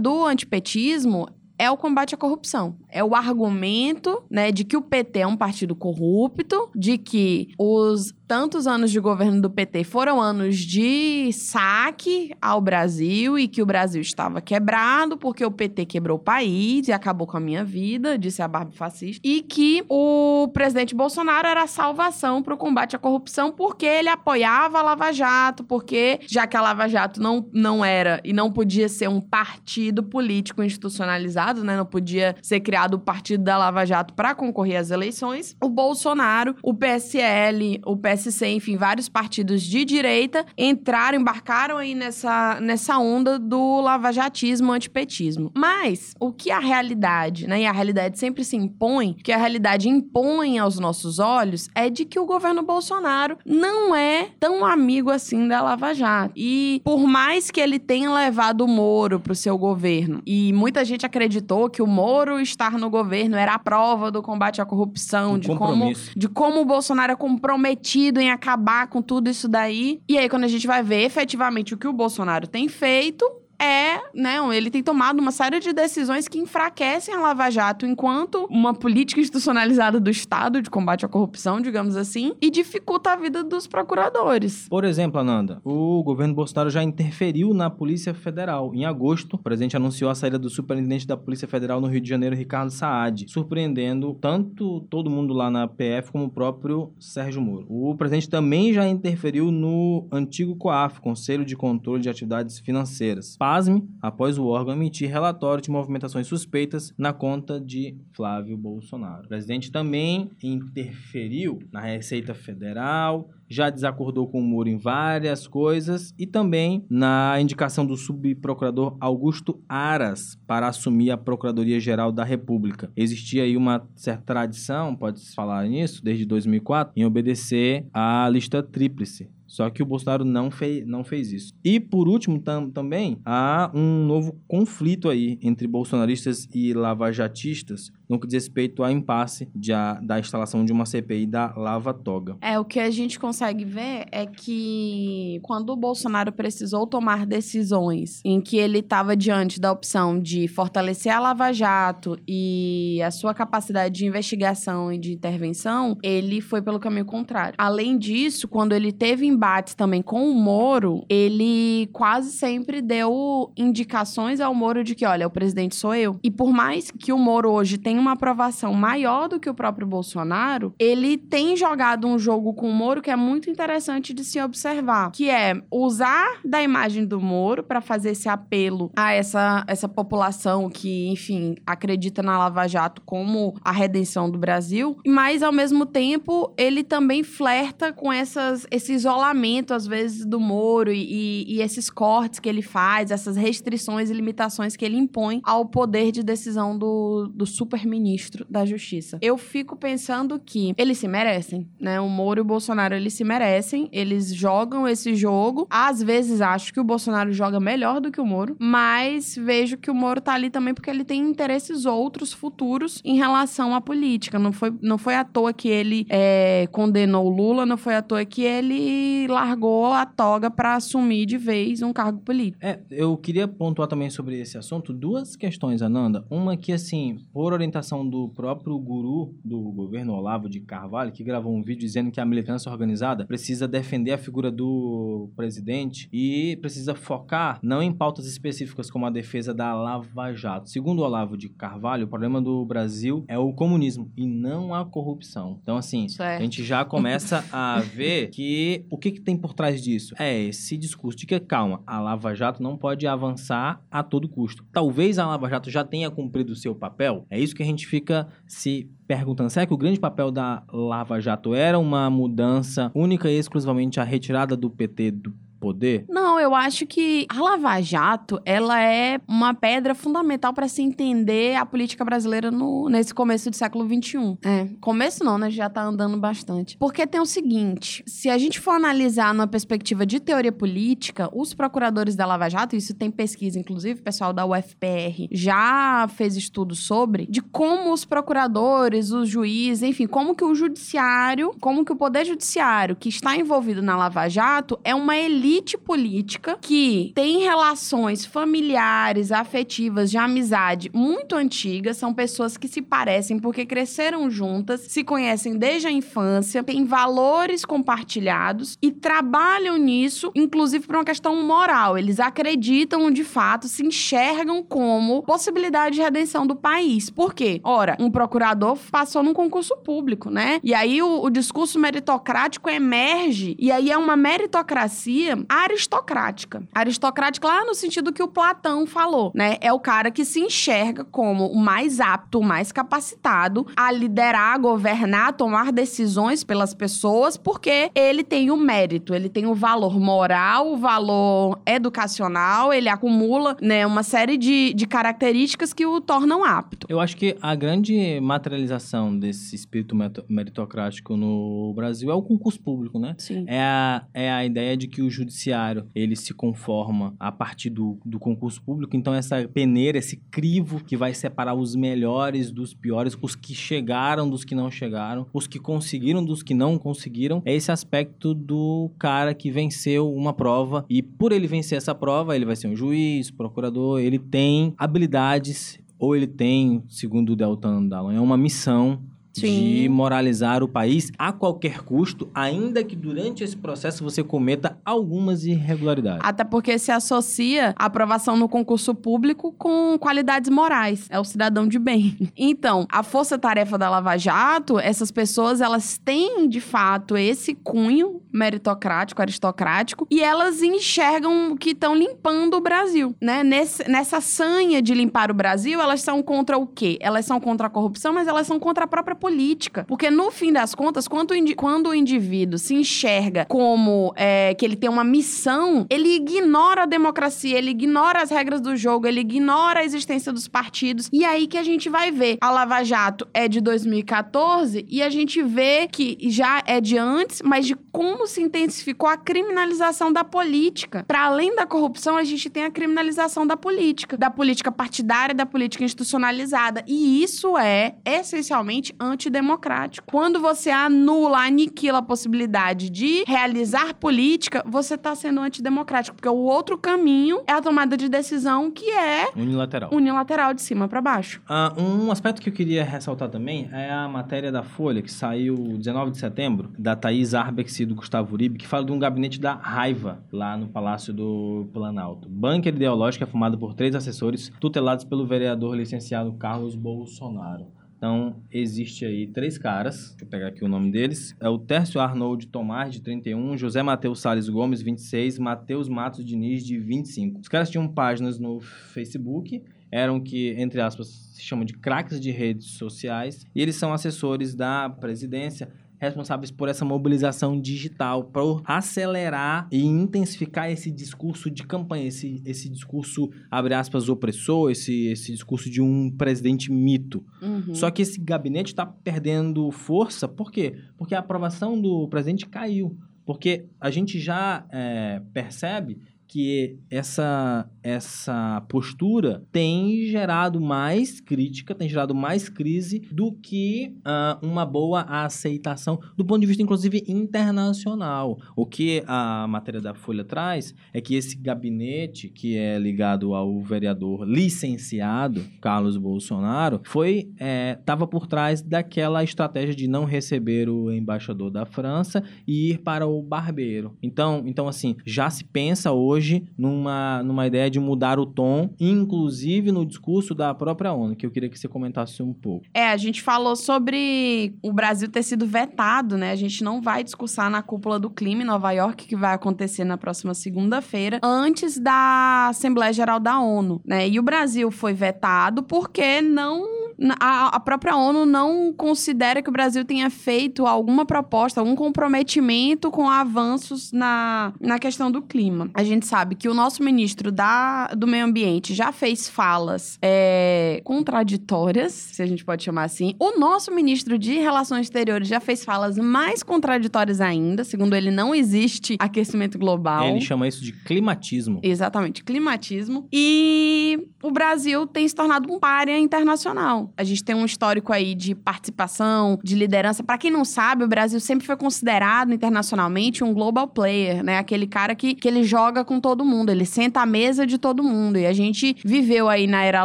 do 0.00 0.24
antipetismo 0.24 1.28
é 1.58 1.70
o 1.70 1.76
combate 1.76 2.14
à 2.14 2.18
corrupção. 2.18 2.78
É 2.88 3.04
o 3.04 3.14
argumento, 3.14 4.22
né, 4.30 4.50
de 4.50 4.64
que 4.64 4.78
o 4.78 4.80
PT 4.80 5.18
é 5.18 5.26
um 5.26 5.36
partido 5.36 5.76
corrupto, 5.76 6.70
de 6.74 6.96
que 6.96 7.48
os 7.58 8.14
tantos 8.30 8.68
anos 8.68 8.92
de 8.92 9.00
governo 9.00 9.42
do 9.42 9.50
PT 9.50 9.82
foram 9.82 10.20
anos 10.20 10.58
de 10.58 11.32
saque 11.32 12.32
ao 12.40 12.60
Brasil 12.60 13.36
e 13.36 13.48
que 13.48 13.60
o 13.60 13.66
Brasil 13.66 14.00
estava 14.00 14.40
quebrado 14.40 15.16
porque 15.16 15.44
o 15.44 15.50
PT 15.50 15.84
quebrou 15.86 16.16
o 16.16 16.20
país 16.20 16.86
e 16.86 16.92
acabou 16.92 17.26
com 17.26 17.38
a 17.38 17.40
minha 17.40 17.64
vida, 17.64 18.16
disse 18.16 18.40
a 18.40 18.46
Barbie 18.46 18.76
fascista, 18.76 19.20
e 19.26 19.42
que 19.42 19.84
o 19.88 20.48
presidente 20.54 20.94
Bolsonaro 20.94 21.48
era 21.48 21.64
a 21.64 21.66
salvação 21.66 22.40
para 22.40 22.54
o 22.54 22.56
combate 22.56 22.94
à 22.94 23.00
corrupção 23.00 23.50
porque 23.50 23.84
ele 23.84 24.08
apoiava 24.08 24.78
a 24.78 24.82
Lava 24.82 25.10
Jato, 25.10 25.64
porque 25.64 26.20
já 26.28 26.46
que 26.46 26.56
a 26.56 26.62
Lava 26.62 26.86
Jato 26.86 27.20
não, 27.20 27.50
não 27.52 27.84
era 27.84 28.20
e 28.22 28.32
não 28.32 28.52
podia 28.52 28.88
ser 28.88 29.08
um 29.08 29.20
partido 29.20 30.04
político 30.04 30.62
institucionalizado, 30.62 31.64
né, 31.64 31.76
não 31.76 31.84
podia 31.84 32.36
ser 32.40 32.60
criado 32.60 32.94
o 32.94 33.00
partido 33.00 33.42
da 33.42 33.58
Lava 33.58 33.84
Jato 33.84 34.14
para 34.14 34.36
concorrer 34.36 34.76
às 34.76 34.92
eleições, 34.92 35.56
o 35.60 35.68
Bolsonaro, 35.68 36.54
o 36.62 36.72
PSL, 36.72 37.80
o 37.84 37.96
PSL 37.96 38.19
PSC, 38.20 38.46
enfim, 38.48 38.76
vários 38.76 39.08
partidos 39.08 39.62
de 39.62 39.84
direita 39.84 40.44
entraram, 40.56 41.18
embarcaram 41.18 41.78
aí 41.78 41.94
nessa, 41.94 42.60
nessa 42.60 42.98
onda 42.98 43.38
do 43.38 43.80
lavajatismo, 43.80 44.72
antipetismo. 44.72 45.50
Mas 45.54 46.14
o 46.20 46.32
que 46.32 46.50
a 46.50 46.58
realidade, 46.58 47.46
né, 47.46 47.62
e 47.62 47.66
a 47.66 47.72
realidade 47.72 48.18
sempre 48.18 48.44
se 48.44 48.56
impõe, 48.56 49.14
que 49.14 49.32
a 49.32 49.36
realidade 49.36 49.88
impõe 49.88 50.58
aos 50.58 50.78
nossos 50.78 51.18
olhos, 51.18 51.68
é 51.74 51.88
de 51.88 52.04
que 52.04 52.18
o 52.18 52.26
governo 52.26 52.62
Bolsonaro 52.62 53.38
não 53.44 53.94
é 53.94 54.28
tão 54.38 54.64
amigo 54.64 55.10
assim 55.10 55.48
da 55.48 55.62
Lava 55.62 55.94
Jato. 55.94 56.32
E 56.36 56.80
por 56.84 57.06
mais 57.06 57.50
que 57.50 57.60
ele 57.60 57.78
tenha 57.78 58.12
levado 58.12 58.62
o 58.62 58.68
Moro 58.68 59.18
pro 59.18 59.34
seu 59.34 59.56
governo, 59.56 60.22
e 60.26 60.52
muita 60.52 60.84
gente 60.84 61.06
acreditou 61.06 61.70
que 61.70 61.82
o 61.82 61.86
Moro 61.86 62.40
estar 62.40 62.72
no 62.72 62.90
governo 62.90 63.36
era 63.36 63.54
a 63.54 63.58
prova 63.58 64.10
do 64.10 64.22
combate 64.22 64.60
à 64.60 64.66
corrupção, 64.66 65.34
um 65.34 65.38
de 65.38 65.54
como, 65.54 65.92
de 66.16 66.28
como 66.28 66.60
o 66.60 66.64
Bolsonaro 66.64 67.12
é 67.12 67.16
comprometido 67.16 68.09
em 68.18 68.30
acabar 68.30 68.88
com 68.88 69.02
tudo 69.02 69.28
isso 69.28 69.46
daí. 69.46 70.00
E 70.08 70.16
aí, 70.16 70.28
quando 70.28 70.44
a 70.44 70.48
gente 70.48 70.66
vai 70.66 70.82
ver 70.82 71.02
efetivamente 71.02 71.74
o 71.74 71.76
que 71.76 71.86
o 71.86 71.92
Bolsonaro 71.92 72.46
tem 72.46 72.66
feito, 72.68 73.24
é, 73.60 74.00
né, 74.14 74.38
ele 74.56 74.70
tem 74.70 74.82
tomado 74.82 75.18
uma 75.18 75.30
série 75.30 75.60
de 75.60 75.72
decisões 75.72 76.26
que 76.26 76.38
enfraquecem 76.38 77.14
a 77.14 77.20
Lava 77.20 77.50
Jato 77.50 77.84
enquanto 77.84 78.46
uma 78.48 78.72
política 78.72 79.20
institucionalizada 79.20 80.00
do 80.00 80.08
Estado 80.08 80.62
de 80.62 80.70
combate 80.70 81.04
à 81.04 81.08
corrupção, 81.08 81.60
digamos 81.60 81.94
assim, 81.94 82.32
e 82.40 82.50
dificulta 82.50 83.12
a 83.12 83.16
vida 83.16 83.44
dos 83.44 83.66
procuradores. 83.66 84.66
Por 84.68 84.84
exemplo, 84.84 85.20
Ananda, 85.20 85.60
o 85.62 86.02
governo 86.02 86.34
Bolsonaro 86.34 86.70
já 86.70 86.82
interferiu 86.82 87.52
na 87.52 87.68
Polícia 87.68 88.14
Federal. 88.14 88.74
Em 88.74 88.86
agosto, 88.86 89.34
o 89.34 89.38
presidente 89.38 89.76
anunciou 89.76 90.10
a 90.10 90.14
saída 90.14 90.38
do 90.38 90.48
superintendente 90.48 91.06
da 91.06 91.16
Polícia 91.16 91.46
Federal 91.46 91.80
no 91.80 91.86
Rio 91.86 92.00
de 92.00 92.08
Janeiro, 92.08 92.34
Ricardo 92.34 92.70
Saad, 92.70 93.26
surpreendendo 93.28 94.14
tanto 94.14 94.80
todo 94.88 95.10
mundo 95.10 95.34
lá 95.34 95.50
na 95.50 95.68
PF 95.68 96.12
como 96.12 96.24
o 96.24 96.30
próprio 96.30 96.94
Sérgio 96.98 97.42
Moro. 97.42 97.66
O 97.68 97.94
presidente 97.94 98.30
também 98.30 98.72
já 98.72 98.88
interferiu 98.88 99.50
no 99.50 100.08
antigo 100.10 100.56
COAF, 100.56 101.00
Conselho 101.00 101.44
de 101.44 101.56
Controle 101.56 102.00
de 102.00 102.08
Atividades 102.08 102.58
Financeiras 102.58 103.36
pasme 103.50 103.82
após 104.00 104.38
o 104.38 104.46
órgão 104.46 104.74
emitir 104.74 105.10
relatório 105.10 105.60
de 105.60 105.72
movimentações 105.72 106.28
suspeitas 106.28 106.94
na 106.96 107.12
conta 107.12 107.60
de 107.60 107.96
Flávio 108.12 108.56
Bolsonaro. 108.56 109.24
O 109.24 109.28
presidente 109.28 109.72
também 109.72 110.30
interferiu 110.40 111.58
na 111.72 111.80
Receita 111.80 112.32
Federal, 112.32 113.28
já 113.50 113.68
desacordou 113.68 114.28
com 114.28 114.38
o 114.38 114.42
Moro 114.42 114.68
em 114.68 114.78
várias 114.78 115.46
coisas 115.48 116.14
e 116.16 116.26
também 116.26 116.84
na 116.88 117.36
indicação 117.40 117.84
do 117.84 117.96
subprocurador 117.96 118.96
Augusto 119.00 119.60
Aras 119.68 120.38
para 120.46 120.68
assumir 120.68 121.10
a 121.10 121.18
Procuradoria-Geral 121.18 122.12
da 122.12 122.22
República. 122.22 122.90
Existia 122.96 123.42
aí 123.42 123.56
uma 123.56 123.86
certa 123.96 124.22
tradição, 124.22 124.94
pode-se 124.94 125.34
falar 125.34 125.66
nisso, 125.66 126.02
desde 126.04 126.24
2004, 126.24 126.92
em 126.96 127.04
obedecer 127.04 127.84
à 127.92 128.28
lista 128.30 128.62
tríplice 128.62 129.28
só 129.50 129.68
que 129.68 129.82
o 129.82 129.86
Bolsonaro 129.86 130.24
não, 130.24 130.48
fez, 130.48 130.86
não 130.86 131.02
fez 131.02 131.32
isso. 131.32 131.52
E, 131.64 131.80
por 131.80 132.06
último, 132.06 132.38
tam, 132.38 132.70
também, 132.70 133.18
há 133.24 133.68
um 133.74 134.06
novo 134.06 134.40
conflito 134.46 135.08
aí 135.08 135.40
entre 135.42 135.66
bolsonaristas 135.66 136.48
e 136.54 136.72
lavajatistas 136.72 137.90
no 138.10 138.18
que 138.18 138.26
diz 138.26 138.40
respeito 138.40 138.82
ao 138.82 138.90
impasse 138.90 139.48
de 139.54 139.72
a, 139.72 139.94
da 140.02 140.18
instalação 140.18 140.64
de 140.64 140.72
uma 140.72 140.84
CPI 140.84 141.26
da 141.26 141.54
Lava 141.56 141.94
Toga. 141.94 142.36
É, 142.40 142.58
o 142.58 142.64
que 142.64 142.80
a 142.80 142.90
gente 142.90 143.20
consegue 143.20 143.64
ver 143.64 144.06
é 144.10 144.26
que 144.26 145.38
quando 145.42 145.70
o 145.70 145.76
Bolsonaro 145.76 146.32
precisou 146.32 146.86
tomar 146.86 147.24
decisões 147.24 148.20
em 148.24 148.40
que 148.40 148.56
ele 148.56 148.80
estava 148.80 149.16
diante 149.16 149.60
da 149.60 149.70
opção 149.70 150.18
de 150.18 150.48
fortalecer 150.48 151.12
a 151.12 151.20
Lava 151.20 151.52
Jato 151.52 152.18
e 152.26 153.00
a 153.02 153.12
sua 153.12 153.32
capacidade 153.32 153.94
de 153.94 154.06
investigação 154.06 154.92
e 154.92 154.98
de 154.98 155.12
intervenção, 155.12 155.96
ele 156.02 156.40
foi 156.40 156.60
pelo 156.60 156.80
caminho 156.80 157.04
contrário. 157.04 157.54
Além 157.56 157.96
disso, 157.96 158.48
quando 158.48 158.72
ele 158.72 158.90
teve 158.90 159.26
embates 159.26 159.74
também 159.74 160.02
com 160.02 160.28
o 160.28 160.34
Moro, 160.34 161.04
ele 161.08 161.88
quase 161.92 162.32
sempre 162.32 162.82
deu 162.82 163.52
indicações 163.56 164.40
ao 164.40 164.52
Moro 164.54 164.82
de 164.82 164.96
que, 164.96 165.06
olha, 165.06 165.26
o 165.26 165.30
presidente 165.30 165.76
sou 165.76 165.94
eu. 165.94 166.18
E 166.24 166.30
por 166.30 166.52
mais 166.52 166.90
que 166.90 167.12
o 167.12 167.18
Moro 167.18 167.50
hoje 167.50 167.78
tenha 167.78 167.99
uma 168.00 168.12
aprovação 168.12 168.72
maior 168.74 169.28
do 169.28 169.38
que 169.38 169.48
o 169.48 169.54
próprio 169.54 169.86
Bolsonaro, 169.86 170.74
ele 170.78 171.16
tem 171.16 171.56
jogado 171.56 172.06
um 172.06 172.18
jogo 172.18 172.54
com 172.54 172.68
o 172.68 172.72
Moro 172.72 173.02
que 173.02 173.10
é 173.10 173.16
muito 173.16 173.50
interessante 173.50 174.12
de 174.12 174.24
se 174.24 174.40
observar, 174.40 175.12
que 175.12 175.30
é 175.30 175.60
usar 175.70 176.40
da 176.44 176.62
imagem 176.62 177.04
do 177.04 177.20
Moro 177.20 177.62
para 177.62 177.80
fazer 177.80 178.10
esse 178.10 178.28
apelo 178.28 178.90
a 178.96 179.12
essa, 179.12 179.64
essa 179.66 179.88
população 179.88 180.68
que, 180.68 181.08
enfim, 181.08 181.56
acredita 181.66 182.22
na 182.22 182.38
Lava 182.38 182.66
Jato 182.66 183.02
como 183.02 183.54
a 183.62 183.70
redenção 183.70 184.30
do 184.30 184.38
Brasil, 184.38 184.96
mas 185.06 185.42
ao 185.42 185.52
mesmo 185.52 185.86
tempo 185.86 186.52
ele 186.56 186.82
também 186.82 187.22
flerta 187.22 187.92
com 187.92 188.12
essas, 188.12 188.66
esse 188.70 188.92
isolamento, 188.92 189.74
às 189.74 189.86
vezes, 189.86 190.24
do 190.24 190.40
Moro 190.40 190.92
e, 190.92 191.44
e 191.46 191.60
esses 191.60 191.90
cortes 191.90 192.40
que 192.40 192.48
ele 192.48 192.62
faz, 192.62 193.10
essas 193.10 193.36
restrições 193.36 194.10
e 194.10 194.14
limitações 194.14 194.76
que 194.76 194.84
ele 194.84 194.96
impõe 194.96 195.40
ao 195.44 195.66
poder 195.66 196.12
de 196.12 196.22
decisão 196.22 196.76
do, 196.76 197.30
do 197.34 197.46
super 197.46 197.86
ministro 197.90 198.46
da 198.48 198.64
Justiça. 198.64 199.18
Eu 199.20 199.36
fico 199.36 199.76
pensando 199.76 200.38
que 200.38 200.72
eles 200.78 200.98
se 200.98 201.08
merecem, 201.08 201.68
né? 201.78 202.00
O 202.00 202.08
Moro 202.08 202.40
e 202.40 202.42
o 202.42 202.44
Bolsonaro, 202.44 202.94
eles 202.94 203.14
se 203.14 203.24
merecem, 203.24 203.88
eles 203.92 204.32
jogam 204.34 204.86
esse 204.86 205.14
jogo. 205.14 205.66
Às 205.68 206.02
vezes 206.02 206.40
acho 206.40 206.72
que 206.72 206.80
o 206.80 206.84
Bolsonaro 206.84 207.32
joga 207.32 207.58
melhor 207.58 208.00
do 208.00 208.12
que 208.12 208.20
o 208.20 208.24
Moro, 208.24 208.56
mas 208.58 209.36
vejo 209.36 209.76
que 209.76 209.90
o 209.90 209.94
Moro 209.94 210.20
tá 210.20 210.34
ali 210.34 210.48
também 210.48 210.72
porque 210.72 210.88
ele 210.88 211.04
tem 211.04 211.20
interesses 211.20 211.84
outros 211.84 212.32
futuros 212.32 213.00
em 213.04 213.16
relação 213.16 213.74
à 213.74 213.80
política. 213.80 214.38
Não 214.38 214.52
foi, 214.52 214.72
não 214.80 214.96
foi 214.96 215.16
à 215.16 215.24
toa 215.24 215.52
que 215.52 215.68
ele 215.68 216.06
é, 216.08 216.68
condenou 216.70 217.26
o 217.26 217.30
Lula, 217.30 217.66
não 217.66 217.76
foi 217.76 217.96
à 217.96 218.02
toa 218.02 218.24
que 218.24 218.42
ele 218.42 219.26
largou 219.26 219.92
a 219.92 220.06
toga 220.06 220.50
para 220.50 220.76
assumir 220.76 221.26
de 221.26 221.36
vez 221.36 221.82
um 221.82 221.92
cargo 221.92 222.20
político. 222.20 222.64
É, 222.64 222.78
eu 222.90 223.16
queria 223.16 223.48
pontuar 223.48 223.88
também 223.88 224.10
sobre 224.10 224.38
esse 224.40 224.56
assunto 224.56 224.92
duas 224.92 225.34
questões, 225.34 225.82
Ananda. 225.82 226.24
Uma 226.30 226.56
que, 226.56 226.72
assim, 226.72 227.18
por 227.32 227.52
orientação 227.52 227.79
orientação 227.80 228.08
do 228.08 228.28
próprio 228.28 228.78
guru 228.78 229.34
do 229.44 229.58
governo 229.72 230.12
Olavo 230.12 230.48
de 230.48 230.60
Carvalho, 230.60 231.12
que 231.12 231.24
gravou 231.24 231.54
um 231.54 231.62
vídeo 231.62 231.80
dizendo 231.80 232.10
que 232.10 232.20
a 232.20 232.24
militância 232.24 232.70
organizada 232.70 233.24
precisa 233.24 233.66
defender 233.66 234.12
a 234.12 234.18
figura 234.18 234.50
do 234.50 235.30
presidente 235.34 236.08
e 236.12 236.56
precisa 236.60 236.94
focar 236.94 237.58
não 237.62 237.82
em 237.82 237.92
pautas 237.92 238.26
específicas 238.26 238.90
como 238.90 239.06
a 239.06 239.10
defesa 239.10 239.54
da 239.54 239.74
Lava 239.74 240.32
Jato. 240.32 240.68
Segundo 240.68 241.02
Olavo 241.02 241.36
de 241.36 241.48
Carvalho, 241.48 242.04
o 242.04 242.08
problema 242.08 242.40
do 242.40 242.64
Brasil 242.64 243.24
é 243.26 243.38
o 243.38 243.52
comunismo 243.52 244.10
e 244.16 244.26
não 244.26 244.74
a 244.74 244.84
corrupção. 244.84 245.58
Então, 245.62 245.76
assim, 245.76 246.08
certo. 246.08 246.40
a 246.40 246.42
gente 246.42 246.62
já 246.62 246.84
começa 246.84 247.44
a 247.50 247.80
ver 247.80 248.28
que 248.34 248.84
o 248.90 248.98
que, 248.98 249.12
que 249.12 249.20
tem 249.20 249.36
por 249.36 249.54
trás 249.54 249.82
disso? 249.82 250.14
É 250.18 250.38
esse 250.38 250.76
discurso 250.76 251.18
de 251.18 251.26
que, 251.26 251.40
calma, 251.40 251.82
a 251.86 251.98
Lava 251.98 252.34
Jato 252.34 252.62
não 252.62 252.76
pode 252.76 253.06
avançar 253.06 253.82
a 253.90 254.02
todo 254.02 254.28
custo. 254.28 254.64
Talvez 254.72 255.18
a 255.18 255.26
Lava 255.26 255.48
Jato 255.48 255.70
já 255.70 255.84
tenha 255.84 256.10
cumprido 256.10 256.52
o 256.52 256.56
seu 256.56 256.74
papel. 256.74 257.26
É 257.30 257.38
isso 257.38 257.54
que 257.54 257.59
a 257.62 257.66
gente 257.66 257.86
fica 257.86 258.28
se 258.46 258.90
perguntando: 259.06 259.50
será 259.50 259.66
que 259.66 259.74
o 259.74 259.78
grande 259.78 260.00
papel 260.00 260.30
da 260.30 260.62
Lava 260.72 261.20
Jato 261.20 261.54
era 261.54 261.78
uma 261.78 262.08
mudança 262.10 262.90
única 262.94 263.30
e 263.30 263.38
exclusivamente 263.38 264.00
a 264.00 264.04
retirada 264.04 264.56
do 264.56 264.70
PT 264.70 265.10
do 265.10 265.34
poder? 265.60 266.06
Não, 266.08 266.40
eu 266.40 266.54
acho 266.54 266.86
que 266.86 267.26
a 267.28 267.40
Lava 267.40 267.80
Jato, 267.82 268.40
ela 268.44 268.80
é 268.80 269.20
uma 269.28 269.52
pedra 269.52 269.94
fundamental 269.94 270.54
para 270.54 270.66
se 270.66 270.80
entender 270.80 271.54
a 271.56 271.66
política 271.66 272.04
brasileira 272.04 272.50
no, 272.50 272.88
nesse 272.88 273.12
começo 273.12 273.50
do 273.50 273.56
século 273.56 273.86
XXI. 273.86 274.38
É, 274.42 274.68
começo 274.80 275.22
não, 275.22 275.36
né? 275.36 275.50
Já 275.50 275.68
tá 275.68 275.82
andando 275.82 276.16
bastante. 276.16 276.78
Porque 276.78 277.06
tem 277.06 277.20
o 277.20 277.26
seguinte, 277.26 278.02
se 278.06 278.30
a 278.30 278.38
gente 278.38 278.58
for 278.58 278.70
analisar 278.70 279.34
numa 279.34 279.46
perspectiva 279.46 280.06
de 280.06 280.18
teoria 280.18 280.50
política, 280.50 281.28
os 281.32 281.52
procuradores 281.52 282.16
da 282.16 282.24
Lava 282.24 282.48
Jato, 282.48 282.74
isso 282.74 282.94
tem 282.94 283.10
pesquisa, 283.10 283.58
inclusive, 283.58 284.00
o 284.00 284.02
pessoal 284.02 284.32
da 284.32 284.46
UFPR 284.46 285.28
já 285.30 286.08
fez 286.08 286.36
estudos 286.36 286.80
sobre, 286.80 287.26
de 287.26 287.42
como 287.42 287.92
os 287.92 288.04
procuradores, 288.04 289.10
os 289.10 289.28
juízes, 289.28 289.82
enfim, 289.82 290.06
como 290.06 290.34
que 290.34 290.44
o 290.44 290.54
judiciário, 290.54 291.54
como 291.60 291.84
que 291.84 291.92
o 291.92 291.96
poder 291.96 292.24
judiciário 292.24 292.96
que 292.96 293.08
está 293.08 293.36
envolvido 293.36 293.82
na 293.82 293.96
Lava 293.96 294.28
Jato 294.28 294.78
é 294.82 294.94
uma 294.94 295.16
elite 295.16 295.49
elite 295.50 295.76
política 295.76 296.56
que 296.60 297.10
tem 297.12 297.40
relações 297.40 298.24
familiares, 298.24 299.32
afetivas, 299.32 300.08
de 300.10 300.16
amizade 300.16 300.90
muito 300.94 301.34
antigas, 301.34 301.96
são 301.96 302.14
pessoas 302.14 302.56
que 302.56 302.68
se 302.68 302.80
parecem 302.80 303.38
porque 303.38 303.66
cresceram 303.66 304.30
juntas, 304.30 304.82
se 304.82 305.02
conhecem 305.02 305.58
desde 305.58 305.88
a 305.88 305.90
infância, 305.90 306.62
têm 306.62 306.84
valores 306.84 307.64
compartilhados 307.64 308.78
e 308.80 308.92
trabalham 308.92 309.76
nisso, 309.76 310.30
inclusive 310.36 310.86
por 310.86 310.94
uma 310.94 311.04
questão 311.04 311.42
moral. 311.42 311.98
Eles 311.98 312.20
acreditam 312.20 313.10
de 313.10 313.24
fato, 313.24 313.66
se 313.66 313.84
enxergam 313.84 314.62
como 314.62 315.22
possibilidade 315.22 315.96
de 315.96 316.02
redenção 316.02 316.46
do 316.46 316.54
país. 316.54 317.10
Por 317.10 317.34
quê? 317.34 317.60
Ora, 317.64 317.96
um 317.98 318.10
procurador 318.10 318.78
passou 318.90 319.22
num 319.22 319.34
concurso 319.34 319.76
público, 319.78 320.30
né? 320.30 320.60
E 320.62 320.72
aí 320.72 321.02
o, 321.02 321.24
o 321.24 321.30
discurso 321.30 321.78
meritocrático 321.78 322.70
emerge, 322.70 323.56
e 323.58 323.72
aí 323.72 323.90
é 323.90 323.98
uma 323.98 324.16
meritocracia 324.16 325.39
aristocrática. 325.48 326.62
Aristocrática 326.74 327.46
lá 327.46 327.64
no 327.64 327.74
sentido 327.74 328.12
que 328.12 328.22
o 328.22 328.28
Platão 328.28 328.86
falou, 328.86 329.32
né? 329.34 329.56
É 329.60 329.72
o 329.72 329.80
cara 329.80 330.10
que 330.10 330.24
se 330.24 330.40
enxerga 330.40 331.04
como 331.04 331.46
o 331.46 331.58
mais 331.58 332.00
apto, 332.00 332.40
o 332.40 332.44
mais 332.44 332.72
capacitado 332.72 333.66
a 333.76 333.90
liderar, 333.90 334.54
a 334.54 334.58
governar, 334.58 335.28
a 335.28 335.32
tomar 335.32 335.72
decisões 335.72 336.44
pelas 336.44 336.74
pessoas, 336.74 337.36
porque 337.36 337.90
ele 337.94 338.22
tem 338.22 338.50
o 338.50 338.56
mérito, 338.56 339.14
ele 339.14 339.28
tem 339.28 339.46
o 339.46 339.54
valor 339.54 339.98
moral, 339.98 340.72
o 340.72 340.76
valor 340.76 341.60
educacional, 341.66 342.72
ele 342.72 342.88
acumula, 342.88 343.56
né, 343.60 343.86
uma 343.86 344.02
série 344.02 344.36
de, 344.36 344.72
de 344.74 344.86
características 344.86 345.72
que 345.72 345.86
o 345.86 346.00
tornam 346.00 346.44
apto. 346.44 346.86
Eu 346.88 347.00
acho 347.00 347.16
que 347.16 347.36
a 347.40 347.54
grande 347.54 348.20
materialização 348.20 349.16
desse 349.16 349.54
espírito 349.54 349.94
meritocrático 350.28 351.16
no 351.16 351.72
Brasil 351.74 352.10
é 352.10 352.14
o 352.14 352.22
concurso 352.22 352.60
público, 352.60 352.98
né? 352.98 353.14
Sim. 353.18 353.44
É 353.46 353.60
a, 353.60 354.04
é 354.12 354.30
a 354.30 354.44
ideia 354.44 354.76
de 354.76 354.86
que 354.86 355.02
o 355.02 355.10
judiciário 355.10 355.29
judiciário 355.30 355.86
ele 355.94 356.16
se 356.16 356.34
conforma 356.34 357.14
a 357.18 357.30
partir 357.30 357.70
do, 357.70 357.98
do 358.04 358.18
concurso 358.18 358.60
público, 358.60 358.96
então 358.96 359.14
essa 359.14 359.48
peneira, 359.48 359.96
esse 359.98 360.16
crivo 360.16 360.82
que 360.84 360.96
vai 360.96 361.14
separar 361.14 361.54
os 361.54 361.76
melhores 361.76 362.50
dos 362.50 362.74
piores, 362.74 363.16
os 363.22 363.36
que 363.36 363.54
chegaram 363.54 364.28
dos 364.28 364.44
que 364.44 364.54
não 364.54 364.70
chegaram, 364.70 365.26
os 365.32 365.46
que 365.46 365.58
conseguiram 365.58 366.24
dos 366.24 366.42
que 366.42 366.52
não 366.52 366.76
conseguiram, 366.76 367.40
é 367.44 367.54
esse 367.54 367.70
aspecto 367.70 368.34
do 368.34 368.90
cara 368.98 369.32
que 369.32 369.50
venceu 369.50 370.12
uma 370.12 370.32
prova. 370.32 370.84
E 370.90 371.00
por 371.02 371.32
ele 371.32 371.46
vencer 371.46 371.78
essa 371.78 371.94
prova, 371.94 372.34
ele 372.34 372.44
vai 372.44 372.56
ser 372.56 372.66
um 372.66 372.76
juiz, 372.76 373.30
procurador, 373.30 374.00
ele 374.00 374.18
tem 374.18 374.74
habilidades 374.76 375.78
ou 375.98 376.16
ele 376.16 376.26
tem, 376.26 376.82
segundo 376.88 377.32
o 377.32 377.36
Deltan 377.36 377.86
Dallon, 377.86 378.10
é 378.10 378.20
uma 378.20 378.36
missão 378.36 379.00
Sim. 379.32 379.82
de 379.82 379.88
moralizar 379.88 380.62
o 380.62 380.68
país 380.68 381.10
a 381.18 381.32
qualquer 381.32 381.82
custo, 381.82 382.28
ainda 382.34 382.82
que 382.82 382.96
durante 382.96 383.44
esse 383.44 383.56
processo 383.56 384.02
você 384.02 384.22
cometa 384.22 384.78
algumas 384.84 385.44
irregularidades. 385.44 386.20
Até 386.22 386.44
porque 386.44 386.78
se 386.78 386.90
associa 386.90 387.74
a 387.78 387.86
aprovação 387.86 388.36
no 388.36 388.48
concurso 388.48 388.94
público 388.94 389.52
com 389.52 389.96
qualidades 389.98 390.50
morais. 390.50 391.06
É 391.10 391.18
o 391.18 391.24
cidadão 391.24 391.66
de 391.66 391.78
bem. 391.78 392.16
Então, 392.42 392.86
a 392.90 393.02
força-tarefa 393.02 393.76
da 393.76 393.90
Lava 393.90 394.16
Jato, 394.16 394.78
essas 394.78 395.10
pessoas, 395.10 395.60
elas 395.60 395.98
têm, 395.98 396.48
de 396.48 396.60
fato, 396.60 397.16
esse 397.16 397.54
cunho 397.54 398.22
meritocrático, 398.32 399.20
aristocrático, 399.20 400.06
e 400.10 400.22
elas 400.22 400.62
enxergam 400.62 401.56
que 401.56 401.70
estão 401.70 401.94
limpando 401.94 402.54
o 402.54 402.60
Brasil, 402.60 403.14
né? 403.20 403.42
Nesse, 403.44 403.88
nessa 403.88 404.20
sanha 404.20 404.80
de 404.80 404.94
limpar 404.94 405.30
o 405.30 405.34
Brasil, 405.34 405.80
elas 405.80 406.00
são 406.00 406.22
contra 406.22 406.56
o 406.56 406.66
quê? 406.66 406.96
Elas 407.00 407.26
são 407.26 407.38
contra 407.40 407.66
a 407.66 407.70
corrupção, 407.70 408.12
mas 408.12 408.26
elas 408.26 408.46
são 408.46 408.58
contra 408.58 408.84
a 408.84 408.88
própria 408.88 409.16
política. 409.20 409.84
Porque, 409.86 410.10
no 410.10 410.30
fim 410.30 410.52
das 410.52 410.74
contas, 410.74 411.06
quando 411.06 411.32
o, 411.32 411.56
quando 411.56 411.90
o 411.90 411.94
indivíduo 411.94 412.58
se 412.58 412.74
enxerga 412.74 413.44
como 413.44 414.12
é, 414.16 414.54
que 414.54 414.64
ele 414.64 414.76
tem 414.76 414.88
uma 414.88 415.04
missão, 415.04 415.86
ele 415.90 416.14
ignora 416.16 416.82
a 416.82 416.86
democracia, 416.86 417.56
ele 417.58 417.70
ignora 417.70 418.22
as 418.22 418.30
regras 418.30 418.60
do 418.60 418.74
jogo, 418.76 419.06
ele 419.06 419.20
ignora 419.20 419.80
a 419.80 419.84
existência 419.84 420.32
dos 420.32 420.48
partidos. 420.48 421.08
E 421.12 421.24
aí 421.24 421.46
que 421.46 421.58
a 421.58 421.62
gente 421.62 421.88
vai 421.88 422.10
ver. 422.10 422.38
A 422.40 422.50
Lava 422.50 422.82
Jato 422.82 423.28
é 423.34 423.46
de 423.46 423.60
2014 423.60 424.86
e 424.88 425.02
a 425.02 425.10
gente 425.10 425.42
vê 425.42 425.86
que 425.86 426.16
já 426.30 426.62
é 426.66 426.80
de 426.80 426.96
antes, 426.96 427.42
mas 427.44 427.66
de 427.66 427.74
como 427.92 428.26
se 428.26 428.40
intensificou 428.40 429.08
a 429.08 429.16
criminalização 429.16 430.12
da 430.12 430.24
política. 430.24 431.04
Para 431.06 431.24
além 431.26 431.54
da 431.54 431.66
corrupção, 431.66 432.16
a 432.16 432.24
gente 432.24 432.48
tem 432.48 432.64
a 432.64 432.70
criminalização 432.70 433.46
da 433.46 433.56
política, 433.56 434.16
da 434.16 434.30
política 434.30 434.72
partidária, 434.72 435.34
da 435.34 435.44
política 435.44 435.84
institucionalizada. 435.84 436.82
E 436.86 437.22
isso 437.22 437.58
é 437.58 437.96
essencialmente 438.04 438.94
antidemocrático. 439.10 440.06
Quando 440.10 440.40
você 440.40 440.70
anula, 440.70 441.38
aniquila 441.44 441.98
a 441.98 442.02
possibilidade 442.02 442.88
de 442.90 443.24
realizar 443.26 443.94
política, 443.94 444.62
você 444.66 444.94
está 444.94 445.14
sendo 445.14 445.40
antidemocrático, 445.40 446.16
porque 446.16 446.28
o 446.28 446.36
outro 446.36 446.78
caminho 446.78 447.40
é 447.46 447.52
a 447.52 447.60
tomada 447.60 447.96
de 447.96 448.08
decisão 448.08 448.70
que 448.70 448.90
é 448.90 449.28
Unilateral. 449.36 449.90
unilateral 449.92 450.54
de 450.54 450.62
cima 450.62 450.88
para 450.88 451.00
baixo. 451.00 451.40
Ah, 451.48 451.72
um 451.76 452.10
aspecto 452.10 452.40
que 452.40 452.48
eu 452.48 452.52
queria 452.54 452.84
ressaltar 452.84 453.28
também 453.28 453.68
é 453.72 453.90
a 453.90 454.08
matéria 454.08 454.50
da 454.52 454.62
Folha, 454.62 455.02
que 455.02 455.10
saiu 455.10 455.56
19 455.76 456.10
de 456.12 456.18
setembro, 456.18 456.70
da 456.78 456.94
Thaís 456.96 457.34
Arbex 457.34 457.78
e 457.80 457.86
do 457.86 457.94
Gustavo 457.94 458.34
Uribe, 458.34 458.58
que 458.58 458.66
fala 458.66 458.84
de 458.84 458.92
um 458.92 458.98
gabinete 458.98 459.40
da 459.40 459.54
raiva 459.54 460.22
lá 460.32 460.56
no 460.56 460.68
Palácio 460.68 461.12
do 461.12 461.68
Planalto. 461.72 462.28
Bunker 462.28 462.74
ideológico 462.74 463.24
é 463.24 463.26
formado 463.26 463.58
por 463.58 463.74
três 463.74 463.94
assessores 463.94 464.50
tutelados 464.60 465.04
pelo 465.04 465.26
vereador 465.26 465.76
licenciado 465.76 466.32
Carlos 466.34 466.74
Bolsonaro. 466.74 467.66
Então, 468.00 468.42
existe 468.50 469.04
aí 469.04 469.26
três 469.26 469.58
caras, 469.58 470.16
eu 470.18 470.26
pegar 470.26 470.46
aqui 470.46 470.64
o 470.64 470.68
nome 470.68 470.90
deles. 470.90 471.36
É 471.38 471.50
o 471.50 471.58
Tércio 471.58 472.00
Arnold 472.00 472.46
Tomás, 472.46 472.94
de 472.94 473.02
31, 473.02 473.58
José 473.58 473.82
Matheus 473.82 474.20
Salles 474.20 474.48
Gomes, 474.48 474.80
26, 474.80 475.38
Matheus 475.38 475.86
Matos 475.86 476.24
Diniz, 476.24 476.64
de 476.64 476.78
25. 476.78 477.40
Os 477.40 477.48
caras 477.48 477.68
tinham 477.68 477.86
páginas 477.86 478.38
no 478.38 478.58
Facebook, 478.58 479.62
eram 479.92 480.18
que, 480.18 480.54
entre 480.56 480.80
aspas, 480.80 481.08
se 481.34 481.42
chamam 481.42 481.62
de 481.62 481.74
craques 481.74 482.18
de 482.18 482.30
redes 482.30 482.68
sociais, 482.68 483.44
e 483.54 483.60
eles 483.60 483.76
são 483.76 483.92
assessores 483.92 484.54
da 484.54 484.88
presidência, 484.88 485.68
responsáveis 486.00 486.50
por 486.50 486.68
essa 486.68 486.84
mobilização 486.84 487.60
digital, 487.60 488.24
por 488.24 488.62
acelerar 488.64 489.68
e 489.70 489.84
intensificar 489.84 490.70
esse 490.70 490.90
discurso 490.90 491.50
de 491.50 491.62
campanha, 491.62 492.08
esse, 492.08 492.42
esse 492.44 492.70
discurso, 492.70 493.30
abre 493.50 493.74
aspas, 493.74 494.08
opressor, 494.08 494.70
esse, 494.70 495.08
esse 495.08 495.30
discurso 495.30 495.68
de 495.70 495.82
um 495.82 496.10
presidente 496.10 496.72
mito. 496.72 497.22
Uhum. 497.42 497.74
Só 497.74 497.90
que 497.90 498.00
esse 498.00 498.18
gabinete 498.18 498.72
está 498.72 498.86
perdendo 498.86 499.70
força, 499.70 500.26
por 500.26 500.50
quê? 500.50 500.74
Porque 500.96 501.14
a 501.14 501.18
aprovação 501.18 501.80
do 501.80 502.08
presidente 502.08 502.48
caiu. 502.48 502.96
Porque 503.26 503.66
a 503.78 503.90
gente 503.90 504.18
já 504.18 504.66
é, 504.70 505.20
percebe 505.34 505.98
que 506.26 506.78
essa, 506.88 507.68
essa 507.82 508.64
postura 508.68 509.42
tem 509.52 510.06
gerado 510.06 510.60
mais 510.60 511.20
crítica, 511.20 511.74
tem 511.74 511.88
gerado 511.88 512.14
mais 512.14 512.48
crise 512.48 513.00
do 513.10 513.32
que 513.32 513.96
ah, 514.04 514.38
uma 514.42 514.66
boa 514.66 515.02
aceitação 515.02 515.98
do 516.16 516.24
ponto 516.24 516.40
de 516.40 516.46
vista, 516.46 516.62
inclusive, 516.62 517.04
internacional. 517.08 518.38
O 518.54 518.66
que 518.66 519.02
a 519.06 519.46
matéria 519.48 519.80
da 519.80 519.94
Folha 519.94 520.24
traz 520.24 520.74
é 520.92 521.00
que 521.00 521.14
esse 521.14 521.36
gabinete, 521.36 522.28
que 522.28 522.56
é 522.56 522.78
ligado 522.78 523.34
ao 523.34 523.60
vereador 523.60 524.24
licenciado 524.26 525.44
Carlos 525.60 525.96
Bolsonaro, 525.96 526.80
foi 526.84 527.30
estava 527.78 528.06
por 528.06 528.26
trás 528.26 528.62
daquela 528.62 529.22
estratégia 529.22 529.74
de 529.74 529.88
não 529.88 530.04
receber 530.04 530.68
o 530.68 530.90
embaixador 530.90 531.50
da 531.50 531.64
França 531.64 532.22
e 532.46 532.70
ir 532.70 532.78
para 532.78 533.06
o 533.06 533.22
barbeiro. 533.22 533.96
Então, 534.02 534.42
então 534.46 534.68
assim, 534.68 534.96
já 535.04 535.30
se 535.30 535.44
pensa 535.44 535.92
hoje 535.92 536.44
numa, 536.56 537.22
numa 537.22 537.46
ideia 537.46 537.69
de 537.70 537.80
mudar 537.80 538.18
o 538.18 538.26
tom, 538.26 538.70
inclusive 538.78 539.72
no 539.72 539.86
discurso 539.86 540.34
da 540.34 540.54
própria 540.54 540.92
ONU, 540.92 541.16
que 541.16 541.24
eu 541.24 541.30
queria 541.30 541.48
que 541.48 541.58
você 541.58 541.68
comentasse 541.68 542.22
um 542.22 542.32
pouco. 542.32 542.66
É, 542.74 542.88
a 542.88 542.96
gente 542.96 543.22
falou 543.22 543.56
sobre 543.56 544.54
o 544.62 544.72
Brasil 544.72 545.08
ter 545.08 545.22
sido 545.22 545.46
vetado, 545.46 546.16
né? 546.16 546.32
A 546.32 546.36
gente 546.36 546.62
não 546.62 546.80
vai 546.80 547.04
discursar 547.04 547.50
na 547.50 547.62
cúpula 547.62 547.98
do 547.98 548.10
clima 548.10 548.42
em 548.42 548.46
Nova 548.46 548.72
York, 548.72 549.06
que 549.06 549.16
vai 549.16 549.34
acontecer 549.34 549.84
na 549.84 549.96
próxima 549.96 550.34
segunda-feira, 550.34 551.20
antes 551.22 551.78
da 551.78 552.48
Assembleia 552.48 552.92
Geral 552.92 553.20
da 553.20 553.40
ONU, 553.40 553.80
né? 553.84 554.08
E 554.08 554.18
o 554.18 554.22
Brasil 554.22 554.70
foi 554.70 554.92
vetado 554.92 555.62
porque 555.62 556.20
não 556.20 556.79
a, 557.18 557.48
a 557.48 557.60
própria 557.60 557.96
ONU 557.96 558.26
não 558.26 558.72
considera 558.72 559.42
que 559.42 559.48
o 559.48 559.52
Brasil 559.52 559.84
tenha 559.84 560.10
feito 560.10 560.66
alguma 560.66 561.06
proposta, 561.06 561.60
algum 561.60 561.74
comprometimento 561.74 562.90
com 562.90 563.08
avanços 563.08 563.92
na, 563.92 564.52
na 564.60 564.78
questão 564.78 565.10
do 565.10 565.22
clima. 565.22 565.70
A 565.74 565.82
gente 565.82 566.06
sabe 566.06 566.34
que 566.34 566.48
o 566.48 566.54
nosso 566.54 566.82
ministro 566.82 567.32
da, 567.32 567.88
do 567.88 568.06
Meio 568.06 568.26
Ambiente 568.26 568.74
já 568.74 568.92
fez 568.92 569.28
falas 569.28 569.98
é, 570.02 570.80
contraditórias, 570.84 571.92
se 571.92 572.22
a 572.22 572.26
gente 572.26 572.44
pode 572.44 572.64
chamar 572.64 572.84
assim. 572.84 573.14
O 573.18 573.38
nosso 573.38 573.72
ministro 573.72 574.18
de 574.18 574.38
Relações 574.38 574.86
Exteriores 574.86 575.28
já 575.28 575.40
fez 575.40 575.64
falas 575.64 575.96
mais 575.96 576.42
contraditórias 576.42 577.20
ainda. 577.20 577.64
Segundo 577.64 577.94
ele, 577.94 578.10
não 578.10 578.34
existe 578.34 578.96
aquecimento 578.98 579.58
global. 579.58 580.08
Ele 580.08 580.20
chama 580.20 580.46
isso 580.46 580.62
de 580.62 580.72
climatismo. 580.72 581.60
Exatamente, 581.62 582.22
climatismo. 582.24 583.08
E 583.12 584.08
o 584.22 584.30
Brasil 584.30 584.86
tem 584.86 585.08
se 585.08 585.14
tornado 585.14 585.50
um 585.50 585.58
párea 585.58 585.98
internacional. 585.98 586.89
A 586.96 587.04
gente 587.04 587.24
tem 587.24 587.34
um 587.34 587.44
histórico 587.44 587.92
aí 587.92 588.14
de 588.14 588.34
participação, 588.34 589.38
de 589.42 589.54
liderança. 589.54 590.02
Para 590.02 590.18
quem 590.18 590.30
não 590.30 590.44
sabe, 590.44 590.84
o 590.84 590.88
Brasil 590.88 591.20
sempre 591.20 591.46
foi 591.46 591.56
considerado 591.56 592.32
internacionalmente 592.32 593.24
um 593.24 593.32
global 593.32 593.68
player, 593.68 594.22
né? 594.22 594.38
Aquele 594.38 594.66
cara 594.66 594.94
que, 594.94 595.14
que 595.14 595.28
ele 595.28 595.44
joga 595.44 595.84
com 595.84 596.00
todo 596.00 596.24
mundo, 596.24 596.50
ele 596.50 596.64
senta 596.64 597.00
à 597.00 597.06
mesa 597.06 597.46
de 597.46 597.58
todo 597.58 597.82
mundo. 597.82 598.18
E 598.18 598.26
a 598.26 598.32
gente 598.32 598.76
viveu 598.84 599.28
aí 599.28 599.46
na 599.46 599.62
era 599.62 599.84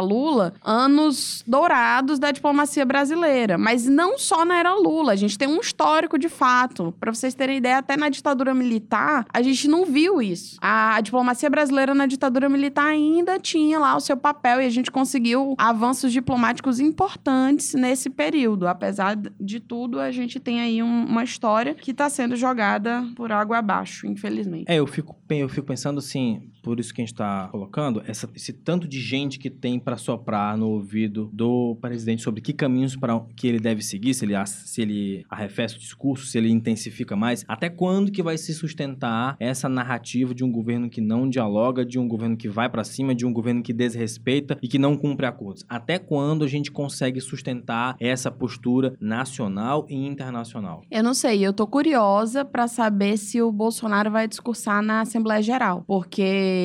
Lula 0.00 0.54
anos 0.64 1.42
dourados 1.46 2.18
da 2.18 2.30
diplomacia 2.30 2.84
brasileira, 2.84 3.58
mas 3.58 3.86
não 3.86 4.18
só 4.18 4.44
na 4.44 4.58
era 4.58 4.74
Lula. 4.74 5.12
A 5.12 5.16
gente 5.16 5.38
tem 5.38 5.48
um 5.48 5.60
histórico 5.60 6.18
de 6.18 6.28
fato. 6.28 6.94
Para 6.98 7.12
vocês 7.12 7.34
terem 7.34 7.58
ideia, 7.58 7.78
até 7.78 7.96
na 7.96 8.08
ditadura 8.08 8.54
militar, 8.54 9.26
a 9.32 9.42
gente 9.42 9.68
não 9.68 9.84
viu 9.84 10.20
isso. 10.20 10.56
A, 10.60 10.96
a 10.96 11.00
diplomacia 11.00 11.50
brasileira 11.50 11.94
na 11.94 12.06
ditadura 12.06 12.48
militar 12.48 12.86
ainda 12.86 13.38
tinha 13.38 13.78
lá 13.78 13.96
o 13.96 14.00
seu 14.00 14.16
papel 14.16 14.60
e 14.60 14.66
a 14.66 14.70
gente 14.70 14.90
conseguiu 14.90 15.54
avanços 15.58 16.12
diplomáticos 16.12 16.80
importantes 16.96 17.74
nesse 17.74 18.08
período. 18.08 18.66
Apesar 18.66 19.16
de 19.38 19.60
tudo, 19.60 20.00
a 20.00 20.10
gente 20.10 20.40
tem 20.40 20.60
aí 20.60 20.82
um- 20.82 21.04
uma 21.04 21.22
história 21.22 21.74
que 21.74 21.90
está 21.90 22.08
sendo 22.08 22.34
jogada 22.36 23.04
por 23.14 23.30
água 23.30 23.58
abaixo, 23.58 24.06
infelizmente. 24.06 24.64
É, 24.66 24.76
eu 24.76 24.86
fico, 24.86 25.14
eu 25.28 25.48
fico 25.48 25.66
pensando 25.66 25.98
assim, 25.98 26.50
por 26.66 26.80
isso 26.80 26.92
que 26.92 27.00
a 27.00 27.04
gente 27.04 27.14
tá 27.14 27.46
colocando, 27.52 28.02
essa- 28.08 28.28
esse 28.34 28.52
tanto 28.52 28.88
de 28.88 29.00
gente 29.00 29.38
que 29.38 29.48
tem 29.48 29.78
para 29.78 29.96
soprar 29.96 30.56
no 30.58 30.68
ouvido 30.68 31.30
do 31.32 31.76
presidente 31.80 32.22
sobre 32.22 32.40
que 32.40 32.52
caminhos 32.52 32.96
para 32.96 33.20
que 33.36 33.46
ele 33.46 33.60
deve 33.60 33.82
seguir, 33.82 34.12
se 34.14 34.24
ele, 34.24 34.34
se 34.46 34.82
ele 34.82 35.24
arrefece 35.30 35.76
o 35.76 35.78
discurso, 35.78 36.26
se 36.26 36.36
ele 36.36 36.50
intensifica 36.50 37.14
mais, 37.14 37.44
até 37.46 37.70
quando 37.70 38.10
que 38.10 38.20
vai 38.20 38.36
se 38.36 38.52
sustentar 38.52 39.36
essa 39.38 39.68
narrativa 39.68 40.34
de 40.34 40.42
um 40.42 40.50
governo 40.50 40.90
que 40.90 41.00
não 41.00 41.30
dialoga, 41.30 41.84
de 41.86 42.00
um 42.00 42.08
governo 42.08 42.36
que 42.36 42.48
vai 42.48 42.68
para 42.68 42.82
cima, 42.82 43.14
de 43.14 43.24
um 43.24 43.32
governo 43.32 43.62
que 43.62 43.72
desrespeita 43.72 44.58
e 44.60 44.66
que 44.66 44.78
não 44.78 44.96
cumpre 44.96 45.24
acordos? 45.24 45.64
Até 45.68 46.00
quando 46.00 46.44
a 46.44 46.48
gente 46.48 46.72
consegue 46.72 47.20
sustentar 47.20 47.96
essa 48.00 48.28
postura 48.28 48.94
nacional 49.00 49.86
e 49.88 49.94
internacional? 49.94 50.82
Eu 50.90 51.04
não 51.04 51.14
sei, 51.14 51.46
eu 51.46 51.52
tô 51.52 51.64
curiosa 51.64 52.44
para 52.44 52.66
saber 52.66 53.16
se 53.16 53.40
o 53.40 53.52
Bolsonaro 53.52 54.10
vai 54.10 54.26
discursar 54.26 54.82
na 54.82 55.02
Assembleia 55.02 55.40
Geral, 55.42 55.84
porque 55.86 56.55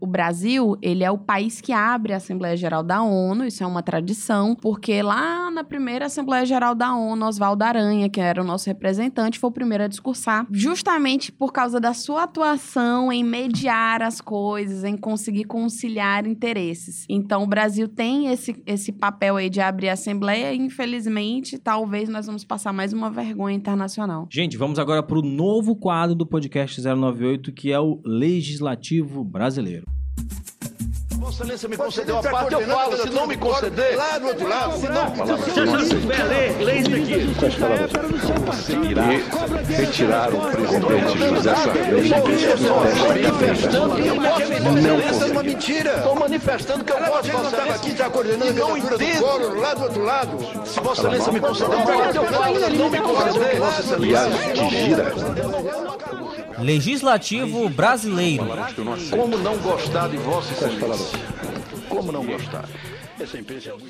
o 0.00 0.06
Brasil, 0.06 0.76
ele 0.82 1.04
é 1.04 1.10
o 1.10 1.18
país 1.18 1.60
que 1.60 1.72
abre 1.72 2.12
a 2.12 2.16
Assembleia 2.16 2.56
Geral 2.56 2.82
da 2.82 3.02
ONU, 3.02 3.44
isso 3.44 3.62
é 3.62 3.66
uma 3.66 3.82
tradição, 3.82 4.54
porque 4.54 5.02
lá 5.02 5.50
na 5.50 5.64
primeira 5.64 6.06
Assembleia 6.06 6.44
Geral 6.44 6.74
da 6.74 6.94
ONU, 6.94 7.26
Oswaldo 7.26 7.64
Aranha, 7.64 8.08
que 8.08 8.20
era 8.20 8.42
o 8.42 8.44
nosso 8.44 8.68
representante, 8.68 9.38
foi 9.38 9.50
o 9.50 9.52
primeiro 9.52 9.84
a 9.84 9.88
discursar, 9.88 10.46
justamente 10.50 11.32
por 11.32 11.52
causa 11.52 11.80
da 11.80 11.92
sua 11.92 12.24
atuação 12.24 13.12
em 13.12 13.22
mediar 13.24 14.02
as 14.02 14.20
coisas, 14.20 14.84
em 14.84 14.96
conseguir 14.96 15.44
conciliar 15.44 16.26
interesses. 16.26 17.04
Então, 17.08 17.42
o 17.42 17.46
Brasil 17.46 17.88
tem 17.88 18.28
esse, 18.28 18.60
esse 18.66 18.92
papel 18.92 19.36
aí 19.36 19.50
de 19.50 19.60
abrir 19.60 19.88
a 19.88 19.94
Assembleia 19.94 20.52
e, 20.52 20.58
infelizmente, 20.58 21.58
talvez 21.58 22.08
nós 22.08 22.26
vamos 22.26 22.44
passar 22.44 22.72
mais 22.72 22.92
uma 22.92 23.10
vergonha 23.10 23.56
internacional. 23.56 24.28
Gente, 24.30 24.56
vamos 24.56 24.78
agora 24.78 25.02
para 25.02 25.18
o 25.18 25.22
novo 25.22 25.74
quadro 25.76 26.14
do 26.14 26.26
podcast 26.26 26.80
098, 26.80 27.52
que 27.52 27.72
é 27.72 27.80
o 27.80 28.00
Legislativo 28.04 29.24
Brasileiro. 29.24 29.39
Vossa 31.20 31.44
Excelência 31.44 31.68
me 31.68 31.76
concedeu 31.76 32.18
a 32.18 32.22
parte, 32.22 32.54
eu 32.54 32.60
falo. 32.66 32.96
Se 32.96 33.10
não 33.10 33.26
me 33.26 33.36
conceder. 33.36 33.96
Lá 33.96 34.18
do 34.18 34.26
outro 34.26 34.48
lado. 34.48 34.78
Se 34.78 34.88
não. 34.88 35.38
Se 35.38 35.60
não 35.60 35.84
souber 35.86 36.26
ler, 36.26 36.58
leis 36.58 36.88
daqui. 36.88 37.34
Conseguirei 38.44 39.24
retirar 39.68 40.34
o 40.34 40.40
presidente 40.50 41.18
José 41.18 41.54
Sarney 41.54 42.02
Não 44.82 45.00
é 45.00 45.32
uma 45.32 45.42
mentira. 45.42 45.96
Estou 45.96 46.14
manifestando 46.16 46.84
que 46.84 46.92
eu 46.92 46.98
posso, 46.98 47.30
Vossa 47.30 47.46
estava 47.46 47.74
aqui 47.74 47.96
já 47.96 48.10
coordenando 48.10 48.50
a 48.50 48.68
não 48.68 48.76
entendo. 48.76 49.60
Lá 49.60 49.74
do 49.74 49.82
outro 49.84 50.04
lado. 50.04 50.38
Se 50.66 50.80
Vossa 50.80 51.00
Excelência 51.02 51.32
me 51.32 51.40
conceder 51.40 51.78
a 51.78 51.86
parte, 51.86 52.16
eu 52.16 52.24
falo. 52.24 52.60
Se 52.60 52.70
não 52.70 52.90
me 52.90 52.98
conceder. 52.98 53.58
Vossa 53.58 53.80
Excelência. 53.80 54.30
que 54.54 54.70
gira. 54.70 56.19
Legislativo 56.60 57.68
Brasileiro. 57.70 58.44
Como 59.10 59.38
não 59.38 59.56
gostar 59.58 60.08
de 60.08 60.16
Vossa 60.18 60.52
Excelência? 60.52 61.18
Como 61.88 62.12
não 62.12 62.24
gostar? 62.24 62.68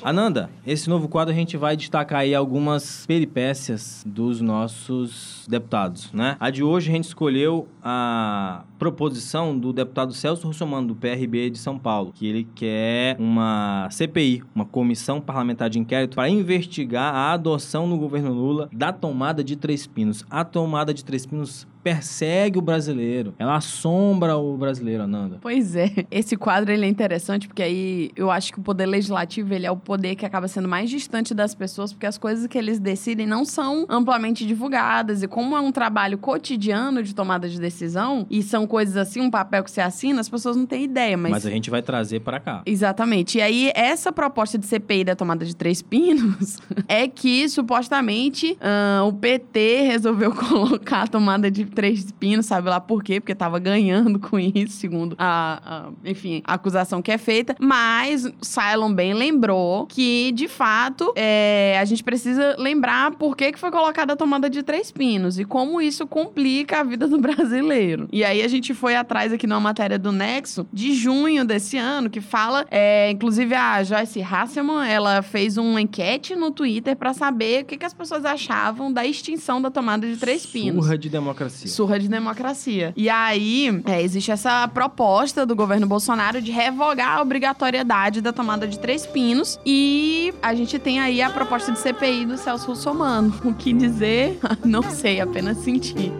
Ananda, 0.03 0.51
esse 0.67 0.91
novo 0.91 1.09
quadro 1.09 1.33
a 1.33 1.37
gente 1.37 1.57
vai 1.57 1.77
destacar 1.77 2.21
aí 2.21 2.35
algumas 2.35 3.07
peripécias 3.07 4.03
dos 4.05 4.41
nossos 4.41 5.47
deputados, 5.49 6.13
né? 6.13 6.37
A 6.41 6.51
de 6.51 6.65
hoje 6.65 6.91
a 6.91 6.93
gente 6.93 7.05
escolheu 7.05 7.69
a 7.81 8.65
proposição 8.77 9.57
do 9.57 9.73
deputado 9.73 10.13
Celso 10.13 10.49
Russomano, 10.49 10.89
do 10.89 10.97
PRB 10.97 11.51
de 11.51 11.59
São 11.59 11.79
Paulo, 11.79 12.13
que 12.13 12.27
ele 12.27 12.49
quer 12.57 13.17
uma 13.21 13.87
CPI, 13.93 14.43
uma 14.53 14.65
comissão 14.65 15.21
parlamentar 15.21 15.71
de 15.71 15.79
inquérito, 15.79 16.17
para 16.17 16.29
investigar 16.29 17.15
a 17.15 17.33
adoção 17.33 17.87
no 17.87 17.97
governo 17.97 18.33
Lula 18.33 18.69
da 18.73 18.93
tomada 18.93 19.45
de 19.45 19.55
Três 19.55 19.87
Pinos. 19.87 20.25
A 20.29 20.45
tomada 20.45 20.93
de 20.93 21.05
Três 21.05 21.25
Pinos 21.25 21.69
persegue 21.83 22.59
o 22.59 22.63
brasileiro, 22.63 23.35
ela 23.39 23.57
assombra 23.57 24.37
o 24.37 24.57
brasileiro, 24.57 25.05
Ananda. 25.05 25.39
Pois 25.41 25.77
é, 25.77 25.91
esse 26.11 26.37
quadro 26.37 26.73
ele 26.73 26.85
é 26.85 26.89
interessante 26.89 27.47
porque 27.47 27.63
aí 27.63 28.11
eu 28.17 28.31
acho 28.31 28.53
que 28.53 28.61
o 28.61 28.63
poder 28.63 28.87
legislativo 28.87 29.53
ele 29.55 29.67
é 29.67 29.71
o 29.71 29.77
poder 29.77 30.15
que 30.15 30.27
acaba 30.27 30.49
sendo 30.49 30.69
mais 30.69 30.91
distante 30.91 31.35
das 31.35 31.55
pessoas 31.55 31.93
porque 31.93 32.07
as 32.07 32.19
coisas 32.19 32.47
que 32.47 32.59
eles 32.59 32.79
decidem 32.79 33.27
não 33.27 33.45
são 33.45 33.87
amplamente 33.89 34.47
divulgadas 34.47 35.23
e 35.23 35.29
como 35.29 35.57
é 35.57 35.61
um 35.61 35.73
trabalho 35.73 36.19
cotidiano 36.19 37.03
de 37.03 37.15
tomada 37.15 37.49
de 37.49 37.59
decisão 37.59 38.27
e 38.31 38.43
são 38.43 38.67
coisas 38.67 38.97
assim, 38.97 39.21
um 39.21 39.31
papel 39.31 39.65
que 39.65 39.71
você 39.71 39.81
assina, 39.81 40.21
as 40.21 40.29
pessoas 40.29 40.57
não 40.57 40.67
têm 40.67 40.85
ideia, 40.85 41.17
mas... 41.17 41.31
Mas 41.33 41.47
a 41.47 41.51
gente 41.51 41.71
vai 41.71 41.83
trazer 41.83 42.21
para 42.21 42.39
cá. 42.41 42.63
Exatamente. 42.67 43.39
E 43.39 43.43
aí, 43.43 43.73
essa 43.75 44.13
proposta 44.13 44.59
de 44.59 44.67
CPI 44.67 45.05
da 45.05 45.17
tomada 45.17 45.45
de 45.45 45.55
três 45.55 45.83
pinos 45.83 46.59
é 46.89 47.09
que, 47.09 47.49
supostamente, 47.49 48.57
ah, 48.61 49.05
o 49.05 49.13
PT 49.13 49.83
resolveu 49.83 50.33
colocar 50.35 51.03
a 51.03 51.07
tomada 51.07 51.51
de 51.51 51.65
três 51.75 52.11
pinos, 52.13 52.47
sabe 52.47 52.69
lá 52.69 52.81
por 52.81 53.03
quê? 53.03 53.21
Porque 53.21 53.35
tava 53.35 53.59
ganhando 53.59 54.19
com 54.19 54.39
isso, 54.39 54.75
segundo 54.77 55.15
a, 55.19 55.61
a- 55.65 56.09
enfim, 56.09 56.43
a 56.45 56.55
acusação 56.55 57.01
que 57.03 57.11
é 57.11 57.19
feita. 57.19 57.55
Mas 57.61 58.31
Cylon 58.43 58.93
bem 58.93 59.15
lembrou 59.15 59.87
que, 59.87 60.33
de 60.33 60.49
fato, 60.49 61.13
é, 61.17 61.79
a 61.81 61.85
gente 61.85 62.03
precisa 62.05 62.57
lembrar 62.59 63.13
por 63.13 63.37
que, 63.37 63.53
que 63.53 63.59
foi 63.59 63.71
colocada 63.71 64.13
a 64.13 64.17
tomada 64.17 64.51
de 64.51 64.63
três 64.63 64.91
pinos 64.91 65.39
e 65.39 65.45
como 65.45 65.81
isso 65.81 66.07
complica 66.07 66.81
a 66.81 66.85
vida 66.85 67.07
do 67.09 67.19
brasileiro. 67.21 68.09
E 68.13 68.25
aí 68.25 68.43
a 68.43 68.49
gente 68.49 68.75
foi 68.75 68.95
atrás 68.97 69.33
aqui 69.33 69.47
numa 69.47 69.61
matéria 69.61 69.99
do 69.99 70.13
Nexo 70.13 70.67
de 70.73 70.95
junho 70.95 71.45
desse 71.45 71.77
ano 71.77 72.11
que 72.11 72.21
fala, 72.21 72.67
é, 72.71 73.11
inclusive 73.11 73.55
a 73.55 73.83
Joyce 73.83 74.21
Hasselman, 74.23 74.89
ela 74.89 75.23
fez 75.23 75.57
uma 75.57 75.81
enquete 75.81 76.35
no 76.35 76.51
Twitter 76.51 76.97
pra 76.97 77.13
saber 77.15 77.63
o 77.63 77.67
que, 77.67 77.77
que 77.77 77.87
as 77.87 77.95
pessoas 77.95 78.25
achavam 78.25 78.93
da 78.93 79.07
extinção 79.07 79.61
da 79.61 79.71
tomada 79.71 80.07
de 80.07 80.17
três 80.17 80.45
pinos. 80.47 80.85
Surra 80.85 80.99
de 80.99 81.09
democracia. 81.09 81.60
Surra 81.69 81.99
de 81.99 82.09
democracia. 82.09 82.93
E 82.97 83.09
aí, 83.09 83.83
é, 83.87 84.03
existe 84.03 84.31
essa 84.31 84.67
proposta 84.69 85.45
do 85.45 85.55
governo 85.55 85.87
Bolsonaro 85.87 86.41
de 86.41 86.51
revogar 86.51 87.19
a 87.19 87.23
obrigatoriedade 87.23 88.21
da 88.21 88.33
tomada 88.33 88.67
de 88.67 88.79
três 88.79 89.07
pinos. 89.07 89.59
E 89.65 90.33
a 90.43 90.55
gente 90.55 90.79
tem 90.79 91.01
aí 91.01 91.21
a 91.23 91.31
proposta 91.31 91.73
de 91.73 91.79
CPI 91.79 92.27
do 92.27 92.37
Celso 92.37 92.67
Russomano. 92.69 93.35
O 93.45 93.55
que 93.55 93.73
dizer? 93.73 94.39
Não 94.65 94.83
sei, 94.83 95.21
apenas 95.21 95.59
sentir. 95.59 96.13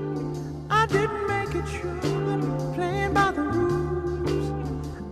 I 0.71 0.87
didn't 0.87 1.27
make 1.27 1.57
it 1.57 1.69
sure, 1.69 1.99
playing 2.75 3.13
by 3.13 3.33
the 3.33 3.43
rules. 3.43 4.53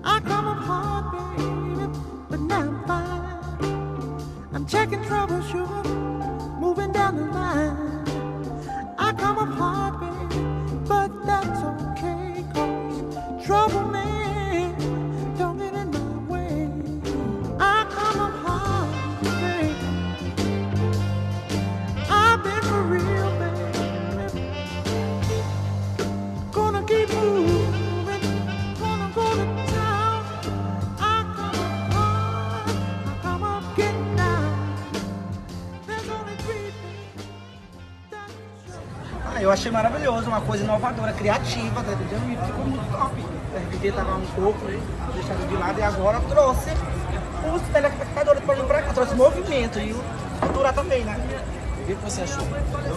I 0.04 0.20
come 0.20 0.46
up 0.48 0.58
hard, 0.64 1.10
baby, 1.36 1.90
but 2.30 2.40
now 2.40 2.60
I'm 2.60 2.84
fine. 2.86 4.54
I'm 4.54 4.66
checking 4.66 5.00
troubleshoot, 5.00 6.58
moving 6.60 6.92
down 6.92 7.16
the 7.16 7.24
line. 7.32 7.87
Eu 39.48 39.52
achei 39.52 39.72
maravilhoso, 39.72 40.28
uma 40.28 40.42
coisa 40.42 40.62
inovadora, 40.62 41.10
criativa, 41.14 41.82
tá 41.82 41.92
entendendo? 41.92 42.30
E 42.30 42.46
ficou 42.46 42.64
muito 42.66 42.92
top. 42.92 43.14
O 43.18 43.56
RBD 43.56 43.92
tava 43.92 44.16
um 44.16 44.26
pouco 44.26 44.66
deixado 45.14 45.48
de 45.48 45.56
lado 45.56 45.78
e 45.78 45.82
agora 45.82 46.20
trouxe 46.28 46.70
os 47.54 47.62
telespectadores 47.72 48.42
para 48.44 48.64
pra 48.64 48.82
cá, 48.82 48.92
trouxe 48.92 49.14
movimento 49.14 49.78
e 49.78 49.92
o 49.92 50.04
cultura 50.40 50.72
também, 50.72 51.02
né? 51.02 51.16
O 51.80 51.86
que 51.86 51.94
você 51.94 52.20
achou? 52.20 52.44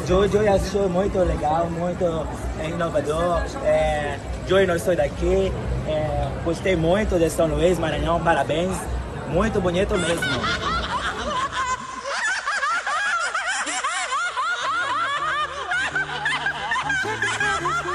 Joey, 0.06 0.30
Joey 0.30 0.50
achou 0.50 0.90
muito 0.90 1.18
legal, 1.20 1.70
muito 1.70 2.28
é, 2.60 2.68
inovador. 2.68 3.42
É, 3.64 4.20
Joey, 4.46 4.68
não 4.68 4.76
estou 4.76 4.94
daqui. 4.94 5.54
É, 5.88 6.28
gostei 6.44 6.76
muito 6.76 7.18
de 7.18 7.30
São 7.30 7.48
Luís, 7.48 7.80
Maranhão, 7.80 8.20
parabéns. 8.22 8.76
Muito 9.30 9.62
bonito 9.62 9.98
mesmo. 9.98 10.71
Chega 17.02 17.82
de 17.84 17.91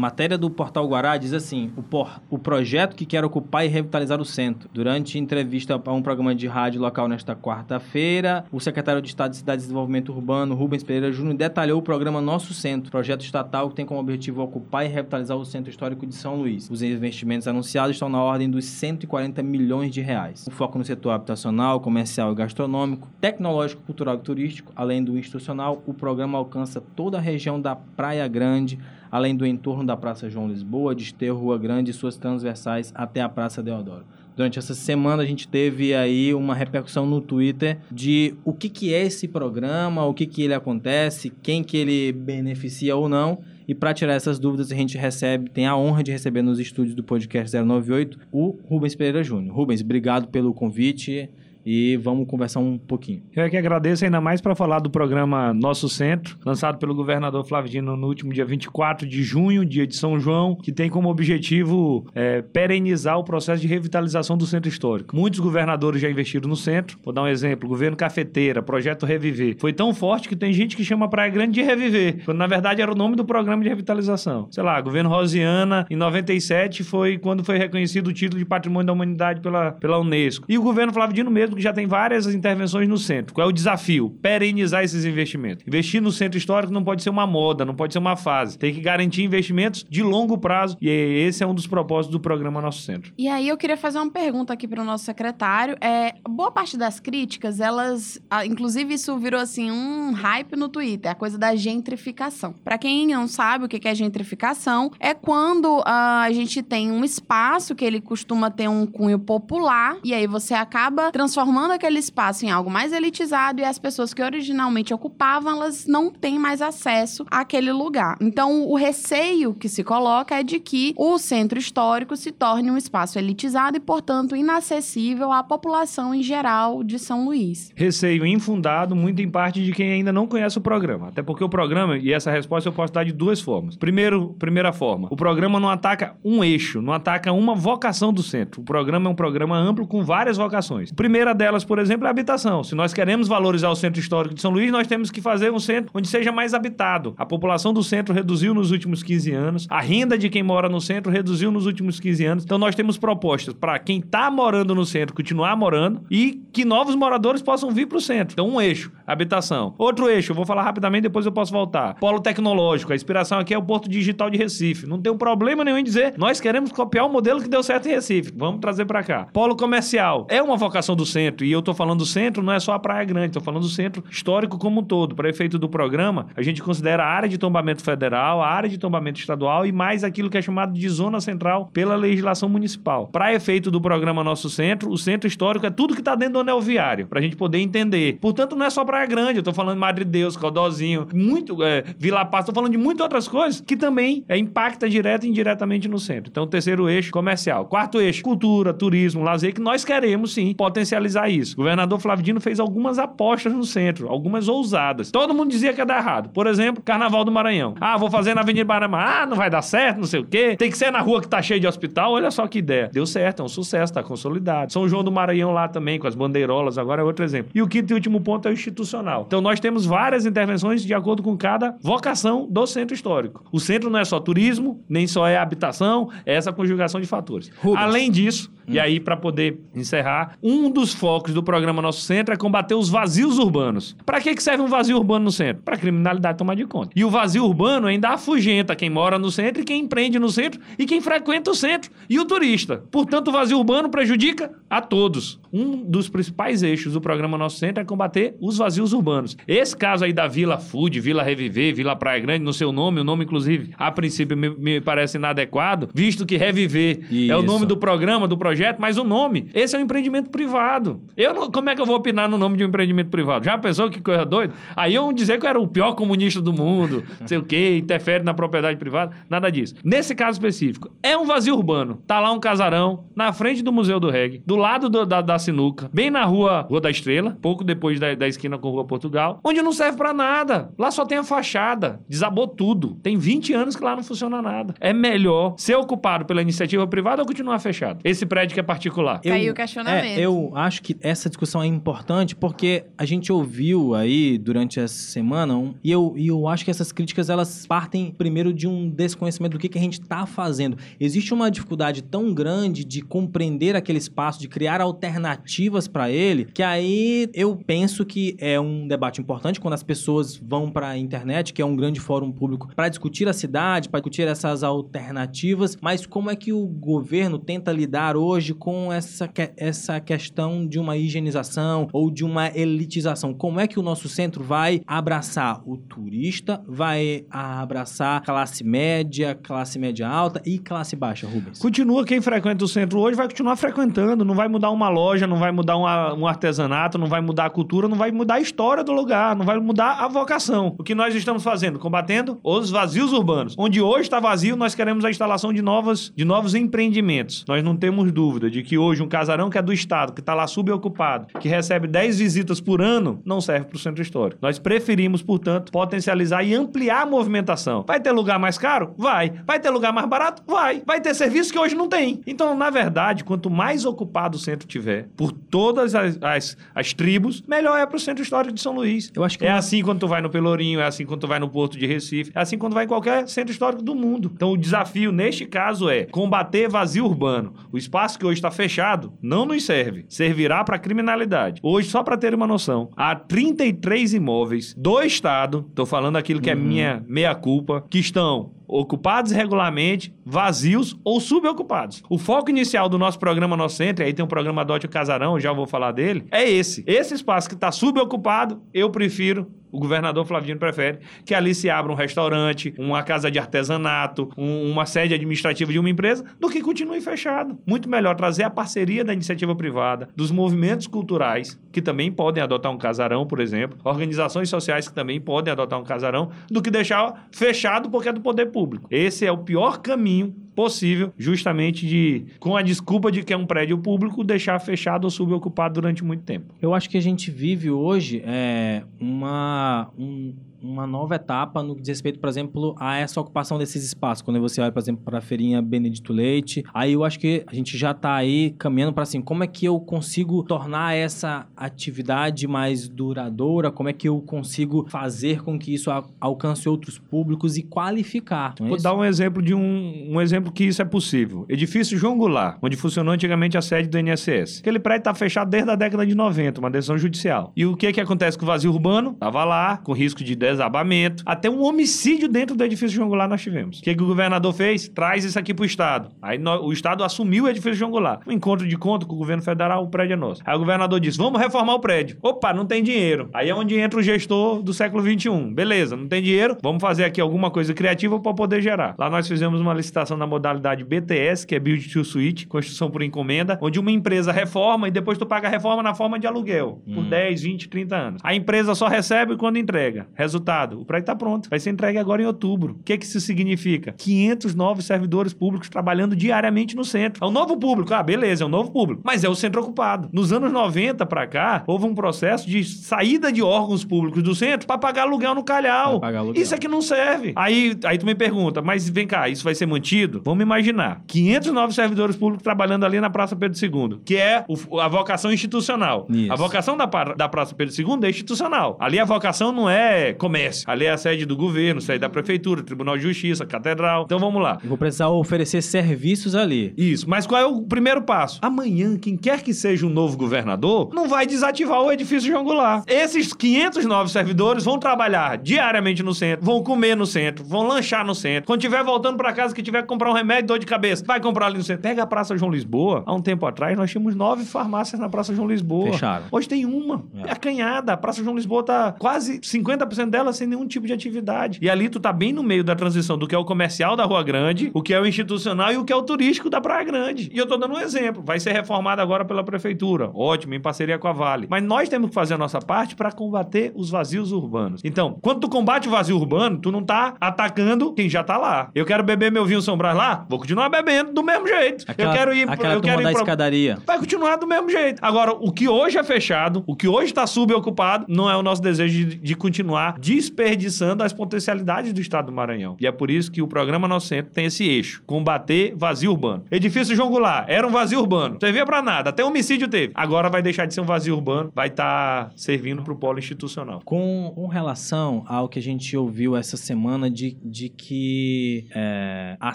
matéria 0.00 0.38
do 0.38 0.48
Portal 0.50 0.88
Guará 0.88 1.16
diz 1.18 1.32
assim: 1.34 1.70
o, 1.76 1.82
por- 1.82 2.20
o 2.30 2.38
projeto 2.38 2.96
que 2.96 3.04
quer 3.04 3.24
ocupar 3.24 3.64
e 3.66 3.68
revitalizar 3.68 4.20
o 4.20 4.24
centro. 4.24 4.68
Durante 4.72 5.18
entrevista 5.18 5.80
a 5.84 5.92
um 5.92 6.00
programa 6.02 6.34
de 6.34 6.46
rádio 6.46 6.80
local 6.80 7.06
nesta 7.06 7.36
quarta-feira, 7.36 8.44
o 8.50 8.58
secretário 8.58 9.00
de 9.02 9.08
Estado 9.08 9.30
de 9.32 9.36
Cidades 9.36 9.64
e 9.64 9.68
Desenvolvimento 9.68 10.10
Urbano, 10.12 10.54
Rubens 10.54 10.82
Pereira 10.82 11.12
Júnior, 11.12 11.36
detalhou 11.36 11.78
o 11.78 11.82
programa 11.82 12.20
Nosso 12.20 12.52
Centro, 12.54 12.90
projeto 12.90 13.22
estatal 13.22 13.68
que 13.68 13.74
tem 13.76 13.84
como 13.86 14.00
objetivo 14.00 14.42
ocupar 14.42 14.84
e 14.84 14.88
revitalizar 14.88 15.36
o 15.36 15.44
centro 15.44 15.70
histórico 15.70 16.06
de 16.06 16.14
São 16.14 16.36
Luís. 16.36 16.68
Os 16.70 16.82
investimentos 16.82 17.46
anunciados 17.46 17.96
estão 17.96 18.08
na 18.08 18.22
ordem 18.22 18.48
dos 18.50 18.64
140 18.64 19.42
milhões 19.42 19.92
de 19.92 20.00
reais. 20.00 20.46
O 20.46 20.50
foco 20.50 20.78
no 20.78 20.84
setor 20.84 21.10
habitacional, 21.10 21.78
comercial 21.80 22.32
e 22.32 22.34
gastronômico, 22.34 23.08
tecnológico, 23.20 23.82
cultural 23.82 24.16
e 24.16 24.18
turístico, 24.20 24.72
além 24.74 25.04
do 25.04 25.18
institucional, 25.18 25.82
o 25.86 25.92
programa 25.92 26.38
alcança 26.38 26.80
toda 26.96 27.18
a 27.18 27.20
região 27.20 27.60
da 27.60 27.76
Praia 27.76 28.26
Grande, 28.26 28.78
além 29.10 29.34
do 29.34 29.46
entorno 29.46 29.84
da 29.84 29.96
Praça 29.96 30.30
João 30.30 30.48
Lisboa, 30.48 30.94
Desterro, 30.94 31.38
Rua 31.38 31.58
Grande 31.58 31.90
e 31.90 31.94
suas 31.94 32.16
transversais 32.16 32.92
até 32.94 33.20
a 33.20 33.28
Praça 33.28 33.62
Deodoro. 33.62 34.04
Durante 34.36 34.58
essa 34.58 34.74
semana 34.74 35.22
a 35.22 35.26
gente 35.26 35.46
teve 35.46 35.94
aí 35.94 36.32
uma 36.32 36.54
repercussão 36.54 37.04
no 37.04 37.20
Twitter 37.20 37.78
de 37.90 38.34
o 38.44 38.52
que, 38.52 38.68
que 38.68 38.94
é 38.94 39.02
esse 39.02 39.28
programa, 39.28 40.06
o 40.06 40.14
que, 40.14 40.26
que 40.26 40.42
ele 40.42 40.54
acontece, 40.54 41.32
quem 41.42 41.62
que 41.62 41.76
ele 41.76 42.12
beneficia 42.12 42.96
ou 42.96 43.08
não. 43.08 43.40
E 43.68 43.74
para 43.74 43.92
tirar 43.92 44.14
essas 44.14 44.38
dúvidas, 44.38 44.72
a 44.72 44.74
gente 44.74 44.96
recebe, 44.96 45.50
tem 45.50 45.66
a 45.66 45.76
honra 45.76 46.02
de 46.02 46.10
receber 46.10 46.42
nos 46.42 46.58
estúdios 46.58 46.94
do 46.94 47.04
podcast 47.04 47.54
098 47.56 48.18
o 48.32 48.58
Rubens 48.64 48.94
Pereira 48.94 49.22
Júnior. 49.22 49.54
Rubens, 49.54 49.80
obrigado 49.80 50.28
pelo 50.28 50.54
convite 50.54 51.28
e 51.64 51.96
vamos 51.96 52.26
conversar 52.26 52.60
um 52.60 52.78
pouquinho. 52.78 53.22
Eu 53.34 53.44
é 53.44 53.50
que 53.50 53.56
agradeço 53.56 54.04
ainda 54.04 54.20
mais 54.20 54.40
para 54.40 54.54
falar 54.54 54.80
do 54.80 54.90
programa 54.90 55.52
Nosso 55.52 55.88
Centro, 55.88 56.38
lançado 56.44 56.78
pelo 56.78 56.94
governador 56.94 57.44
Flávio 57.44 57.70
Dino 57.70 57.96
no 57.96 58.06
último 58.06 58.32
dia 58.32 58.44
24 58.44 59.06
de 59.06 59.22
junho, 59.22 59.64
dia 59.64 59.86
de 59.86 59.96
São 59.96 60.18
João, 60.18 60.54
que 60.54 60.72
tem 60.72 60.90
como 60.90 61.08
objetivo 61.08 62.06
é, 62.14 62.42
perenizar 62.42 63.18
o 63.18 63.24
processo 63.24 63.60
de 63.60 63.68
revitalização 63.68 64.36
do 64.36 64.46
centro 64.46 64.68
histórico. 64.68 65.14
Muitos 65.14 65.40
governadores 65.40 66.00
já 66.00 66.10
investiram 66.10 66.48
no 66.48 66.56
centro. 66.56 66.98
Vou 67.04 67.12
dar 67.12 67.22
um 67.22 67.28
exemplo: 67.28 67.68
governo 67.68 67.96
Cafeteira, 67.96 68.62
projeto 68.62 69.06
Reviver. 69.06 69.56
Foi 69.58 69.72
tão 69.72 69.94
forte 69.94 70.28
que 70.28 70.36
tem 70.36 70.52
gente 70.52 70.76
que 70.76 70.84
chama 70.84 71.08
Praia 71.08 71.30
Grande 71.30 71.52
de 71.52 71.62
Reviver, 71.62 72.24
quando 72.24 72.38
na 72.38 72.46
verdade 72.46 72.82
era 72.82 72.90
o 72.90 72.94
nome 72.94 73.16
do 73.16 73.24
programa 73.24 73.62
de 73.62 73.68
revitalização. 73.68 74.48
Sei 74.50 74.62
lá, 74.62 74.80
governo 74.80 75.10
Rosiana, 75.10 75.86
em 75.90 75.96
97, 75.96 76.84
foi 76.84 77.18
quando 77.18 77.44
foi 77.44 77.58
reconhecido 77.58 78.08
o 78.08 78.12
título 78.12 78.38
de 78.38 78.44
Patrimônio 78.44 78.86
da 78.86 78.92
Humanidade 78.92 79.40
pela, 79.40 79.72
pela 79.72 79.98
Unesco. 79.98 80.46
E 80.48 80.58
o 80.58 80.62
governo 80.62 80.92
Flávio 80.92 81.14
Dino 81.14 81.30
mesmo 81.30 81.49
que 81.56 81.62
já 81.62 81.72
tem 81.72 81.86
várias 81.86 82.26
intervenções 82.26 82.88
no 82.88 82.98
centro. 82.98 83.34
Qual 83.34 83.46
é 83.46 83.48
o 83.48 83.52
desafio? 83.52 84.10
Perenizar 84.22 84.82
esses 84.82 85.04
investimentos. 85.04 85.66
Investir 85.66 86.00
no 86.00 86.12
centro 86.12 86.38
histórico 86.38 86.72
não 86.72 86.84
pode 86.84 87.02
ser 87.02 87.10
uma 87.10 87.26
moda, 87.26 87.64
não 87.64 87.74
pode 87.74 87.92
ser 87.92 87.98
uma 87.98 88.16
fase. 88.16 88.58
Tem 88.58 88.72
que 88.72 88.80
garantir 88.80 89.22
investimentos 89.22 89.84
de 89.88 90.02
longo 90.02 90.38
prazo 90.38 90.76
e 90.80 90.88
esse 90.88 91.42
é 91.42 91.46
um 91.46 91.54
dos 91.54 91.66
propósitos 91.66 92.12
do 92.12 92.20
programa 92.20 92.60
Nosso 92.60 92.82
Centro. 92.82 93.12
E 93.18 93.28
aí 93.28 93.48
eu 93.48 93.56
queria 93.56 93.76
fazer 93.76 93.98
uma 93.98 94.10
pergunta 94.10 94.52
aqui 94.52 94.66
para 94.66 94.82
o 94.82 94.84
nosso 94.84 95.04
secretário. 95.04 95.76
É, 95.80 96.14
boa 96.28 96.50
parte 96.50 96.76
das 96.76 97.00
críticas, 97.00 97.60
elas, 97.60 98.20
inclusive 98.44 98.94
isso 98.94 99.16
virou 99.18 99.40
assim 99.40 99.70
um 99.70 100.12
hype 100.12 100.56
no 100.56 100.68
Twitter, 100.68 101.10
a 101.10 101.14
coisa 101.14 101.38
da 101.38 101.54
gentrificação. 101.56 102.54
Para 102.64 102.78
quem 102.78 103.06
não 103.06 103.26
sabe 103.26 103.64
o 103.64 103.68
que 103.68 103.78
que 103.78 103.88
é 103.88 103.94
gentrificação, 103.94 104.90
é 105.00 105.14
quando 105.14 105.82
ah, 105.84 106.22
a 106.22 106.32
gente 106.32 106.62
tem 106.62 106.90
um 106.90 107.04
espaço 107.04 107.74
que 107.74 107.84
ele 107.84 108.00
costuma 108.00 108.50
ter 108.50 108.68
um 108.68 108.86
cunho 108.86 109.18
popular 109.18 109.96
e 110.04 110.14
aí 110.14 110.26
você 110.26 110.54
acaba 110.54 111.10
transformando 111.10 111.39
aquele 111.72 111.98
espaço 111.98 112.44
em 112.44 112.50
algo 112.50 112.70
mais 112.70 112.92
elitizado 112.92 113.60
e 113.60 113.64
as 113.64 113.78
pessoas 113.78 114.12
que 114.12 114.22
originalmente 114.22 114.92
ocupavam, 114.92 115.52
elas 115.52 115.86
não 115.86 116.10
têm 116.10 116.38
mais 116.38 116.60
acesso 116.60 117.24
àquele 117.30 117.72
lugar. 117.72 118.16
Então, 118.20 118.66
o 118.68 118.76
receio 118.76 119.54
que 119.54 119.68
se 119.68 119.82
coloca 119.82 120.38
é 120.38 120.42
de 120.42 120.60
que 120.60 120.94
o 120.96 121.18
centro 121.18 121.58
histórico 121.58 122.16
se 122.16 122.30
torne 122.30 122.70
um 122.70 122.76
espaço 122.76 123.18
elitizado 123.18 123.76
e, 123.76 123.80
portanto, 123.80 124.36
inacessível 124.36 125.32
à 125.32 125.42
população 125.42 126.14
em 126.14 126.22
geral 126.22 126.82
de 126.84 126.98
São 126.98 127.24
Luís. 127.24 127.72
Receio 127.74 128.26
infundado, 128.26 128.94
muito 128.94 129.22
em 129.22 129.28
parte 129.28 129.64
de 129.64 129.72
quem 129.72 129.92
ainda 129.92 130.12
não 130.12 130.26
conhece 130.26 130.58
o 130.58 130.60
programa. 130.60 131.08
Até 131.08 131.22
porque 131.22 131.44
o 131.44 131.48
programa, 131.48 131.96
e 131.96 132.12
essa 132.12 132.30
resposta 132.30 132.68
eu 132.68 132.72
posso 132.72 132.92
dar 132.92 133.04
de 133.04 133.12
duas 133.12 133.40
formas. 133.40 133.76
Primeiro, 133.76 134.34
primeira 134.38 134.72
forma, 134.72 135.08
o 135.10 135.16
programa 135.16 135.58
não 135.58 135.68
ataca 135.68 136.16
um 136.24 136.44
eixo, 136.44 136.82
não 136.82 136.92
ataca 136.92 137.32
uma 137.32 137.54
vocação 137.54 138.12
do 138.12 138.22
centro. 138.22 138.60
O 138.60 138.64
programa 138.64 139.08
é 139.08 139.12
um 139.12 139.14
programa 139.14 139.56
amplo 139.56 139.86
com 139.86 140.02
várias 140.02 140.36
vocações. 140.36 140.90
A 140.90 140.94
primeira 141.30 141.34
delas, 141.34 141.64
por 141.64 141.78
exemplo, 141.78 142.06
é 142.06 142.08
a 142.08 142.10
habitação. 142.10 142.62
Se 142.62 142.74
nós 142.74 142.92
queremos 142.92 143.28
valorizar 143.28 143.70
o 143.70 143.76
centro 143.76 144.00
histórico 144.00 144.34
de 144.34 144.40
São 144.40 144.50
Luís, 144.50 144.70
nós 144.70 144.86
temos 144.86 145.10
que 145.10 145.20
fazer 145.20 145.50
um 145.50 145.58
centro 145.58 145.90
onde 145.94 146.08
seja 146.08 146.32
mais 146.32 146.54
habitado. 146.54 147.14
A 147.16 147.24
população 147.24 147.72
do 147.72 147.82
centro 147.82 148.14
reduziu 148.14 148.54
nos 148.54 148.70
últimos 148.70 149.02
15 149.02 149.32
anos, 149.32 149.66
a 149.70 149.80
renda 149.80 150.18
de 150.18 150.28
quem 150.28 150.42
mora 150.42 150.68
no 150.68 150.80
centro 150.80 151.10
reduziu 151.10 151.50
nos 151.50 151.66
últimos 151.66 152.00
15 152.00 152.24
anos. 152.24 152.44
Então 152.44 152.58
nós 152.58 152.74
temos 152.74 152.98
propostas 152.98 153.54
para 153.54 153.78
quem 153.78 153.98
está 153.98 154.30
morando 154.30 154.74
no 154.74 154.84
centro 154.84 155.14
continuar 155.14 155.56
morando 155.56 156.02
e 156.10 156.42
que 156.52 156.64
novos 156.64 156.94
moradores 156.94 157.42
possam 157.42 157.70
vir 157.70 157.86
para 157.86 157.98
o 157.98 158.00
centro. 158.00 158.34
Então 158.34 158.48
um 158.48 158.60
eixo, 158.60 158.90
habitação. 159.06 159.74
Outro 159.78 160.08
eixo, 160.08 160.32
eu 160.32 160.36
vou 160.36 160.44
falar 160.44 160.62
rapidamente, 160.62 161.02
depois 161.02 161.26
eu 161.26 161.32
posso 161.32 161.52
voltar. 161.52 161.94
Polo 161.94 162.20
tecnológico. 162.20 162.92
A 162.92 162.96
inspiração 162.96 163.38
aqui 163.38 163.54
é 163.54 163.58
o 163.58 163.62
Porto 163.62 163.88
Digital 163.88 164.30
de 164.30 164.38
Recife. 164.38 164.86
Não 164.86 165.00
tem 165.00 165.12
um 165.12 165.18
problema 165.18 165.64
nenhum 165.64 165.78
em 165.78 165.84
dizer, 165.84 166.14
nós 166.16 166.40
queremos 166.40 166.72
copiar 166.72 167.06
o 167.06 167.12
modelo 167.12 167.40
que 167.40 167.48
deu 167.48 167.62
certo 167.62 167.86
em 167.86 167.92
Recife. 167.92 168.32
Vamos 168.36 168.60
trazer 168.60 168.84
para 168.84 169.02
cá. 169.02 169.28
Polo 169.32 169.56
comercial. 169.56 170.26
É 170.28 170.42
uma 170.42 170.56
vocação 170.56 170.96
do 170.96 171.06
centro 171.06 171.19
e 171.40 171.52
eu 171.52 171.62
tô 171.62 171.74
falando 171.74 171.98
do 171.98 172.06
centro, 172.06 172.42
não 172.42 172.52
é 172.52 172.60
só 172.60 172.72
a 172.72 172.78
Praia 172.78 173.04
Grande, 173.04 173.32
tô 173.32 173.40
falando 173.40 173.62
do 173.62 173.68
centro 173.68 174.02
histórico 174.10 174.58
como 174.58 174.80
um 174.80 174.84
todo. 174.84 175.14
Para 175.14 175.28
efeito 175.28 175.58
do 175.58 175.68
programa, 175.68 176.28
a 176.36 176.42
gente 176.42 176.62
considera 176.62 177.04
a 177.04 177.08
área 177.08 177.28
de 177.28 177.38
tombamento 177.38 177.82
federal, 177.82 178.42
a 178.42 178.48
área 178.48 178.68
de 178.68 178.78
tombamento 178.78 179.20
estadual 179.20 179.66
e 179.66 179.72
mais 179.72 180.04
aquilo 180.04 180.30
que 180.30 180.38
é 180.38 180.42
chamado 180.42 180.72
de 180.72 180.88
zona 180.88 181.20
central 181.20 181.70
pela 181.72 181.96
legislação 181.96 182.48
municipal. 182.48 183.08
Para 183.08 183.34
efeito 183.34 183.70
do 183.70 183.80
programa 183.80 184.24
Nosso 184.24 184.48
Centro, 184.48 184.90
o 184.90 184.98
centro 184.98 185.28
histórico 185.28 185.66
é 185.66 185.70
tudo 185.70 185.94
que 185.94 186.00
está 186.00 186.14
dentro 186.14 186.34
do 186.34 186.40
anel 186.40 186.60
viário, 186.60 187.06
para 187.06 187.18
a 187.18 187.22
gente 187.22 187.36
poder 187.36 187.58
entender. 187.58 188.18
Portanto, 188.20 188.56
não 188.56 188.66
é 188.66 188.70
só 188.70 188.84
Praia 188.84 189.06
Grande, 189.06 189.38
eu 189.38 189.42
tô 189.42 189.52
falando 189.52 189.74
de 189.74 189.80
Madre 189.80 190.04
Deus, 190.04 190.36
Caldozinho, 190.36 191.06
muito, 191.12 191.62
é, 191.62 191.84
Vila 191.98 192.24
Paz, 192.24 192.46
tô 192.46 192.52
falando 192.52 192.72
de 192.72 192.78
muitas 192.78 193.04
outras 193.04 193.28
coisas 193.28 193.60
que 193.60 193.76
também 193.76 194.24
é, 194.28 194.36
impacta 194.36 194.88
direto 194.88 195.24
e 195.26 195.28
indiretamente 195.28 195.88
no 195.88 195.98
centro. 195.98 196.30
Então, 196.30 196.46
terceiro 196.46 196.88
eixo, 196.88 197.10
comercial. 197.10 197.66
Quarto 197.66 198.00
eixo, 198.00 198.22
cultura, 198.22 198.72
turismo, 198.72 199.22
lazer, 199.22 199.54
que 199.54 199.60
nós 199.60 199.84
queremos 199.84 200.32
sim 200.32 200.54
potencializar 200.54 201.09
isso. 201.28 201.54
O 201.54 201.56
governador 201.56 201.98
Flávio 202.00 202.24
Dino 202.24 202.40
fez 202.40 202.60
algumas 202.60 202.98
apostas 202.98 203.52
no 203.52 203.64
centro, 203.64 204.08
algumas 204.08 204.48
ousadas. 204.48 205.10
Todo 205.10 205.34
mundo 205.34 205.50
dizia 205.50 205.72
que 205.72 205.80
ia 205.80 205.86
dar 205.86 205.98
errado. 205.98 206.30
Por 206.30 206.46
exemplo, 206.46 206.82
Carnaval 206.82 207.24
do 207.24 207.32
Maranhão. 207.32 207.74
Ah, 207.80 207.96
vou 207.96 208.10
fazer 208.10 208.34
na 208.34 208.40
Avenida 208.40 208.66
Maranhão. 208.66 208.98
Ah, 208.98 209.26
não 209.26 209.36
vai 209.36 209.50
dar 209.50 209.62
certo, 209.62 209.98
não 209.98 210.06
sei 210.06 210.20
o 210.20 210.24
quê. 210.24 210.56
Tem 210.56 210.70
que 210.70 210.78
ser 210.78 210.90
na 210.90 211.00
rua 211.00 211.20
que 211.20 211.28
tá 211.28 211.40
cheia 211.40 211.60
de 211.60 211.66
hospital. 211.66 212.12
Olha 212.12 212.30
só 212.30 212.46
que 212.46 212.58
ideia. 212.58 212.90
Deu 212.92 213.06
certo, 213.06 213.42
é 213.42 213.44
um 213.44 213.48
sucesso, 213.48 213.92
tá 213.92 214.02
consolidado. 214.02 214.72
São 214.72 214.88
João 214.88 215.04
do 215.04 215.12
Maranhão 215.12 215.52
lá 215.52 215.68
também, 215.68 215.98
com 215.98 216.06
as 216.06 216.14
bandeirolas, 216.14 216.78
agora 216.78 217.02
é 217.02 217.04
outro 217.04 217.24
exemplo. 217.24 217.50
E 217.54 217.62
o 217.62 217.68
quinto 217.68 217.92
e 217.92 217.94
último 217.94 218.20
ponto 218.20 218.46
é 218.48 218.50
o 218.50 218.54
institucional. 218.54 219.24
Então 219.26 219.40
nós 219.40 219.60
temos 219.60 219.86
várias 219.86 220.26
intervenções 220.26 220.82
de 220.82 220.94
acordo 220.94 221.22
com 221.22 221.36
cada 221.36 221.76
vocação 221.80 222.46
do 222.48 222.66
centro 222.66 222.94
histórico. 222.94 223.44
O 223.52 223.60
centro 223.60 223.90
não 223.90 223.98
é 223.98 224.04
só 224.04 224.20
turismo, 224.20 224.82
nem 224.88 225.06
só 225.06 225.26
é 225.26 225.36
habitação, 225.36 226.08
é 226.24 226.34
essa 226.34 226.52
conjugação 226.52 227.00
de 227.00 227.06
fatores. 227.06 227.50
Rubens. 227.62 227.82
Além 227.82 228.10
disso, 228.10 228.52
e 228.70 228.78
aí 228.78 229.00
para 229.00 229.16
poder 229.16 229.60
encerrar, 229.74 230.36
um 230.42 230.70
dos 230.70 230.92
focos 230.92 231.34
do 231.34 231.42
programa 231.42 231.82
Nosso 231.82 232.02
Centro 232.02 232.34
é 232.34 232.36
combater 232.36 232.74
os 232.74 232.88
vazios 232.88 233.38
urbanos. 233.38 233.96
Para 234.04 234.20
que 234.20 234.34
que 234.34 234.42
serve 234.42 234.62
um 234.62 234.68
vazio 234.68 234.96
urbano 234.96 235.26
no 235.26 235.32
centro? 235.32 235.62
Para 235.62 235.76
criminalidade 235.76 236.38
tomar 236.38 236.54
de 236.54 236.64
conta. 236.66 236.90
E 236.94 237.04
o 237.04 237.10
vazio 237.10 237.44
urbano 237.44 237.86
ainda 237.86 238.10
afugenta 238.10 238.76
quem 238.76 238.90
mora 238.90 239.18
no 239.18 239.30
centro 239.30 239.62
e 239.62 239.64
quem 239.64 239.82
empreende 239.82 240.18
no 240.18 240.30
centro 240.30 240.60
e 240.78 240.86
quem 240.86 241.00
frequenta 241.00 241.50
o 241.50 241.54
centro 241.54 241.90
e 242.08 242.18
o 242.18 242.24
turista. 242.24 242.82
Portanto, 242.90 243.28
o 243.28 243.32
vazio 243.32 243.58
urbano 243.58 243.88
prejudica 243.88 244.52
a 244.68 244.80
todos. 244.80 245.40
Um 245.52 245.84
dos 245.84 246.08
principais 246.08 246.62
eixos 246.62 246.92
do 246.92 247.00
programa 247.00 247.36
Nosso 247.36 247.58
Centro 247.58 247.82
é 247.82 247.84
combater 247.84 248.36
os 248.40 248.58
vazios 248.58 248.92
urbanos. 248.92 249.36
Esse 249.46 249.76
caso 249.76 250.04
aí 250.04 250.12
da 250.12 250.28
Vila 250.28 250.58
Food, 250.58 251.00
Vila 251.00 251.22
Reviver, 251.22 251.74
Vila 251.74 251.96
Praia 251.96 252.20
Grande, 252.20 252.44
no 252.44 252.52
seu 252.52 252.70
nome, 252.72 253.00
o 253.00 253.04
nome 253.04 253.24
inclusive 253.24 253.70
a 253.76 253.90
princípio 253.90 254.36
me, 254.36 254.50
me 254.50 254.80
parece 254.80 255.16
inadequado, 255.16 255.88
visto 255.92 256.24
que 256.24 256.36
Reviver 256.36 257.00
é 257.10 257.36
o 257.36 257.38
Isso. 257.38 257.42
nome 257.42 257.66
do 257.66 257.76
programa, 257.76 258.28
do 258.28 258.38
projeto, 258.38 258.59
mas 258.78 258.96
o 258.98 259.04
nome, 259.04 259.48
esse 259.54 259.74
é 259.74 259.78
um 259.78 259.82
empreendimento 259.82 260.30
privado. 260.30 261.00
Eu 261.16 261.32
não, 261.34 261.50
como 261.50 261.70
é 261.70 261.74
que 261.74 261.80
eu 261.80 261.86
vou 261.86 261.96
opinar 261.96 262.28
no 262.28 262.36
nome 262.38 262.56
de 262.56 262.64
um 262.64 262.68
empreendimento 262.68 263.10
privado? 263.10 263.44
Já 263.44 263.56
pensou 263.58 263.88
que 263.90 264.00
coisa 264.00 264.24
doida? 264.24 264.52
Aí 264.76 264.94
eu 264.94 265.12
dizer 265.12 265.38
que 265.38 265.46
eu 265.46 265.50
era 265.50 265.60
o 265.60 265.66
pior 265.68 265.94
comunista 265.94 266.40
do 266.40 266.52
mundo, 266.52 267.04
não 267.20 267.26
sei 267.28 267.38
o 267.38 267.42
quê, 267.44 267.76
interfere 267.78 268.24
na 268.24 268.34
propriedade 268.34 268.78
privada, 268.78 269.12
nada 269.28 269.50
disso. 269.50 269.74
Nesse 269.84 270.14
caso 270.14 270.36
específico, 270.36 270.90
é 271.02 271.16
um 271.16 271.24
vazio 271.24 271.54
urbano. 271.56 272.02
Tá 272.06 272.20
lá 272.20 272.32
um 272.32 272.40
casarão, 272.40 273.04
na 273.14 273.32
frente 273.32 273.62
do 273.62 273.72
Museu 273.72 273.98
do 274.00 274.10
Reggae, 274.10 274.42
do 274.46 274.56
lado 274.56 274.88
do- 274.88 275.06
da, 275.06 275.20
da 275.20 275.38
sinuca, 275.38 275.88
bem 275.92 276.10
na 276.10 276.24
rua, 276.24 276.66
rua 276.68 276.80
da 276.80 276.90
Estrela, 276.90 277.36
pouco 277.40 277.64
depois 277.64 277.98
da, 278.00 278.14
da 278.14 278.28
esquina 278.28 278.58
com 278.58 278.70
Rua 278.70 278.84
Portugal, 278.84 279.40
onde 279.44 279.62
não 279.62 279.72
serve 279.72 279.96
pra 279.96 280.12
nada. 280.12 280.72
Lá 280.78 280.90
só 280.90 281.04
tem 281.04 281.18
a 281.18 281.24
fachada, 281.24 282.00
desabou 282.08 282.46
tudo. 282.48 282.96
Tem 283.02 283.16
20 283.16 283.52
anos 283.52 283.76
que 283.76 283.82
lá 283.84 283.94
não 283.96 284.02
funciona 284.02 284.40
nada. 284.42 284.74
É 284.80 284.92
melhor 284.92 285.54
ser 285.56 285.74
ocupado 285.76 286.24
pela 286.24 286.42
iniciativa 286.42 286.86
privada 286.86 287.22
ou 287.22 287.26
continuar 287.26 287.58
fechado? 287.58 288.00
Esse 288.04 288.24
prédio 288.26 288.49
que 288.54 288.60
é 288.60 288.62
particular. 288.62 289.20
Tá 289.20 289.34
aí 289.34 289.50
o 289.50 289.54
questionamento. 289.54 290.18
É, 290.18 290.20
eu 290.20 290.50
acho 290.54 290.82
que 290.82 290.96
essa 291.00 291.28
discussão 291.28 291.62
é 291.62 291.66
importante 291.66 292.34
porque 292.36 292.84
a 292.96 293.04
gente 293.04 293.32
ouviu 293.32 293.94
aí 293.94 294.38
durante 294.38 294.78
essa 294.80 294.94
semana 294.94 295.56
um- 295.56 295.74
e, 295.82 295.90
eu, 295.90 296.14
e 296.16 296.26
eu 296.28 296.46
acho 296.48 296.64
que 296.64 296.70
essas 296.70 296.92
críticas 296.92 297.28
elas 297.30 297.66
partem 297.66 298.10
primeiro 298.16 298.52
de 298.52 298.66
um 298.66 298.88
desconhecimento 298.88 299.52
do 299.52 299.58
que, 299.58 299.68
que 299.68 299.78
a 299.78 299.80
gente 299.80 300.00
está 300.00 300.26
fazendo. 300.26 300.76
Existe 300.98 301.32
uma 301.34 301.50
dificuldade 301.50 302.02
tão 302.02 302.32
grande 302.34 302.84
de 302.84 303.02
compreender 303.02 303.76
aquele 303.76 303.98
espaço, 303.98 304.40
de 304.40 304.48
criar 304.48 304.80
alternativas 304.80 305.86
para 305.88 306.10
ele, 306.10 306.44
que 306.46 306.62
aí 306.62 307.28
eu 307.34 307.56
penso 307.56 308.04
que 308.04 308.36
é 308.38 308.58
um 308.58 308.86
debate 308.88 309.20
importante 309.20 309.60
quando 309.60 309.74
as 309.74 309.82
pessoas 309.82 310.36
vão 310.36 310.70
para 310.70 310.88
a 310.88 310.98
internet, 310.98 311.52
que 311.52 311.60
é 311.62 311.64
um 311.64 311.76
grande 311.76 312.00
fórum 312.00 312.30
público, 312.32 312.68
para 312.74 312.88
discutir 312.88 313.28
a 313.28 313.32
cidade, 313.32 313.88
para 313.88 314.00
discutir 314.00 314.26
essas 314.26 314.62
alternativas, 314.64 315.76
mas 315.80 316.06
como 316.06 316.30
é 316.30 316.36
que 316.36 316.52
o 316.52 316.66
governo 316.66 317.38
tenta 317.38 317.72
lidar 317.72 318.16
hoje 318.16 318.29
hoje 318.30 318.54
com 318.54 318.92
essa, 318.92 319.26
que- 319.26 319.52
essa 319.56 319.98
questão 320.00 320.66
de 320.66 320.78
uma 320.78 320.96
higienização 320.96 321.88
ou 321.92 322.10
de 322.10 322.24
uma 322.24 322.46
elitização? 322.56 323.34
Como 323.34 323.58
é 323.58 323.66
que 323.66 323.78
o 323.78 323.82
nosso 323.82 324.08
centro 324.08 324.42
vai 324.44 324.80
abraçar 324.86 325.60
o 325.66 325.76
turista, 325.76 326.62
vai 326.66 327.24
abraçar 327.30 328.22
classe 328.22 328.62
média, 328.64 329.34
classe 329.34 329.78
média 329.78 330.08
alta 330.08 330.40
e 330.46 330.58
classe 330.58 330.94
baixa, 330.94 331.26
Rubens? 331.26 331.58
Continua 331.58 332.04
quem 332.04 332.20
frequenta 332.20 332.64
o 332.64 332.68
centro 332.68 333.00
hoje, 333.00 333.16
vai 333.16 333.26
continuar 333.26 333.56
frequentando. 333.56 334.24
Não 334.24 334.34
vai 334.34 334.48
mudar 334.48 334.70
uma 334.70 334.88
loja, 334.88 335.26
não 335.26 335.36
vai 335.38 335.50
mudar 335.50 335.76
uma- 335.76 336.14
um 336.14 336.26
artesanato, 336.26 336.98
não 336.98 337.06
vai 337.08 337.20
mudar 337.20 337.46
a 337.46 337.50
cultura, 337.50 337.88
não 337.88 337.96
vai 337.96 338.10
mudar 338.12 338.34
a 338.34 338.40
história 338.40 338.84
do 338.84 338.92
lugar, 338.92 339.34
não 339.34 339.44
vai 339.44 339.58
mudar 339.58 339.92
a 340.04 340.08
vocação. 340.08 340.74
O 340.78 340.84
que 340.84 340.94
nós 340.94 341.14
estamos 341.14 341.42
fazendo? 341.42 341.78
Combatendo 341.78 342.38
os 342.44 342.70
vazios 342.70 343.12
urbanos. 343.12 343.54
Onde 343.58 343.80
hoje 343.82 344.02
está 344.02 344.20
vazio, 344.20 344.56
nós 344.56 344.74
queremos 344.74 345.04
a 345.04 345.10
instalação 345.10 345.52
de, 345.52 345.60
novas, 345.62 346.12
de 346.14 346.24
novos 346.24 346.54
empreendimentos. 346.54 347.44
Nós 347.48 347.62
não 347.64 347.76
temos 347.76 348.12
dúvida 348.12 348.19
de 348.50 348.62
que 348.62 348.76
hoje 348.76 349.02
um 349.02 349.08
casarão 349.08 349.48
que 349.48 349.58
é 349.58 349.62
do 349.62 349.72
Estado, 349.72 350.12
que 350.12 350.20
está 350.20 350.34
lá 350.34 350.46
subocupado, 350.46 351.26
que 351.38 351.48
recebe 351.48 351.86
10 351.86 352.18
visitas 352.18 352.60
por 352.60 352.82
ano, 352.82 353.20
não 353.24 353.40
serve 353.40 353.66
para 353.66 353.76
o 353.76 353.78
centro 353.78 354.02
histórico. 354.02 354.38
Nós 354.42 354.58
preferimos, 354.58 355.22
portanto, 355.22 355.72
potencializar 355.72 356.42
e 356.42 356.54
ampliar 356.54 357.02
a 357.02 357.06
movimentação. 357.06 357.84
Vai 357.86 358.00
ter 358.00 358.12
lugar 358.12 358.38
mais 358.38 358.58
caro? 358.58 358.94
Vai. 358.96 359.32
Vai 359.46 359.58
ter 359.58 359.70
lugar 359.70 359.92
mais 359.92 360.08
barato? 360.08 360.42
Vai. 360.46 360.82
Vai 360.86 361.00
ter 361.00 361.14
serviço 361.14 361.52
que 361.52 361.58
hoje 361.58 361.74
não 361.74 361.88
tem. 361.88 362.20
Então, 362.26 362.56
na 362.56 362.70
verdade, 362.70 363.24
quanto 363.24 363.48
mais 363.50 363.84
ocupado 363.84 364.36
o 364.36 364.40
centro 364.40 364.66
tiver, 364.68 365.08
por 365.16 365.32
todas 365.32 365.94
as, 365.94 366.18
as, 366.22 366.56
as 366.74 366.92
tribos, 366.92 367.42
melhor 367.46 367.78
é 367.78 367.86
para 367.86 367.96
o 367.96 368.00
centro 368.00 368.22
histórico 368.22 368.54
de 368.54 368.60
São 368.60 368.74
Luís. 368.74 369.10
Eu 369.14 369.24
acho 369.24 369.38
que 369.38 369.44
É 369.44 369.52
assim 369.52 369.82
quando 369.82 370.00
tu 370.00 370.08
vai 370.08 370.20
no 370.20 370.30
Pelourinho, 370.30 370.80
é 370.80 370.86
assim 370.86 371.06
quando 371.06 371.20
tu 371.20 371.26
vai 371.26 371.38
no 371.38 371.48
Porto 371.48 371.78
de 371.78 371.86
Recife, 371.86 372.32
é 372.34 372.40
assim 372.40 372.58
quando 372.58 372.74
vai 372.74 372.84
em 372.84 372.88
qualquer 372.88 373.28
centro 373.28 373.52
histórico 373.52 373.82
do 373.82 373.94
mundo. 373.94 374.30
Então 374.34 374.52
o 374.52 374.56
desafio 374.56 375.12
neste 375.12 375.46
caso 375.46 375.88
é 375.88 376.04
combater 376.04 376.68
vazio 376.68 377.04
urbano. 377.04 377.54
O 377.72 377.78
espaço 377.78 378.09
que 378.18 378.26
hoje 378.26 378.38
está 378.38 378.50
fechado 378.50 379.12
não 379.22 379.44
nos 379.44 379.64
serve, 379.64 380.04
servirá 380.08 380.64
para 380.64 380.78
criminalidade. 380.78 381.60
Hoje, 381.62 381.88
só 381.88 382.02
para 382.02 382.16
ter 382.16 382.34
uma 382.34 382.46
noção, 382.46 382.90
há 382.96 383.14
33 383.14 384.14
imóveis 384.14 384.74
do 384.76 385.00
estado, 385.02 385.70
tô 385.74 385.86
falando 385.86 386.16
aquilo 386.16 386.40
que 386.40 386.50
é 386.50 386.54
minha 386.54 387.04
meia 387.06 387.34
culpa, 387.34 387.84
que 387.88 387.98
estão 387.98 388.52
ocupados 388.70 389.32
irregularmente, 389.32 390.14
vazios 390.24 390.96
ou 391.02 391.20
subocupados. 391.20 392.02
O 392.08 392.18
foco 392.18 392.50
inicial 392.50 392.88
do 392.88 392.98
nosso 392.98 393.18
programa 393.18 393.56
Nosso 393.56 393.76
Centro, 393.76 394.04
aí 394.04 394.12
tem 394.12 394.24
um 394.24 394.28
programa 394.28 394.62
Adote 394.62 394.86
o 394.86 394.88
Casarão, 394.88 395.40
já 395.40 395.52
vou 395.52 395.66
falar 395.66 395.90
dele, 395.92 396.24
é 396.30 396.48
esse. 396.48 396.84
Esse 396.86 397.14
espaço 397.14 397.48
que 397.48 397.54
está 397.54 397.72
subocupado, 397.72 398.62
eu 398.72 398.88
prefiro 398.90 399.50
o 399.72 399.78
governador 399.78 400.24
Flavino 400.26 400.58
prefere 400.58 400.98
que 401.24 401.34
ali 401.34 401.54
se 401.54 401.68
abra 401.70 401.92
um 401.92 401.94
restaurante, 401.94 402.74
uma 402.78 403.02
casa 403.02 403.30
de 403.30 403.38
artesanato, 403.38 404.30
um- 404.36 404.70
uma 404.70 404.86
sede 404.86 405.14
administrativa 405.14 405.72
de 405.72 405.78
uma 405.78 405.88
empresa, 405.90 406.24
do 406.38 406.48
que 406.48 406.60
continue 406.60 407.00
fechado. 407.00 407.58
Muito 407.66 407.88
melhor 407.88 408.14
trazer 408.16 408.42
a 408.42 408.50
parceria 408.50 409.04
da 409.04 409.12
iniciativa 409.12 409.54
privada, 409.54 410.08
dos 410.16 410.30
movimentos 410.30 410.86
culturais, 410.86 411.58
que 411.72 411.80
também 411.82 412.10
podem 412.10 412.42
adotar 412.42 412.72
um 412.72 412.78
casarão, 412.78 413.26
por 413.26 413.40
exemplo, 413.40 413.78
organizações 413.84 414.48
sociais 414.48 414.88
que 414.88 414.94
também 414.94 415.20
podem 415.20 415.52
adotar 415.52 415.78
um 415.78 415.84
casarão, 415.84 416.30
do 416.50 416.60
que 416.62 416.70
deixar 416.70 417.28
fechado 417.32 417.90
porque 417.90 418.08
é 418.08 418.12
do 418.12 418.20
poder 418.20 418.46
público. 418.46 418.86
Esse 418.90 419.24
é 419.26 419.32
o 419.32 419.38
pior 419.38 419.78
caminho 419.78 420.34
possível, 420.54 421.12
justamente 421.18 421.86
de, 421.86 422.24
com 422.38 422.56
a 422.56 422.62
desculpa 422.62 423.10
de 423.10 423.22
que 423.22 423.32
é 423.32 423.36
um 423.36 423.46
prédio 423.46 423.78
público, 423.78 424.22
deixar 424.24 424.58
fechado 424.58 425.04
ou 425.04 425.10
subocupado 425.10 425.74
durante 425.74 426.04
muito 426.04 426.22
tempo. 426.22 426.54
Eu 426.60 426.74
acho 426.74 426.88
que 426.90 426.96
a 426.98 427.02
gente 427.02 427.30
vive 427.30 427.70
hoje 427.70 428.22
é, 428.24 428.82
uma, 429.00 429.90
um- 429.98 430.34
uma 430.62 430.86
nova 430.86 431.14
etapa 431.14 431.62
no 431.62 431.74
que 431.74 431.82
diz 431.82 431.88
respeito, 431.88 432.18
por 432.18 432.28
exemplo, 432.28 432.74
a 432.78 432.96
essa 432.96 433.20
ocupação 433.20 433.58
desses 433.58 433.84
espaços. 433.84 434.22
Quando 434.22 434.40
você 434.40 434.60
olha, 434.60 434.72
por 434.72 434.80
exemplo, 434.80 435.02
para 435.04 435.18
a 435.18 435.20
feirinha 435.20 435.60
Benedito 435.62 436.12
Leite, 436.12 436.64
aí 436.72 436.92
eu 436.92 437.04
acho 437.04 437.18
que 437.18 437.44
a 437.46 437.54
gente 437.54 437.76
já 437.76 437.92
está 437.92 438.14
aí 438.14 438.54
caminhando 438.58 438.92
para 438.92 439.02
assim, 439.02 439.20
como 439.20 439.44
é 439.44 439.46
que 439.46 439.64
eu 439.64 439.78
consigo 439.80 440.42
tornar 440.44 440.94
essa 440.94 441.46
atividade 441.56 442.46
mais 442.46 442.88
duradoura? 442.88 443.70
Como 443.70 443.88
é 443.88 443.92
que 443.92 444.08
eu 444.08 444.20
consigo 444.20 444.86
fazer 444.88 445.42
com 445.42 445.58
que 445.58 445.74
isso 445.74 445.90
alcance 446.20 446.68
outros 446.68 446.98
públicos 446.98 447.56
e 447.56 447.62
qualificar? 447.62 448.54
é 448.60 448.62
Vou 448.64 448.76
isso? 448.76 448.84
dar 448.84 448.94
um 448.94 449.04
exemplo 449.04 449.42
de 449.42 449.54
um, 449.54 450.14
um 450.14 450.20
exemplo 450.20 450.52
que 450.52 450.64
isso 450.64 450.82
é 450.82 450.84
possível. 450.84 451.44
Edifício 451.48 451.96
João 451.96 452.16
Goulart, 452.16 452.58
onde 452.62 452.76
funcionou 452.76 453.12
antigamente 453.14 453.56
a 453.56 453.62
sede 453.62 453.88
do 453.88 453.98
INSS. 453.98 454.60
Aquele 454.60 454.78
prédio 454.78 455.00
está 455.00 455.14
fechado 455.14 455.50
desde 455.50 455.70
a 455.70 455.74
década 455.74 456.06
de 456.06 456.14
90, 456.14 456.60
uma 456.60 456.70
decisão 456.70 456.98
judicial. 456.98 457.52
E 457.56 457.64
o 457.66 457.76
que 457.76 457.92
que 457.92 458.00
acontece 458.00 458.38
com 458.38 458.44
o 458.44 458.46
vazio 458.46 458.70
urbano? 458.70 459.14
Tava 459.14 459.44
lá, 459.44 459.76
com 459.78 459.92
risco 459.92 460.22
de 460.22 460.34
desabamento. 460.50 461.22
Até 461.26 461.48
um 461.48 461.62
homicídio 461.62 462.28
dentro 462.28 462.56
do 462.56 462.64
edifício 462.64 462.96
João 462.96 463.08
Goulart 463.08 463.30
nós 463.30 463.42
tivemos. 463.42 463.78
O 463.78 463.82
que, 463.82 463.94
que 463.94 464.02
o 464.02 464.06
governador 464.06 464.52
fez? 464.52 464.88
Traz 464.88 465.24
isso 465.24 465.38
aqui 465.38 465.54
pro 465.54 465.64
Estado. 465.64 466.10
Aí 466.20 466.38
o 466.38 466.72
Estado 466.72 467.04
assumiu 467.04 467.44
o 467.44 467.48
edifício 467.48 467.74
João 467.74 467.90
Goulart. 467.90 468.22
Um 468.26 468.32
encontro 468.32 468.66
de 468.66 468.76
conta 468.76 469.06
com 469.06 469.14
o 469.14 469.18
governo 469.18 469.42
federal, 469.42 469.84
o 469.84 469.88
prédio 469.88 470.14
é 470.14 470.16
nosso. 470.16 470.42
Aí 470.44 470.54
o 470.54 470.58
governador 470.58 471.00
disse, 471.00 471.18
vamos 471.18 471.40
reformar 471.40 471.74
o 471.74 471.80
prédio. 471.80 472.18
Opa, 472.22 472.52
não 472.52 472.66
tem 472.66 472.82
dinheiro. 472.82 473.28
Aí 473.32 473.48
é 473.48 473.54
onde 473.54 473.78
entra 473.78 473.98
o 473.98 474.02
gestor 474.02 474.62
do 474.62 474.72
século 474.72 475.02
XXI. 475.02 475.30
Beleza, 475.52 475.96
não 475.96 476.08
tem 476.08 476.22
dinheiro, 476.22 476.56
vamos 476.62 476.80
fazer 476.80 477.04
aqui 477.04 477.20
alguma 477.20 477.50
coisa 477.50 477.72
criativa 477.74 478.18
para 478.18 478.34
poder 478.34 478.60
gerar. 478.60 478.94
Lá 478.98 479.08
nós 479.10 479.26
fizemos 479.26 479.60
uma 479.60 479.74
licitação 479.74 480.16
na 480.16 480.26
modalidade 480.26 480.84
BTS, 480.84 481.46
que 481.46 481.54
é 481.54 481.58
Build 481.58 481.92
to 481.92 482.04
Suite, 482.04 482.46
construção 482.46 482.90
por 482.90 483.02
encomenda, 483.02 483.58
onde 483.60 483.78
uma 483.78 483.90
empresa 483.90 484.32
reforma 484.32 484.88
e 484.88 484.90
depois 484.90 485.18
tu 485.18 485.26
paga 485.26 485.48
a 485.48 485.50
reforma 485.50 485.82
na 485.82 485.94
forma 485.94 486.18
de 486.18 486.26
aluguel, 486.26 486.82
por 486.94 487.04
10, 487.04 487.42
20, 487.42 487.68
30 487.68 487.96
anos. 487.96 488.20
A 488.24 488.34
empresa 488.34 488.74
só 488.74 488.88
recebe 488.88 489.36
quando 489.36 489.58
entrega. 489.58 490.06
Resultado, 490.14 490.39
o 490.80 490.84
prédio 490.84 491.02
está 491.04 491.14
pronto. 491.16 491.48
Vai 491.48 491.58
ser 491.58 491.70
entregue 491.70 491.98
agora 491.98 492.22
em 492.22 492.26
outubro. 492.26 492.76
O 492.80 492.82
que, 492.84 492.96
que 492.98 493.04
isso 493.04 493.20
significa? 493.20 493.92
500 493.96 494.54
novos 494.54 494.84
servidores 494.84 495.32
públicos 495.32 495.68
trabalhando 495.68 496.14
diariamente 496.16 496.76
no 496.76 496.84
centro. 496.84 497.24
É 497.24 497.28
um 497.28 497.30
novo 497.30 497.56
público. 497.58 497.92
Ah, 497.94 498.02
beleza, 498.02 498.44
é 498.44 498.46
um 498.46 498.50
novo 498.50 498.70
público. 498.70 499.02
Mas 499.04 499.24
é 499.24 499.28
o 499.28 499.34
centro 499.34 499.60
ocupado. 499.62 500.08
Nos 500.12 500.32
anos 500.32 500.52
90 500.52 501.04
para 501.06 501.26
cá, 501.26 501.62
houve 501.66 501.86
um 501.86 501.94
processo 501.94 502.48
de 502.48 502.64
saída 502.64 503.32
de 503.32 503.42
órgãos 503.42 503.84
públicos 503.84 504.22
do 504.22 504.34
centro 504.34 504.66
para 504.66 504.78
pagar 504.78 505.02
aluguel 505.02 505.34
no 505.34 505.44
calhau. 505.44 506.00
Aluguel. 506.04 506.32
Isso 506.42 506.54
é 506.54 506.58
que 506.58 506.68
não 506.68 506.82
serve. 506.82 507.32
Aí, 507.36 507.76
aí 507.84 507.98
tu 507.98 508.06
me 508.06 508.14
pergunta, 508.14 508.60
mas 508.62 508.88
vem 508.88 509.06
cá, 509.06 509.28
isso 509.28 509.44
vai 509.44 509.54
ser 509.54 509.66
mantido? 509.66 510.20
Vamos 510.24 510.42
imaginar. 510.42 511.02
500 511.06 511.52
novos 511.52 511.74
servidores 511.74 512.16
públicos 512.16 512.42
trabalhando 512.42 512.84
ali 512.84 513.00
na 513.00 513.10
Praça 513.10 513.34
Pedro 513.36 513.58
II, 513.62 514.00
que 514.04 514.16
é 514.16 514.44
o- 514.48 514.78
a 514.80 514.88
vocação 514.88 515.32
institucional. 515.32 516.06
Isso. 516.10 516.32
A 516.32 516.36
vocação 516.36 516.76
da, 516.76 516.86
da 516.86 517.28
Praça 517.28 517.54
Pedro 517.54 517.74
II 517.76 518.06
é 518.06 518.10
institucional. 518.10 518.76
Ali 518.80 518.98
a 518.98 519.04
vocação 519.04 519.52
não 519.52 519.68
é 519.68 520.12
comércio. 520.30 520.64
Ali 520.70 520.84
é 520.84 520.92
a 520.92 520.96
sede 520.96 521.26
do 521.26 521.36
governo, 521.36 521.80
sede 521.80 521.98
da 521.98 522.08
prefeitura, 522.08 522.62
Tribunal 522.62 522.96
de 522.96 523.02
Justiça, 523.02 523.44
Catedral. 523.44 524.04
Então 524.04 524.20
vamos 524.20 524.40
lá. 524.40 524.58
Eu 524.62 524.68
vou 524.68 524.78
precisar 524.78 525.08
oferecer 525.08 525.60
serviços 525.60 526.36
ali. 526.36 526.72
Isso, 526.76 527.10
mas 527.10 527.26
qual 527.26 527.40
é 527.40 527.46
o 527.46 527.62
primeiro 527.62 528.02
passo? 528.02 528.38
Amanhã, 528.40 528.96
quem 528.96 529.16
quer 529.16 529.42
que 529.42 529.52
seja 529.52 529.84
um 529.84 529.90
novo 529.90 530.16
governador, 530.16 530.90
não 530.94 531.08
vai 531.08 531.26
desativar 531.26 531.82
o 531.82 531.90
edifício 531.90 532.30
João 532.30 532.44
Goulart. 532.44 532.84
Esses 532.86 533.32
500 533.32 533.84
novos 533.86 534.12
servidores 534.12 534.64
vão 534.64 534.78
trabalhar 534.78 535.36
diariamente 535.38 536.02
no 536.02 536.14
centro, 536.14 536.44
vão 536.44 536.62
comer 536.62 536.96
no 536.96 537.06
centro, 537.06 537.44
vão 537.44 537.66
lanchar 537.66 538.06
no 538.06 538.14
centro. 538.14 538.46
Quando 538.46 538.60
tiver 538.60 538.84
voltando 538.84 539.16
pra 539.16 539.32
casa 539.32 539.52
que 539.52 539.62
tiver 539.62 539.82
que 539.82 539.88
comprar 539.88 540.10
um 540.10 540.14
remédio, 540.14 540.46
dor 540.46 540.58
de 540.60 540.66
cabeça, 540.66 541.04
vai 541.04 541.20
comprar 541.20 541.46
ali 541.46 541.58
no 541.58 541.64
centro. 541.64 541.82
Pega 541.82 542.04
a 542.04 542.06
Praça 542.06 542.36
João 542.36 542.52
Lisboa. 542.52 543.02
Há 543.04 543.12
um 543.12 543.20
tempo 543.20 543.44
atrás, 543.46 543.76
nós 543.76 543.90
tínhamos 543.90 544.14
nove 544.14 544.44
farmácias 544.44 545.00
na 545.00 545.08
Praça 545.08 545.34
João 545.34 545.48
Lisboa. 545.48 545.92
Fecharam. 545.92 546.26
Hoje 546.30 546.48
tem 546.48 546.64
uma. 546.64 547.04
É 547.26 547.32
acanhada. 547.32 547.92
A 547.92 547.96
Praça 547.96 548.22
João 548.22 548.36
Lisboa 548.36 548.62
tá 548.62 548.94
quase 548.98 549.40
50% 549.40 550.10
dela 550.10 550.19
sem 550.32 550.46
nenhum 550.46 550.66
tipo 550.66 550.86
de 550.86 550.92
atividade. 550.92 551.58
E 551.62 551.68
ali 551.70 551.88
tu 551.88 551.98
tá 552.00 552.12
bem 552.12 552.32
no 552.32 552.42
meio 552.42 552.62
da 552.62 552.74
transição 552.74 553.16
do 553.18 553.26
que 553.26 553.34
é 553.34 553.38
o 553.38 553.44
comercial 553.44 553.96
da 553.96 554.04
Rua 554.04 554.22
Grande, 554.22 554.70
o 554.74 554.82
que 554.82 554.92
é 554.94 555.00
o 555.00 555.06
institucional 555.06 555.72
e 555.72 555.76
o 555.76 555.84
que 555.84 555.92
é 555.92 555.96
o 555.96 556.02
turístico 556.02 556.48
da 556.50 556.60
Praia 556.60 556.84
Grande. 556.84 557.30
E 557.32 557.38
eu 557.38 557.46
tô 557.46 557.56
dando 557.56 557.74
um 557.74 557.80
exemplo. 557.80 558.22
Vai 558.24 558.38
ser 558.38 558.52
reformado 558.52 559.00
agora 559.02 559.24
pela 559.24 559.42
prefeitura. 559.42 560.10
Ótimo, 560.14 560.54
em 560.54 560.60
parceria 560.60 560.98
com 560.98 561.08
a 561.08 561.12
Vale. 561.12 561.46
Mas 561.50 561.62
nós 561.62 561.88
temos 561.88 562.08
que 562.10 562.14
fazer 562.14 562.34
a 562.34 562.38
nossa 562.38 562.58
parte 562.60 562.94
para 562.94 563.10
combater 563.10 563.72
os 563.74 563.90
vazios 563.90 564.32
urbanos. 564.32 564.80
Então, 564.84 565.18
quando 565.22 565.40
tu 565.40 565.48
combate 565.48 565.88
o 565.88 565.90
vazio 565.90 566.16
urbano, 566.16 566.58
tu 566.58 566.70
não 566.70 566.82
tá 566.82 567.14
atacando 567.20 567.92
quem 567.94 568.08
já 568.08 568.22
tá 568.22 568.36
lá. 568.36 568.70
Eu 568.74 568.84
quero 568.84 569.02
beber 569.02 569.30
meu 569.32 569.44
vinho 569.44 569.62
São 569.62 569.76
Brás 569.76 569.96
lá, 569.96 570.26
vou 570.28 570.38
continuar 570.38 570.68
bebendo 570.68 571.12
do 571.12 571.22
mesmo 571.22 571.46
jeito. 571.46 571.84
Aquela, 571.88 572.10
eu 572.12 572.16
quero 572.18 572.34
ir, 572.34 572.48
aquela 572.48 572.74
eu 572.74 572.80
quero 572.80 573.02
da 573.02 573.10
ir 573.10 573.12
pra- 573.12 573.22
escadaria. 573.22 573.78
vai 573.86 573.98
continuar 573.98 574.36
do 574.36 574.46
mesmo 574.46 574.68
jeito. 574.70 574.98
Agora, 575.02 575.32
o 575.32 575.52
que 575.52 575.68
hoje 575.68 575.98
é 575.98 576.02
fechado, 576.04 576.62
o 576.66 576.74
que 576.76 576.86
hoje 576.88 577.06
está 577.06 577.26
subocupado, 577.26 578.04
não 578.08 578.30
é 578.30 578.36
o 578.36 578.42
nosso 578.42 578.60
desejo 578.62 578.92
de, 579.06 579.16
de 579.16 579.34
continuar 579.34 579.98
desperdiçando 580.10 581.04
as 581.04 581.12
potencialidades 581.12 581.92
do 581.92 582.00
estado 582.00 582.26
do 582.26 582.32
Maranhão. 582.32 582.76
E 582.80 582.86
é 582.86 582.90
por 582.90 583.12
isso 583.12 583.30
que 583.30 583.40
o 583.40 583.46
programa 583.46 583.86
Nosso 583.86 584.08
Centro 584.08 584.32
tem 584.32 584.46
esse 584.46 584.64
eixo: 584.64 585.04
combater 585.06 585.72
vazio 585.76 586.10
urbano. 586.10 586.44
Edifício 586.50 586.96
João 586.96 587.10
Goulart 587.10 587.48
era 587.48 587.64
um 587.64 587.70
vazio 587.70 588.00
urbano. 588.00 588.34
Não 588.34 588.40
servia 588.40 588.66
pra 588.66 588.82
nada, 588.82 589.10
até 589.10 589.24
homicídio 589.24 589.68
teve. 589.68 589.92
Agora 589.94 590.28
vai 590.28 590.42
deixar 590.42 590.66
de 590.66 590.74
ser 590.74 590.80
um 590.80 590.84
vazio 590.84 591.14
urbano, 591.14 591.52
vai 591.54 591.68
estar 591.68 592.32
servindo 592.34 592.82
pro 592.82 592.96
polo 592.96 593.20
institucional. 593.20 593.82
Com, 593.84 594.32
com 594.34 594.48
relação 594.48 595.22
ao 595.28 595.48
que 595.48 595.60
a 595.60 595.62
gente 595.62 595.96
ouviu 595.96 596.36
essa 596.36 596.56
semana 596.56 597.08
de, 597.08 597.36
de 597.44 597.68
que 597.68 598.66
é, 598.74 599.36
a, 599.38 599.54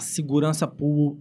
segurança 0.00 0.72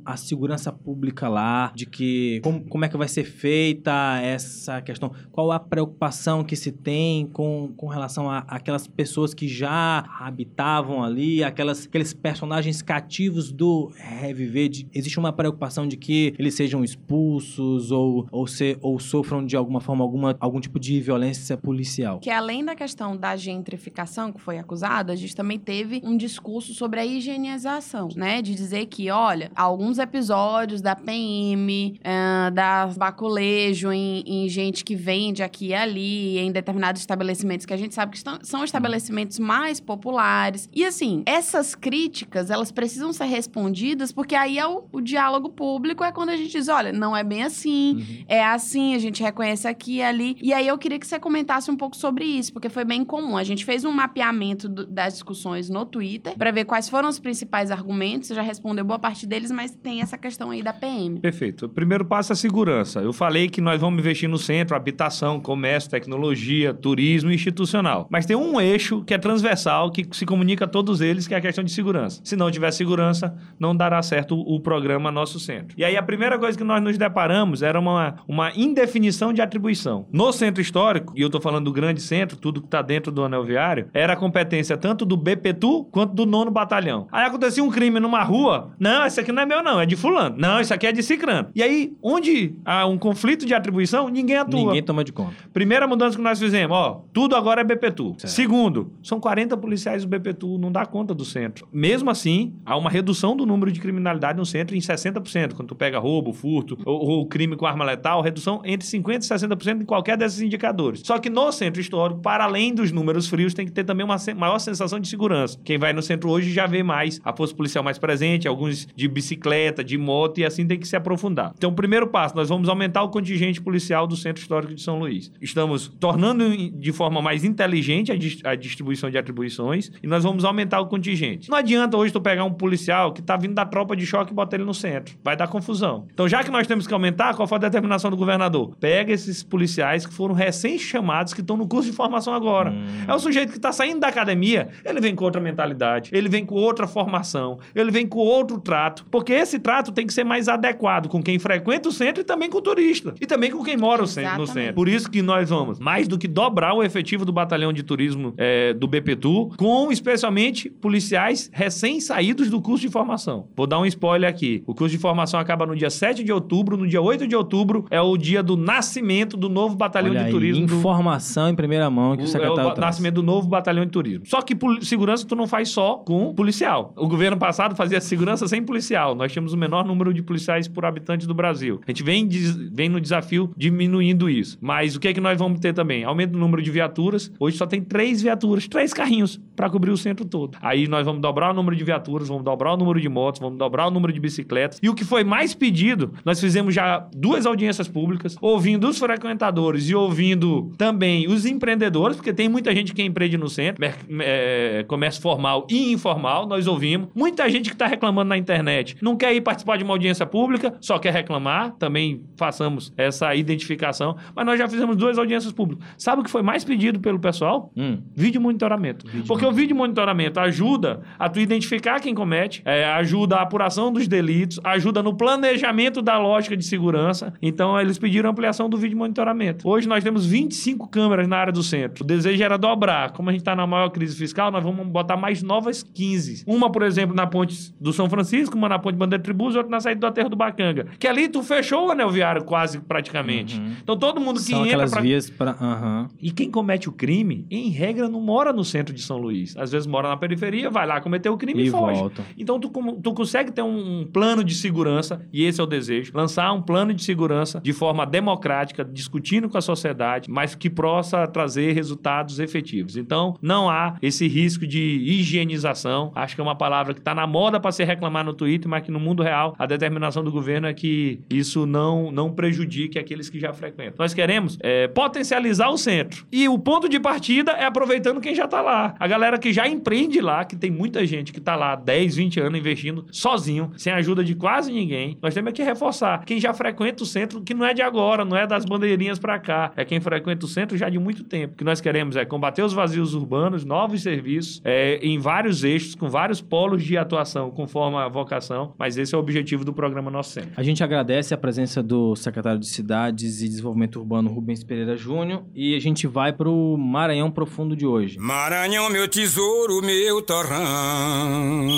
a 0.06 0.16
segurança 0.16 0.72
pública 0.72 1.28
lá, 1.28 1.74
de 1.76 1.86
que 1.86 2.40
como, 2.42 2.64
como 2.66 2.86
é 2.86 2.90
que 2.90 2.96
vai 2.96 3.10
ser 3.10 3.26
feita 3.26 4.22
essa 4.22 4.82
questão, 4.82 5.12
qual 5.32 5.52
a 5.52 5.60
preocupação 5.60 6.42
que 6.42 6.56
se 6.56 6.72
tem 6.72 7.28
com, 7.28 7.74
com 7.76 7.88
relação 7.88 8.30
a 8.30 8.46
aquelas 8.48 8.88
pessoas 8.88 9.25
pessoas 9.26 9.34
que 9.34 9.48
já 9.48 10.06
habitavam 10.20 11.04
ali, 11.04 11.44
aquelas, 11.44 11.86
aqueles 11.88 12.14
personagens 12.14 12.82
cativos 12.82 13.52
do 13.52 13.92
reviver. 13.96 14.70
De, 14.70 14.88
existe 14.94 15.18
uma 15.20 15.34
preocupação 15.34 15.88
de 15.88 15.98
que 15.98 16.34
eles 16.38 16.54
sejam 16.54 16.84
expulsos 16.84 17.92
ou, 17.92 18.28
ou, 18.32 18.46
se, 18.46 18.78
ou 18.82 19.00
sofram 19.00 19.46
de 19.46 19.56
alguma 19.56 19.80
forma 19.82 20.04
alguma, 20.04 20.36
algum 20.40 20.60
tipo 20.60 20.80
de 20.80 21.00
violência 21.02 21.58
policial. 21.58 22.20
Que 22.20 22.30
além 22.30 22.64
da 22.64 22.76
questão 22.76 23.18
da 23.18 23.36
gentrificação 23.36 24.32
que 24.32 24.40
foi 24.40 24.58
acusada, 24.60 25.14
a 25.14 25.16
gente 25.16 25.36
também 25.36 25.58
teve 25.58 26.02
um 26.04 26.16
discurso 26.16 26.74
sobre 26.74 27.00
a 27.00 27.06
higienização, 27.06 28.10
né? 28.16 28.42
De 28.42 28.54
dizer 28.54 28.86
que, 28.88 29.10
olha, 29.10 29.52
alguns 29.56 29.98
episódios 29.98 30.82
da 30.82 30.96
PM, 30.96 32.00
eh, 32.04 32.52
da 32.52 32.88
baculejo 32.98 33.92
em, 33.92 34.24
em 34.26 34.48
gente 34.50 34.84
que 34.84 34.96
vende 34.96 35.42
aqui 35.42 35.68
e 35.68 35.74
ali, 35.74 36.38
em 36.38 36.52
determinados 36.52 37.02
estabelecimentos 37.02 37.66
que 37.66 37.74
a 37.74 37.78
gente 37.78 37.96
sabe 37.96 38.12
que 38.12 38.18
estão- 38.18 38.40
são 38.44 38.64
estabelecimentos 38.64 39.05
mais 39.40 39.80
populares. 39.80 40.70
E 40.74 40.84
assim, 40.86 41.24
essas 41.26 41.76
críticas, 41.76 42.50
elas 42.50 42.72
precisam 42.72 43.12
ser 43.14 43.26
respondidas 43.26 44.12
porque 44.12 44.36
aí 44.36 44.58
é 44.58 44.68
o, 44.68 44.84
o 44.92 45.02
diálogo 45.02 45.50
público, 45.50 46.04
é 46.04 46.12
quando 46.12 46.30
a 46.30 46.38
gente 46.38 46.52
diz, 46.52 46.68
olha, 46.68 46.92
não 46.92 47.16
é 47.16 47.24
bem 47.24 47.44
assim, 47.44 48.24
é 48.28 48.44
assim, 48.44 48.96
a 48.96 49.00
gente 49.00 49.22
reconhece 49.22 49.68
aqui 49.68 49.96
e 49.98 50.02
ali. 50.04 50.38
E 50.42 50.54
aí 50.54 50.68
eu 50.68 50.78
queria 50.78 51.00
que 51.00 51.08
você 51.08 51.20
comentasse 51.20 51.70
um 51.72 51.76
pouco 51.78 51.96
sobre 51.96 52.26
isso, 52.26 52.52
porque 52.54 52.70
foi 52.70 52.84
bem 52.86 53.04
comum. 53.04 53.38
A 53.38 53.44
gente 53.44 53.64
fez 53.66 53.84
um 53.86 53.92
mapeamento 53.92 54.68
do- 54.70 54.86
das 54.86 55.14
discussões 55.14 55.70
no 55.70 55.86
Twitter 55.86 56.36
para 56.38 56.52
ver 56.52 56.66
quais 56.66 56.90
foram 56.90 57.10
os 57.10 57.20
principais 57.20 57.72
argumentos. 57.72 58.28
Você 58.28 58.36
já 58.36 58.42
respondeu 58.42 58.84
boa 58.86 59.00
parte 59.00 59.26
deles, 59.26 59.52
mas 59.52 59.72
tem 59.72 60.02
essa 60.02 60.18
questão 60.18 60.50
aí 60.52 60.62
da 60.62 60.74
PM. 60.74 61.20
Perfeito. 61.20 61.66
O 61.66 61.70
primeiro 61.70 62.06
passo 62.06 62.32
é 62.32 62.34
a 62.34 62.38
segurança. 62.38 63.00
Eu 63.02 63.14
falei 63.14 63.50
que 63.50 63.62
nós 63.62 63.80
vamos 63.80 64.00
investir 64.00 64.30
no 64.30 64.38
centro, 64.38 64.76
habitação, 64.76 65.40
comércio, 65.40 65.90
tecnologia, 65.90 66.74
turismo 66.74 67.32
e 67.32 67.36
institucional. 67.36 68.08
Mas 68.10 68.26
tem 68.26 68.36
um 68.36 68.60
eixo 68.60 68.95
que 69.04 69.14
é 69.14 69.18
transversal, 69.18 69.92
que 69.92 70.08
se 70.12 70.26
comunica 70.26 70.66
a 70.66 70.68
todos 70.68 71.02
eles, 71.02 71.28
que 71.28 71.34
é 71.34 71.38
a 71.38 71.42
questão 71.42 71.64
de 71.64 71.72
segurança. 71.72 72.22
Se 72.24 72.36
não 72.36 72.50
tiver 72.50 72.72
segurança, 72.72 73.36
não 73.60 73.76
dará 73.76 74.02
certo 74.02 74.40
o 74.40 74.60
programa 74.60 75.12
Nosso 75.12 75.40
Centro. 75.40 75.76
E 75.78 75.84
aí 75.84 75.98
a 75.98 76.04
primeira 76.04 76.38
coisa 76.38 76.58
que 76.58 76.64
nós 76.64 76.82
nos 76.82 76.98
deparamos 76.98 77.62
era 77.62 77.80
uma, 77.80 78.16
uma 78.28 78.52
indefinição 78.56 79.34
de 79.34 79.42
atribuição. 79.42 80.08
No 80.12 80.32
centro 80.32 80.62
histórico, 80.62 81.14
e 81.16 81.22
eu 81.22 81.28
estou 81.28 81.42
falando 81.42 81.66
do 81.66 81.74
grande 81.74 82.02
centro, 82.02 82.38
tudo 82.38 82.62
que 82.62 82.68
está 82.68 82.82
dentro 82.82 83.12
do 83.12 83.24
anel 83.24 83.44
viário, 83.44 83.88
era 83.94 84.14
a 84.14 84.16
competência 84.16 84.78
tanto 84.78 85.06
do 85.06 85.18
BPTU 85.18 85.86
quanto 85.86 86.14
do 86.14 86.26
nono 86.26 86.52
batalhão. 86.52 87.08
Aí 87.12 87.26
acontecia 87.26 87.64
um 87.64 87.70
crime 87.70 88.00
numa 88.00 88.24
rua, 88.24 88.74
não, 88.80 89.06
esse 89.06 89.20
aqui 89.20 89.32
não 89.32 89.44
é 89.44 89.46
meu 89.46 89.64
não, 89.64 89.80
é 89.80 89.86
de 89.86 89.96
fulano. 89.96 90.36
Não, 90.38 90.60
isso 90.60 90.74
aqui 90.74 90.88
é 90.88 90.92
de 90.92 91.02
cicrano. 91.02 91.50
E 91.56 91.64
aí, 91.64 91.94
onde 92.02 92.56
há 92.64 92.86
um 92.86 92.98
conflito 92.98 93.46
de 93.46 93.54
atribuição, 93.54 94.10
ninguém 94.10 94.38
atua. 94.38 94.60
Ninguém 94.60 94.84
toma 94.84 95.04
de 95.04 95.12
conta. 95.12 95.36
Primeira 95.54 95.88
mudança 95.88 96.16
que 96.16 96.24
nós 96.24 96.40
fizemos, 96.40 96.76
ó, 96.76 97.04
tudo 97.14 97.36
agora 97.36 97.62
é 97.62 97.64
BPTU. 97.64 98.16
Certo. 98.18 98.34
Segundo, 98.34 98.85
são 99.02 99.20
40 99.20 99.58
policiais 99.58 100.06
do 100.06 100.10
BPTU, 100.10 100.58
não 100.58 100.72
dá 100.72 100.86
conta 100.86 101.14
do 101.14 101.26
centro. 101.26 101.68
Mesmo 101.72 102.10
assim, 102.10 102.56
há 102.66 102.78
uma 102.78 102.90
redução 102.90 103.36
do 103.36 103.46
número 103.46 103.72
de 103.72 103.80
criminalidade 103.80 104.38
no 104.38 104.46
centro 104.46 104.76
em 104.76 104.80
60%. 104.80 105.54
Quando 105.54 105.70
tu 105.70 105.76
pega 105.76 106.00
roubo, 106.00 106.34
furto 106.34 106.78
ou, 106.86 107.00
ou 107.08 107.26
crime 107.28 107.56
com 107.56 107.66
arma 107.66 107.86
letal, 107.86 108.22
redução 108.22 108.62
entre 108.66 108.88
50% 108.88 109.16
e 109.16 109.56
60% 109.56 109.82
em 109.82 109.86
qualquer 109.86 110.18
desses 110.18 110.42
indicadores. 110.42 111.02
Só 111.04 111.18
que 111.18 111.30
no 111.30 111.52
centro 111.52 111.82
histórico, 111.82 112.22
para 112.22 112.44
além 112.44 112.74
dos 112.74 112.92
números 112.92 113.28
frios, 113.28 113.54
tem 113.54 113.66
que 113.66 113.72
ter 113.72 113.84
também 113.84 114.06
uma 114.06 114.18
maior 114.36 114.60
sensação 114.60 115.00
de 115.00 115.08
segurança. 115.08 115.60
Quem 115.64 115.78
vai 115.78 115.94
no 115.94 116.02
centro 116.02 116.30
hoje 116.30 116.52
já 116.52 116.66
vê 116.66 116.84
mais 116.84 117.20
a 117.24 117.36
força 117.36 117.56
policial 117.56 117.84
mais 117.84 117.98
presente, 117.98 118.48
alguns 118.48 118.88
de 118.96 119.08
bicicleta, 119.08 119.84
de 119.84 119.98
moto, 119.98 120.40
e 120.40 120.46
assim 120.46 120.66
tem 120.66 120.80
que 120.80 120.88
se 120.88 120.96
aprofundar. 120.96 121.54
Então, 121.58 121.72
o 121.72 121.74
primeiro 121.74 122.08
passo, 122.08 122.36
nós 122.36 122.50
vamos 122.50 122.70
aumentar 122.70 123.04
o 123.04 123.10
contingente 123.10 123.62
policial 123.62 124.08
do 124.08 124.16
Centro 124.16 124.42
Histórico 124.42 124.74
de 124.74 124.82
São 124.82 125.00
Luís. 125.00 125.32
Estamos 125.42 125.88
tornando 126.00 126.56
de 126.56 126.92
forma 126.92 127.22
mais 127.22 127.44
inteligente 127.44 128.12
a, 128.12 128.50
a 128.50 128.56
de 128.76 129.18
atribuições 129.18 129.92
e 130.02 130.08
nós 130.08 130.24
vamos 130.24 130.44
aumentar 130.46 130.80
o 130.82 130.88
contingente. 130.88 131.50
Não 131.50 131.58
adianta 131.58 131.98
hoje 131.98 132.12
tu 132.12 132.22
pegar 132.22 132.44
um 132.44 132.54
policial 132.54 133.14
que 133.14 133.22
está 133.22 133.36
vindo 133.38 133.54
da 133.54 133.66
tropa 133.66 133.96
de 133.96 134.06
choque 134.06 134.32
e 134.32 134.36
botar 134.36 134.58
ele 134.58 134.66
no 134.66 134.74
centro. 134.74 135.16
Vai 135.24 135.36
dar 135.36 135.48
confusão. 135.48 136.06
Então, 136.14 136.28
já 136.28 136.44
que 136.44 136.52
nós 136.52 136.68
temos 136.68 136.88
que 136.88 136.94
aumentar, 136.94 137.36
qual 137.36 137.48
foi 137.48 137.58
a 137.58 137.62
determinação 137.62 138.10
do 138.12 138.18
governador? 138.18 138.76
Pega 138.80 139.12
esses 139.12 139.44
policiais 139.44 140.06
que 140.06 140.14
foram 140.14 140.34
recém-chamados, 140.34 141.34
que 141.34 141.42
estão 141.42 141.58
no 141.58 141.68
curso 141.68 141.90
de 141.90 141.96
formação 141.96 142.34
agora. 142.34 142.74
É 143.08 143.14
o 143.14 143.20
sujeito 143.20 143.52
que 143.52 143.58
está 143.58 143.72
saindo 143.72 144.00
da 144.00 144.08
academia, 144.08 144.70
ele 144.84 145.00
vem 145.00 145.16
com 145.16 145.24
outra 145.26 145.42
mentalidade, 145.42 146.10
ele 146.14 146.30
vem 146.30 146.46
com 146.46 146.56
outra 146.56 146.88
formação, 146.88 147.60
ele 147.74 147.92
vem 147.92 148.08
com 148.08 148.20
outro 148.20 148.60
trato, 148.60 149.06
porque 149.12 149.34
esse 149.34 149.60
trato 149.60 149.92
tem 149.92 150.06
que 150.08 150.14
ser 150.14 150.24
mais 150.24 150.48
adequado 150.48 151.08
com 151.08 151.22
quem 151.22 151.38
frequenta 151.40 151.90
o 151.90 151.92
centro 151.92 152.22
e 152.22 152.24
também 152.24 152.50
com 152.50 152.58
o 152.58 152.62
turista. 152.62 153.14
E 153.20 153.26
também 153.26 153.52
com 153.52 153.64
quem 153.64 153.78
mora 153.78 154.04
o 154.04 154.08
centro- 154.08 154.38
no 154.38 154.48
centro. 154.48 154.74
Por 154.74 154.88
isso 154.88 155.10
que 155.10 155.22
nós 155.22 155.50
vamos 155.50 155.80
mais 155.80 156.08
do 156.08 156.18
que 156.18 156.28
dobrar 156.28 156.74
o 156.74 156.84
efetivo 156.84 157.26
do 157.26 157.32
batalhão 157.32 157.72
de 157.72 157.84
turismo 157.84 158.34
é, 158.38 158.65
do 158.74 158.88
BPTU, 158.88 159.52
com 159.58 159.92
especialmente 159.92 160.70
policiais 160.70 161.50
recém-saídos 161.54 162.50
do 162.50 162.62
curso 162.62 162.86
de 162.86 162.92
formação. 162.92 163.48
Vou 163.56 163.68
dar 163.68 163.80
um 163.80 163.86
spoiler 163.86 164.30
aqui. 164.30 164.64
O 164.66 164.74
curso 164.74 164.96
de 164.96 165.02
formação 165.02 165.40
acaba 165.40 165.66
no 165.66 165.76
dia 165.76 165.90
7 165.90 166.24
de 166.24 166.32
outubro, 166.32 166.78
no 166.78 166.88
dia 166.88 167.02
8 167.02 167.28
de 167.28 167.36
outubro 167.36 167.86
é 167.90 168.00
o 168.02 168.18
dia 168.18 168.42
do 168.42 168.56
nascimento 168.58 169.38
do 169.38 169.50
novo 169.50 169.76
batalhão 169.76 170.12
Olha 170.12 170.20
de 170.22 170.26
aí, 170.28 170.32
turismo 170.32 170.66
do, 170.66 170.76
informação 170.76 171.50
em 171.50 171.56
primeira 171.56 171.90
mão 171.90 172.16
que 172.16 172.24
o, 172.24 172.26
o- 172.26 172.28
é 172.28 172.32
secretário 172.32 172.62
o 172.64 172.68
ba- 172.70 172.74
traz. 172.74 172.88
nascimento 172.96 173.16
do 173.16 173.24
novo 173.24 173.48
batalhão 173.48 173.86
de 173.86 173.92
turismo. 173.92 174.26
Só 174.26 174.42
que 174.42 174.56
segurança 174.82 175.26
tu 175.26 175.36
não 175.36 175.48
faz 175.48 175.70
só 175.70 175.96
com 175.98 176.34
policial. 176.34 176.94
O 176.96 177.08
governo 177.08 177.38
passado 177.38 177.76
fazia 177.76 178.00
segurança 178.02 178.48
sem 178.48 178.64
policial. 178.64 179.16
Nós 179.16 179.32
tínhamos 179.32 179.54
o 179.54 179.58
menor 179.58 179.86
número 179.86 180.14
de 180.14 180.22
policiais 180.22 180.68
por 180.68 180.86
habitante 180.86 181.28
do 181.28 181.34
Brasil. 181.34 181.82
A 181.88 181.92
gente 181.92 182.04
vem, 182.04 182.28
vem 182.72 182.90
no 182.90 183.00
desafio 183.02 183.52
diminuindo 183.56 184.30
isso. 184.30 184.58
Mas 184.62 184.96
o 184.96 185.00
que 185.00 185.08
é 185.08 185.14
que 185.14 185.22
nós 185.22 185.38
vamos 185.38 185.60
ter 185.60 185.74
também? 185.74 186.04
Aumento 186.04 186.32
do 186.32 186.40
número 186.40 186.62
de 186.62 186.72
viaturas. 186.72 187.32
Hoje 187.40 187.58
só 187.58 187.66
tem 187.66 187.82
três 187.82 188.22
viaturas, 188.22 188.55
três 188.68 188.94
carrinhos 188.94 189.40
para 189.56 189.70
cobrir 189.70 189.92
o 189.92 189.98
centro 189.98 190.26
todo. 190.26 190.58
Aí 190.62 190.88
nós 190.88 191.06
vamos 191.06 191.22
dobrar 191.22 191.52
o 191.52 191.54
número 191.54 191.76
de 191.76 191.84
viaturas, 191.84 192.28
vamos 192.28 192.44
dobrar 192.44 192.74
o 192.74 192.78
número 192.78 193.00
de 193.00 193.10
motos, 193.10 193.40
vamos 193.40 193.58
dobrar 193.58 193.88
o 193.88 193.92
número 193.92 194.12
de 194.12 194.20
bicicletas. 194.20 194.80
E 194.82 194.90
o 194.90 194.96
que 194.96 195.04
foi 195.04 195.24
mais 195.24 195.54
pedido, 195.54 196.14
nós 196.24 196.40
fizemos 196.40 196.74
já 196.74 197.08
duas 197.16 197.46
audiências 197.46 197.88
públicas, 197.88 198.36
ouvindo 198.42 198.88
os 198.88 198.98
frequentadores 198.98 199.90
e 199.90 199.96
ouvindo 199.96 200.72
também 200.78 201.28
os 201.28 201.46
empreendedores, 201.46 202.16
porque 202.16 202.34
tem 202.34 202.50
muita 202.50 202.74
gente 202.74 202.94
que 202.94 203.04
empreende 203.04 203.38
no 203.38 203.50
centro, 203.50 203.84
é, 204.20 204.86
comércio 204.88 205.22
formal 205.22 205.68
e 205.70 205.92
informal, 205.92 206.48
nós 206.48 206.68
ouvimos. 206.68 207.10
Muita 207.16 207.50
gente 207.50 207.70
que 207.70 207.76
está 207.76 207.88
reclamando 207.88 208.30
na 208.30 208.38
internet 208.38 208.98
não 209.02 209.16
quer 209.16 209.34
ir 209.34 209.42
participar 209.42 209.78
de 209.78 209.84
uma 209.84 209.94
audiência 209.94 210.26
pública, 210.26 210.76
só 210.80 211.00
quer 211.00 211.14
reclamar, 211.14 211.72
também 211.78 212.24
façamos 212.36 212.94
essa 212.98 213.34
identificação, 213.36 214.16
mas 214.36 214.46
nós 214.46 214.60
já 214.60 214.68
fizemos 214.68 214.96
duas 214.96 215.18
audiências 215.18 215.54
públicas. 215.54 215.86
Sabe 215.98 216.22
o 216.22 216.24
que 216.24 216.30
foi 216.30 216.42
mais 216.42 216.64
pedido 216.64 217.00
pelo 217.00 217.20
pessoal? 217.20 217.72
Hum. 217.76 218.00
Vídeo 218.16 218.42
monitoramento. 218.46 219.06
Porque 219.28 219.46
o 219.46 219.52
vídeo 219.52 219.76
monitoramento 219.76 220.40
ajuda 220.40 221.02
a 221.18 221.28
tu 221.30 221.40
identificar 221.40 222.00
quem 222.00 222.14
comete, 222.14 222.62
é, 222.66 222.86
ajuda 222.86 223.38
a 223.38 223.42
apuração 223.42 223.92
dos 223.92 224.08
delitos, 224.08 224.60
ajuda 224.64 225.02
no 225.02 225.16
planejamento 225.16 226.02
da 226.02 226.18
lógica 226.18 226.56
de 226.56 226.64
segurança. 226.66 227.34
Então, 227.42 227.80
eles 227.80 227.98
pediram 227.98 228.30
ampliação 228.30 228.70
do 228.70 228.78
vídeo 228.78 228.98
monitoramento. 228.98 229.68
Hoje 229.68 229.88
nós 229.88 230.04
temos 230.04 230.26
25 230.26 230.88
câmeras 230.90 231.28
na 231.28 231.38
área 231.38 231.54
do 231.54 231.64
centro. 231.64 232.04
O 232.04 232.08
desejo 232.08 232.44
era 232.44 232.58
dobrar. 232.58 233.12
Como 233.12 233.30
a 233.30 233.32
gente 233.32 233.42
está 233.42 233.56
na 233.56 233.66
maior 233.66 233.90
crise 233.90 234.16
fiscal, 234.16 234.52
nós 234.52 234.64
vamos 234.64 234.86
botar 234.88 235.18
mais 235.18 235.42
novas 235.42 235.84
15. 235.84 236.44
Uma, 236.48 236.72
por 236.72 236.84
exemplo, 236.84 237.16
na 237.16 237.28
ponte 237.28 237.74
do 237.80 237.92
São 237.92 238.10
Francisco, 238.10 238.58
uma 238.58 238.70
na 238.70 238.80
ponte 238.80 238.96
Bandeira 238.96 239.24
Tribus, 239.24 239.56
outra 239.56 239.70
na 239.70 239.80
saída 239.80 240.02
do 240.02 240.08
Aterro 240.08 240.30
do 240.30 240.36
Bacanga. 240.36 240.88
Que 241.00 241.08
ali 241.08 241.28
tu 241.28 241.44
fechou 241.44 241.88
o 241.88 241.92
anel 241.92 242.10
viário 242.10 242.44
quase 242.44 242.80
praticamente. 242.80 243.62
Então, 243.82 243.98
todo 243.98 244.20
mundo 244.22 244.38
que 244.40 244.52
São 244.52 244.66
entra 244.66 244.88
pra... 244.88 245.02
para. 245.38 245.52
Aham. 245.52 246.08
E 246.22 246.32
quem 246.32 246.50
comete 246.50 246.90
o 246.90 246.92
crime, 246.92 247.46
em 247.50 247.70
regra, 247.70 248.08
não 248.08 248.22
mora 248.36 248.52
no 248.52 248.66
centro 248.66 248.94
de 248.94 249.02
São 249.02 249.18
Luís. 249.18 249.56
Às 249.56 249.72
vezes 249.72 249.88
mora 249.88 250.10
na 250.10 250.18
periferia, 250.18 250.70
vai 250.70 250.86
lá 250.86 251.00
cometer 251.00 251.30
o 251.30 251.38
crime 251.38 251.64
e, 251.64 251.68
E 251.68 251.70
foge. 251.72 252.00
volta. 252.00 252.22
Então 252.38 252.60
tu, 252.60 252.70
tu 253.02 253.14
consegue 253.14 253.50
ter 253.50 253.62
um, 253.62 254.02
um 254.02 254.06
plano 254.06 254.44
de 254.44 254.54
segurança, 254.56 255.22
e 255.32 255.46
esse 255.46 255.62
é 255.62 255.64
o 255.64 255.68
desejo, 255.68 256.12
lançar 256.14 256.52
um 256.52 256.62
plano 256.62 256.94
de 256.94 257.02
segurança 257.02 257.62
de 257.64 257.72
forma 257.72 258.06
democrática, 258.06 258.84
discutindo 258.84 259.48
com 259.48 259.58
a 259.58 259.62
sociedade, 259.62 260.30
mas 260.30 260.54
que 260.54 260.70
possa 260.70 261.26
trazer 261.28 261.72
resultados 261.72 262.40
efetivos. 262.40 262.98
Então, 262.98 263.38
não 263.42 263.70
há 263.70 263.96
esse 264.02 264.28
risco 264.28 264.68
de 264.68 264.82
higienização. 265.06 266.12
Acho 266.14 266.36
que 266.36 266.42
é 266.42 266.44
uma 266.44 266.56
palavra 266.56 266.94
que 266.94 267.00
está 267.00 267.14
na 267.16 267.26
moda 267.28 267.60
para 267.60 267.72
se 267.72 267.84
reclamar 267.84 268.26
no 268.26 268.34
Twitter, 268.34 268.70
mas 268.70 268.84
que 268.84 268.92
no 268.92 269.00
mundo 269.00 269.24
real 269.24 269.56
a 269.58 269.66
determinação 269.66 270.24
do 270.24 270.32
governo 270.32 270.68
é 270.68 270.74
que 270.74 271.20
isso 271.30 271.66
não, 271.66 272.12
não 272.12 272.32
prejudique 272.32 273.00
aqueles 273.00 273.30
que 273.30 273.40
já 273.40 273.54
frequentam. 273.54 273.96
Nós 273.98 274.14
queremos 274.14 274.58
é, 274.62 274.88
potencializar 274.88 275.70
o 275.70 275.78
centro. 275.78 276.26
E 276.32 276.50
o 276.50 276.58
ponto 276.60 276.90
de 276.90 277.00
partida 277.00 277.52
é 277.52 277.66
aproveitando 277.66 278.20
quem 278.26 278.34
já 278.34 278.46
está 278.46 278.60
lá. 278.60 278.96
A 279.00 279.08
galera 279.08 279.38
que 279.38 279.54
já 279.54 279.68
empreende 279.68 280.20
lá, 280.20 280.44
que 280.44 280.56
tem 280.56 280.72
muita 280.72 281.06
gente 281.06 281.32
que 281.32 281.38
está 281.38 281.56
lá 281.56 281.74
há 281.74 281.76
10, 281.76 282.16
20 282.16 282.40
anos 282.40 282.60
investindo 282.60 283.06
sozinho, 283.12 283.72
sem 283.78 283.94
ajuda 283.94 284.24
de 284.24 284.34
quase 284.34 284.74
ninguém. 284.74 285.16
Nós 285.22 285.36
temos 285.36 285.54
que 285.54 285.62
reforçar. 285.62 286.26
Quem 286.26 286.40
já 286.40 286.52
frequenta 286.52 287.04
o 287.04 287.06
centro, 287.06 287.42
que 287.42 287.54
não 287.54 287.64
é 287.64 287.74
de 287.74 287.84
agora, 287.84 288.26
não 288.26 288.36
é 288.36 288.48
das 288.48 288.66
bandeirinhas 288.66 289.20
para 289.20 289.38
cá, 289.38 289.72
é 289.76 289.86
quem 289.86 290.00
frequenta 290.00 290.44
o 290.44 290.50
centro 290.50 290.76
já 290.76 290.90
de 290.90 290.98
muito 290.98 291.24
tempo. 291.24 291.54
O 291.54 291.58
que 291.58 291.64
nós 291.64 291.80
queremos 291.80 292.16
é 292.16 292.26
combater 292.26 292.64
os 292.64 292.74
vazios 292.74 293.14
urbanos, 293.14 293.64
novos 293.64 294.02
serviços, 294.02 294.60
é, 294.64 294.98
em 295.04 295.20
vários 295.20 295.64
eixos, 295.64 295.94
com 295.94 296.10
vários 296.10 296.42
polos 296.42 296.84
de 296.84 296.98
atuação, 296.98 297.52
conforme 297.52 297.98
a 297.98 298.08
vocação, 298.08 298.74
mas 298.76 298.98
esse 298.98 299.14
é 299.14 299.18
o 299.18 299.22
objetivo 299.22 299.64
do 299.64 299.72
programa 299.72 300.10
Nosso 300.10 300.32
Centro. 300.32 300.52
A 300.58 300.64
gente 300.64 300.84
agradece 300.84 301.32
a 301.32 301.38
presença 301.38 301.84
do 301.84 302.16
secretário 302.16 302.60
de 302.60 302.66
Cidades 302.66 303.44
e 303.44 303.48
Desenvolvimento 303.48 304.00
Urbano, 304.00 304.32
Rubens 304.32 304.64
Pereira 304.64 304.96
Júnior, 304.96 305.44
e 305.54 305.76
a 305.76 305.80
gente 305.80 306.08
vai 306.08 306.34
para 306.34 306.50
o 306.50 306.76
Maranhão 306.76 307.30
Profundo 307.30 307.76
de 307.76 307.86
hoje. 307.86 308.05
Hoje. 308.06 308.18
Maranhão, 308.20 308.90
meu 308.90 309.08
tesouro, 309.08 309.82
meu 309.82 310.22
torrão. 310.22 311.75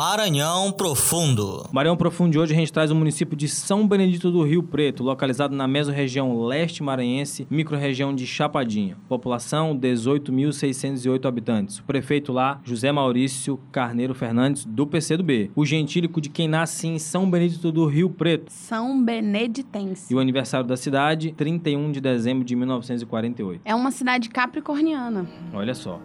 Maranhão 0.00 0.72
Profundo. 0.72 1.68
Maranhão 1.70 1.94
Profundo 1.94 2.32
de 2.32 2.38
hoje 2.38 2.54
a 2.54 2.56
gente 2.56 2.72
traz 2.72 2.90
o 2.90 2.94
município 2.94 3.36
de 3.36 3.46
São 3.46 3.86
Benedito 3.86 4.30
do 4.30 4.42
Rio 4.42 4.62
Preto, 4.62 5.04
localizado 5.04 5.54
na 5.54 5.68
mesorregião 5.68 6.42
leste 6.42 6.82
maranhense, 6.82 7.46
microrregião 7.50 8.14
de 8.14 8.26
Chapadinha. 8.26 8.96
População 9.10 9.78
18.608 9.78 11.26
habitantes. 11.26 11.80
O 11.80 11.84
prefeito 11.84 12.32
lá, 12.32 12.62
José 12.64 12.90
Maurício 12.90 13.60
Carneiro 13.70 14.14
Fernandes, 14.14 14.64
do 14.64 14.86
PCdoB. 14.86 15.50
O 15.54 15.66
gentílico 15.66 16.18
de 16.18 16.30
quem 16.30 16.48
nasce 16.48 16.88
em 16.88 16.98
São 16.98 17.30
Benedito 17.30 17.70
do 17.70 17.84
Rio 17.84 18.08
Preto. 18.08 18.50
São 18.50 19.04
Beneditense. 19.04 20.10
E 20.10 20.16
o 20.16 20.18
aniversário 20.18 20.66
da 20.66 20.78
cidade, 20.78 21.34
31 21.36 21.92
de 21.92 22.00
dezembro 22.00 22.42
de 22.42 22.56
1948. 22.56 23.60
É 23.66 23.74
uma 23.74 23.90
cidade 23.90 24.30
capricorniana. 24.30 25.28
Olha 25.52 25.74
só. 25.74 26.00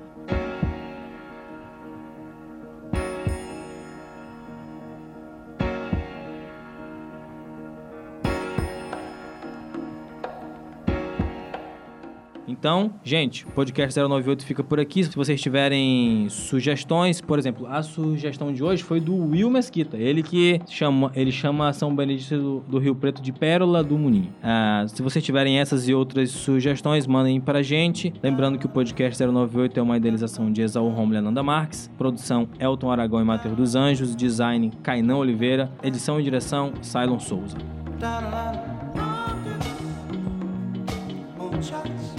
Então, 12.65 12.91
gente, 13.03 13.45
o 13.45 13.51
podcast 13.51 13.99
098 13.99 14.43
fica 14.43 14.63
por 14.63 14.79
aqui. 14.79 15.03
Se 15.03 15.15
vocês 15.15 15.39
tiverem 15.39 16.27
sugestões, 16.29 17.21
por 17.21 17.37
exemplo, 17.37 17.67
a 17.67 17.83
sugestão 17.83 18.51
de 18.51 18.63
hoje 18.63 18.81
foi 18.81 18.99
do 18.99 19.15
Will 19.15 19.51
Mesquita. 19.51 19.95
Ele 19.97 20.23
que 20.23 20.59
chama, 20.67 21.11
ele 21.13 21.31
chama 21.31 21.71
São 21.73 21.95
Benedito 21.95 22.35
do, 22.35 22.59
do 22.61 22.79
Rio 22.79 22.95
Preto 22.95 23.21
de 23.21 23.31
Pérola 23.31 23.83
do 23.83 23.99
Munim. 23.99 24.31
Ah, 24.41 24.83
se 24.87 25.03
vocês 25.03 25.23
tiverem 25.23 25.59
essas 25.59 25.87
e 25.87 25.93
outras 25.93 26.31
sugestões, 26.31 27.05
mandem 27.05 27.39
pra 27.39 27.61
gente. 27.61 28.11
Lembrando 28.23 28.57
que 28.57 28.65
o 28.65 28.69
podcast 28.69 29.23
098 29.23 29.79
é 29.79 29.83
uma 29.83 29.97
idealização 29.97 30.51
de 30.51 30.63
Exaú 30.63 30.89
Romulo 30.89 31.13
e 31.13 31.17
Ananda 31.17 31.43
Marques. 31.43 31.91
Produção 31.95 32.49
Elton 32.59 32.89
Aragão 32.89 33.21
e 33.21 33.23
Matheus 33.23 33.55
dos 33.55 33.75
Anjos. 33.75 34.15
Design 34.15 34.71
Cainão 34.81 35.19
Oliveira. 35.19 35.71
Edição 35.83 36.19
e 36.19 36.23
direção 36.23 36.73
Cylon 36.81 37.19
Souza. 37.19 37.57
Moonshots. 41.65 42.14